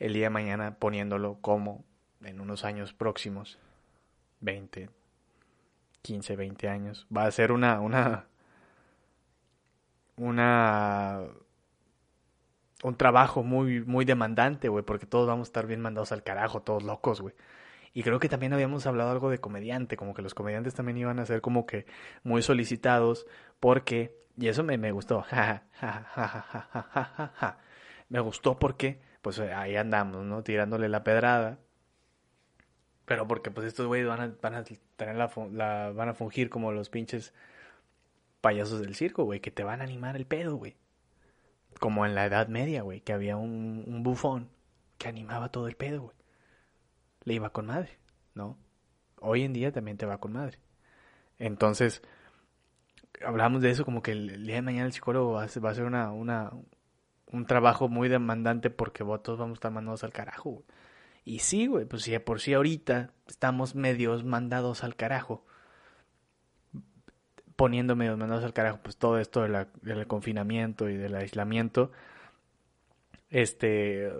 el 0.00 0.14
día 0.14 0.24
de 0.24 0.30
mañana 0.30 0.74
poniéndolo 0.74 1.38
como 1.40 1.84
en 2.24 2.40
unos 2.40 2.64
años 2.64 2.92
próximos, 2.92 3.58
20, 4.40 4.90
15, 6.02 6.36
20 6.36 6.68
años. 6.68 7.06
Va 7.14 7.24
a 7.24 7.30
ser 7.30 7.52
una, 7.52 7.80
una, 7.80 8.26
una, 10.16 11.20
un 12.82 12.96
trabajo 12.96 13.42
muy, 13.42 13.84
muy 13.84 14.04
demandante, 14.04 14.68
güey, 14.68 14.84
porque 14.84 15.06
todos 15.06 15.28
vamos 15.28 15.48
a 15.48 15.50
estar 15.50 15.66
bien 15.66 15.80
mandados 15.80 16.12
al 16.12 16.22
carajo, 16.22 16.62
todos 16.62 16.82
locos, 16.82 17.20
güey. 17.20 17.34
Y 17.92 18.02
creo 18.02 18.20
que 18.20 18.28
también 18.28 18.52
habíamos 18.52 18.86
hablado 18.86 19.10
algo 19.10 19.30
de 19.30 19.38
comediante, 19.38 19.96
como 19.96 20.14
que 20.14 20.22
los 20.22 20.34
comediantes 20.34 20.74
también 20.74 20.96
iban 20.98 21.18
a 21.18 21.26
ser 21.26 21.40
como 21.40 21.66
que 21.66 21.86
muy 22.22 22.42
solicitados, 22.42 23.26
porque, 23.58 24.16
y 24.38 24.48
eso 24.48 24.62
me, 24.62 24.78
me 24.78 24.92
gustó, 24.92 25.24
me 28.08 28.20
gustó 28.20 28.58
porque, 28.58 29.00
pues 29.22 29.38
ahí 29.38 29.76
andamos, 29.76 30.24
¿no? 30.24 30.42
Tirándole 30.42 30.88
la 30.88 31.04
pedrada 31.04 31.58
pero 33.10 33.26
porque 33.26 33.50
pues 33.50 33.66
estos 33.66 33.88
güeyes 33.88 34.06
van 34.06 34.20
a, 34.20 34.36
van 34.40 34.54
a 34.54 34.62
tener 34.62 35.16
la, 35.16 35.90
van 35.90 36.08
a 36.08 36.14
fungir 36.14 36.48
como 36.48 36.70
los 36.70 36.90
pinches 36.90 37.34
payasos 38.40 38.82
del 38.82 38.94
circo, 38.94 39.24
güey, 39.24 39.40
que 39.40 39.50
te 39.50 39.64
van 39.64 39.80
a 39.80 39.82
animar 39.82 40.14
el 40.14 40.26
pedo, 40.26 40.54
güey. 40.54 40.76
Como 41.80 42.06
en 42.06 42.14
la 42.14 42.24
Edad 42.26 42.46
Media, 42.46 42.82
güey, 42.82 43.00
que 43.00 43.12
había 43.12 43.36
un, 43.36 43.82
un 43.84 44.04
bufón 44.04 44.48
que 44.96 45.08
animaba 45.08 45.48
todo 45.48 45.66
el 45.66 45.74
pedo, 45.74 46.02
güey. 46.02 46.16
Le 47.24 47.34
iba 47.34 47.50
con 47.50 47.66
madre, 47.66 47.98
¿no? 48.34 48.56
Hoy 49.18 49.42
en 49.42 49.54
día 49.54 49.72
también 49.72 49.96
te 49.96 50.06
va 50.06 50.20
con 50.20 50.32
madre. 50.32 50.60
Entonces, 51.40 52.02
hablamos 53.26 53.60
de 53.60 53.70
eso 53.70 53.84
como 53.84 54.04
que 54.04 54.12
el, 54.12 54.46
día 54.46 54.54
de 54.54 54.62
mañana 54.62 54.86
el 54.86 54.92
psicólogo 54.92 55.32
va 55.32 55.42
a, 55.42 55.46
hacer 55.46 55.82
una, 55.82 56.12
una, 56.12 56.52
un 57.32 57.46
trabajo 57.46 57.88
muy 57.88 58.08
demandante 58.08 58.70
porque 58.70 59.04
todos 59.04 59.38
vamos 59.38 59.56
a 59.56 59.58
estar 59.58 59.72
mandados 59.72 60.04
al 60.04 60.12
carajo. 60.12 60.62
Y 61.24 61.40
sí, 61.40 61.66
güey, 61.66 61.84
pues 61.84 62.02
si 62.02 62.18
por 62.18 62.40
sí 62.40 62.54
ahorita 62.54 63.12
estamos 63.28 63.74
medios 63.74 64.24
mandados 64.24 64.82
al 64.82 64.96
carajo, 64.96 65.44
poniendo 67.56 67.94
medios 67.94 68.18
mandados 68.18 68.44
al 68.44 68.52
carajo, 68.52 68.80
pues 68.82 68.96
todo 68.96 69.18
esto 69.18 69.42
del 69.42 70.06
confinamiento 70.06 70.88
y 70.88 70.96
del 70.96 71.14
aislamiento, 71.14 71.92
este, 73.28 74.10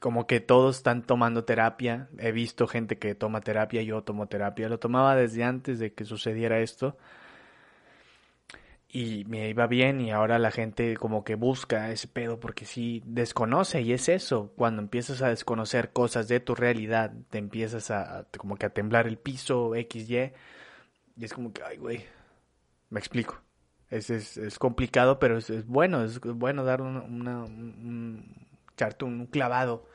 como 0.00 0.26
que 0.26 0.40
todos 0.40 0.76
están 0.76 1.02
tomando 1.02 1.44
terapia. 1.44 2.08
He 2.18 2.32
visto 2.32 2.66
gente 2.66 2.98
que 2.98 3.14
toma 3.14 3.40
terapia, 3.40 3.82
yo 3.82 4.02
tomo 4.02 4.28
terapia, 4.28 4.68
lo 4.68 4.78
tomaba 4.78 5.16
desde 5.16 5.44
antes 5.44 5.78
de 5.78 5.92
que 5.92 6.04
sucediera 6.04 6.60
esto 6.60 6.96
y 8.96 9.26
me 9.26 9.50
iba 9.50 9.66
bien 9.66 10.00
y 10.00 10.10
ahora 10.10 10.38
la 10.38 10.50
gente 10.50 10.96
como 10.96 11.22
que 11.22 11.34
busca 11.34 11.90
ese 11.90 12.08
pedo 12.08 12.40
porque 12.40 12.64
sí 12.64 13.02
desconoce 13.04 13.82
y 13.82 13.92
es 13.92 14.08
eso, 14.08 14.54
cuando 14.56 14.80
empiezas 14.80 15.20
a 15.20 15.28
desconocer 15.28 15.92
cosas 15.92 16.28
de 16.28 16.40
tu 16.40 16.54
realidad, 16.54 17.12
te 17.28 17.36
empiezas 17.36 17.90
a 17.90 18.26
como 18.38 18.56
que 18.56 18.64
a 18.64 18.70
temblar 18.70 19.06
el 19.06 19.18
piso 19.18 19.72
XY 19.74 20.32
y 21.14 21.24
es 21.26 21.34
como 21.34 21.52
que, 21.52 21.62
ay 21.62 21.76
güey, 21.76 22.06
me 22.88 22.98
explico. 22.98 23.42
Es, 23.90 24.08
es, 24.08 24.38
es 24.38 24.58
complicado, 24.58 25.18
pero 25.18 25.36
es, 25.36 25.50
es, 25.50 25.66
bueno, 25.66 26.02
es 26.02 26.18
bueno 26.18 26.64
dar 26.64 26.80
una, 26.80 27.02
una 27.02 27.44
un, 27.44 28.34
echarte 28.72 29.04
un 29.04 29.26
clavado 29.26 29.86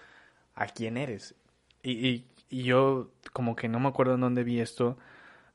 a 0.53 0.67
quién 0.67 0.97
eres. 0.97 1.33
Y, 1.81 2.07
y, 2.07 2.27
y 2.49 2.63
yo 2.63 3.11
como 3.33 3.55
que 3.55 3.67
no 3.67 3.79
me 3.79 3.89
acuerdo 3.89 4.13
en 4.13 4.21
dónde 4.21 4.43
vi 4.43 4.59
esto, 4.59 4.99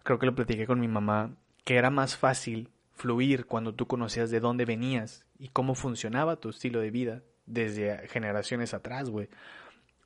creo 0.03 0.19
que 0.19 0.27
lo 0.27 0.35
platiqué 0.35 0.67
con 0.67 0.81
mi 0.81 0.89
mamá, 0.89 1.37
que 1.65 1.77
era 1.77 1.91
más 1.91 2.17
fácil 2.17 2.71
fluir 2.97 3.47
cuando 3.47 3.75
tú 3.75 3.87
conocías 3.87 4.31
de 4.31 4.41
dónde 4.41 4.65
venías 4.65 5.25
y 5.39 5.49
cómo 5.49 5.75
funcionaba 5.75 6.37
tu 6.37 6.49
estilo 6.49 6.81
de 6.81 6.91
vida 6.91 7.23
desde 7.45 8.09
generaciones 8.09 8.75
atrás, 8.75 9.11
güey. 9.11 9.29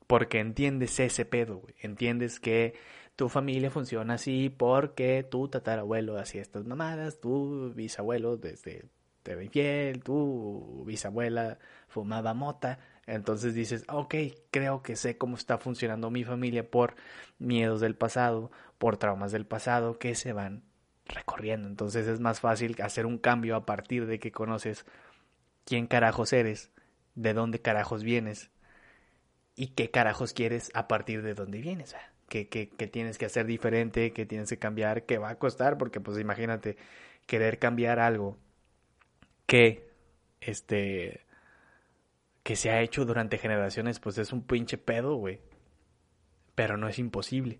Porque 0.07 0.39
entiendes 0.39 0.99
ese 0.99 1.25
pedo, 1.25 1.57
güey. 1.57 1.73
Entiendes 1.79 2.39
que 2.39 2.75
tu 3.15 3.29
familia 3.29 3.71
funciona 3.71 4.15
así 4.15 4.49
porque 4.49 5.23
tu 5.23 5.47
tatarabuelo 5.47 6.17
hacía 6.17 6.41
estas 6.41 6.65
mamadas, 6.65 7.19
tu 7.21 7.73
bisabuelo 7.73 8.37
desde 8.37 8.89
te 9.23 9.99
tu 9.99 10.83
bisabuela 10.85 11.59
fumaba 11.87 12.33
mota. 12.33 12.79
Entonces 13.05 13.53
dices, 13.53 13.85
ok, 13.87 14.15
creo 14.51 14.81
que 14.81 14.95
sé 14.95 15.17
cómo 15.17 15.35
está 15.35 15.57
funcionando 15.57 16.09
mi 16.09 16.23
familia 16.23 16.69
por 16.69 16.95
miedos 17.39 17.81
del 17.81 17.95
pasado, 17.95 18.51
por 18.77 18.97
traumas 18.97 19.31
del 19.31 19.45
pasado 19.45 19.99
que 19.99 20.15
se 20.15 20.33
van 20.33 20.63
recorriendo. 21.11 21.67
Entonces 21.67 22.07
es 22.07 22.19
más 22.19 22.39
fácil 22.39 22.75
hacer 22.81 23.05
un 23.05 23.17
cambio 23.17 23.55
a 23.55 23.65
partir 23.65 24.05
de 24.05 24.19
que 24.19 24.31
conoces 24.31 24.85
quién 25.65 25.87
carajos 25.87 26.33
eres, 26.33 26.71
de 27.15 27.33
dónde 27.33 27.59
carajos 27.59 28.03
vienes 28.03 28.51
y 29.55 29.67
qué 29.67 29.91
carajos 29.91 30.33
quieres 30.33 30.71
a 30.73 30.87
partir 30.87 31.21
de 31.21 31.33
dónde 31.33 31.59
vienes. 31.59 31.95
¿Qué, 32.29 32.47
qué, 32.47 32.69
qué 32.69 32.87
tienes 32.87 33.17
que 33.17 33.25
hacer 33.25 33.45
diferente? 33.45 34.13
¿Qué 34.13 34.25
tienes 34.25 34.49
que 34.49 34.57
cambiar? 34.57 35.05
¿Qué 35.05 35.17
va 35.17 35.29
a 35.29 35.39
costar? 35.39 35.77
Porque 35.77 35.99
pues 35.99 36.17
imagínate 36.17 36.77
querer 37.25 37.59
cambiar 37.59 37.99
algo 37.99 38.37
que 39.45 39.89
este 40.39 41.25
que 42.43 42.55
se 42.55 42.71
ha 42.71 42.81
hecho 42.81 43.05
durante 43.05 43.37
generaciones, 43.37 43.99
pues 43.99 44.17
es 44.17 44.33
un 44.33 44.41
pinche 44.43 44.77
pedo, 44.77 45.15
güey. 45.15 45.39
Pero 46.55 46.77
no 46.77 46.87
es 46.87 46.97
imposible. 46.97 47.59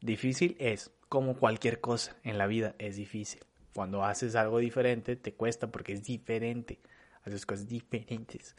Difícil 0.00 0.56
es, 0.60 0.92
como 1.08 1.36
cualquier 1.36 1.80
cosa 1.80 2.16
en 2.22 2.38
la 2.38 2.46
vida, 2.46 2.74
es 2.78 2.96
difícil. 2.96 3.40
Cuando 3.74 4.04
haces 4.04 4.36
algo 4.36 4.58
diferente, 4.58 5.16
te 5.16 5.34
cuesta 5.34 5.70
porque 5.70 5.92
es 5.92 6.04
diferente. 6.04 6.80
Haces 7.24 7.44
cosas 7.44 7.66
diferentes. 7.66 8.54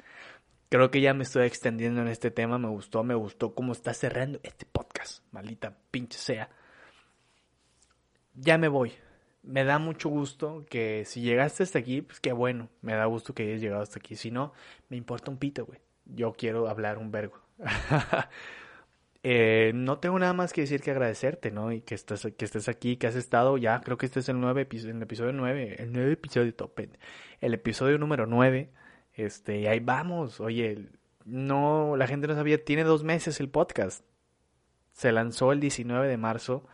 Creo 0.70 0.92
que 0.92 1.00
ya 1.00 1.14
me 1.14 1.24
estoy 1.24 1.46
extendiendo 1.46 2.02
en 2.02 2.08
este 2.10 2.32
tema. 2.32 2.58
Me 2.58 2.68
gustó, 2.68 3.04
me 3.04 3.16
gustó 3.16 3.56
cómo 3.56 3.72
está 3.72 3.94
cerrando 3.94 4.40
este 4.44 4.66
podcast. 4.66 5.24
Maldita 5.32 5.78
pinche 5.92 6.18
sea. 6.18 6.50
Ya 8.34 8.58
me 8.58 8.68
voy. 8.68 8.92
Me 9.42 9.64
da 9.64 9.80
mucho 9.80 10.10
gusto 10.10 10.66
que 10.70 11.06
si 11.06 11.22
llegaste 11.22 11.64
hasta 11.64 11.80
aquí, 11.80 12.02
pues 12.02 12.20
qué 12.20 12.34
bueno. 12.34 12.70
Me 12.82 12.94
da 12.94 13.06
gusto 13.06 13.34
que 13.34 13.44
hayas 13.44 13.62
llegado 13.62 13.84
hasta 13.84 14.00
aquí. 14.00 14.16
Si 14.16 14.32
no, 14.32 14.52
me 14.90 14.98
importa 14.98 15.32
un 15.32 15.38
pito, 15.38 15.66
güey. 15.66 15.80
Yo 16.06 16.34
quiero 16.34 16.68
hablar 16.68 16.98
un 16.98 17.12
vergo. 17.12 17.40
Eh, 19.28 19.72
no 19.74 19.98
tengo 19.98 20.20
nada 20.20 20.34
más 20.34 20.54
que 20.54 20.62
decir 20.62 20.82
que 20.82 20.92
agradecerte, 20.92 21.50
¿no? 21.50 21.72
Y 21.72 21.82
que 21.82 21.96
estás, 21.96 22.28
que 22.38 22.46
estés 22.46 22.70
aquí, 22.70 22.98
que 22.98 23.08
has 23.08 23.16
estado 23.16 23.58
ya, 23.58 23.82
creo 23.82 23.98
que 23.98 24.06
este 24.06 24.20
es 24.20 24.30
el, 24.30 24.40
nueve, 24.40 24.68
el 24.72 25.02
episodio 25.02 25.34
9, 25.34 25.78
el 25.80 25.92
nueve 25.92 26.12
episodio 26.12 26.54
top, 26.54 26.82
el 27.42 27.54
episodio 27.56 27.98
número 27.98 28.28
9, 28.28 28.70
este, 29.14 29.62
y 29.62 29.66
ahí 29.66 29.80
vamos, 29.80 30.40
oye, 30.40 30.90
no, 31.24 31.98
la 31.98 32.06
gente 32.06 32.28
no 32.28 32.36
sabía, 32.36 32.64
tiene 32.64 32.84
dos 32.84 33.04
meses 33.04 33.40
el 33.40 33.50
podcast, 33.50 34.06
se 34.92 35.12
lanzó 35.12 35.52
el 35.52 35.60
19 35.60 36.08
de 36.08 36.18
marzo, 36.18 36.68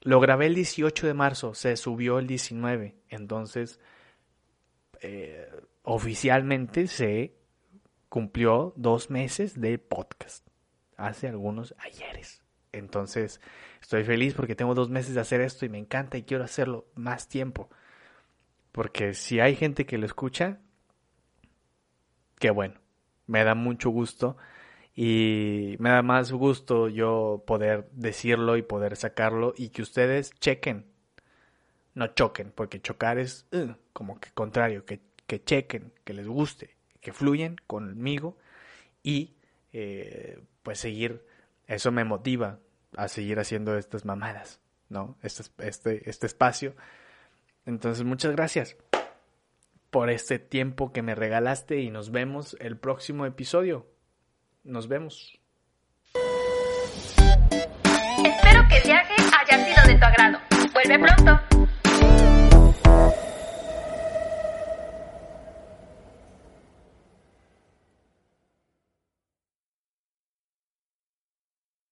lo 0.00 0.18
grabé 0.18 0.46
el 0.46 0.56
18 0.56 1.06
de 1.06 1.14
marzo, 1.14 1.54
se 1.54 1.76
subió 1.76 2.18
el 2.18 2.26
19, 2.26 2.96
entonces, 3.10 3.78
eh, 5.02 5.48
oficialmente 5.84 6.88
se 6.88 7.36
cumplió 8.08 8.72
dos 8.76 9.08
meses 9.08 9.60
de 9.60 9.78
podcast 9.78 10.48
hace 10.96 11.28
algunos 11.28 11.74
ayeres. 11.78 12.42
Entonces, 12.72 13.40
estoy 13.80 14.04
feliz 14.04 14.34
porque 14.34 14.56
tengo 14.56 14.74
dos 14.74 14.90
meses 14.90 15.14
de 15.14 15.20
hacer 15.20 15.40
esto 15.40 15.64
y 15.64 15.68
me 15.68 15.78
encanta 15.78 16.18
y 16.18 16.24
quiero 16.24 16.44
hacerlo 16.44 16.86
más 16.94 17.28
tiempo. 17.28 17.68
Porque 18.72 19.14
si 19.14 19.38
hay 19.38 19.54
gente 19.54 19.86
que 19.86 19.98
lo 19.98 20.06
escucha, 20.06 20.58
qué 22.38 22.50
bueno. 22.50 22.74
Me 23.26 23.44
da 23.44 23.54
mucho 23.54 23.90
gusto 23.90 24.36
y 24.96 25.76
me 25.78 25.90
da 25.90 26.02
más 26.02 26.32
gusto 26.32 26.88
yo 26.88 27.44
poder 27.46 27.88
decirlo 27.92 28.56
y 28.56 28.62
poder 28.62 28.96
sacarlo 28.96 29.54
y 29.56 29.68
que 29.68 29.82
ustedes 29.82 30.32
chequen. 30.40 30.86
No 31.94 32.08
choquen, 32.08 32.50
porque 32.52 32.80
chocar 32.80 33.18
es 33.18 33.46
uh, 33.52 33.72
como 33.92 34.18
que 34.18 34.30
contrario, 34.32 34.84
que, 34.84 35.00
que 35.28 35.42
chequen, 35.42 35.92
que 36.02 36.12
les 36.12 36.26
guste, 36.26 36.76
que 37.00 37.12
fluyen 37.12 37.56
conmigo 37.68 38.36
y 39.04 39.36
eh, 39.72 40.40
pues 40.64 40.80
seguir, 40.80 41.24
eso 41.68 41.92
me 41.92 42.02
motiva 42.02 42.58
a 42.96 43.06
seguir 43.06 43.38
haciendo 43.38 43.78
estas 43.78 44.04
mamadas, 44.04 44.60
¿no? 44.88 45.16
Este, 45.22 45.44
este, 45.58 46.10
este 46.10 46.26
espacio. 46.26 46.74
Entonces, 47.66 48.04
muchas 48.04 48.32
gracias 48.32 48.76
por 49.90 50.10
este 50.10 50.40
tiempo 50.40 50.92
que 50.92 51.02
me 51.02 51.14
regalaste 51.14 51.80
y 51.80 51.90
nos 51.90 52.10
vemos 52.10 52.56
el 52.58 52.76
próximo 52.76 53.26
episodio. 53.26 53.86
Nos 54.64 54.88
vemos. 54.88 55.38
Espero 58.24 58.68
que 58.68 58.78
el 58.78 58.82
viaje 58.84 59.14
haya 59.38 59.64
sido 59.64 59.86
de 59.86 59.98
tu 59.98 60.04
agrado. 60.04 60.38
Vuelve 60.72 60.98
pronto. 60.98 61.53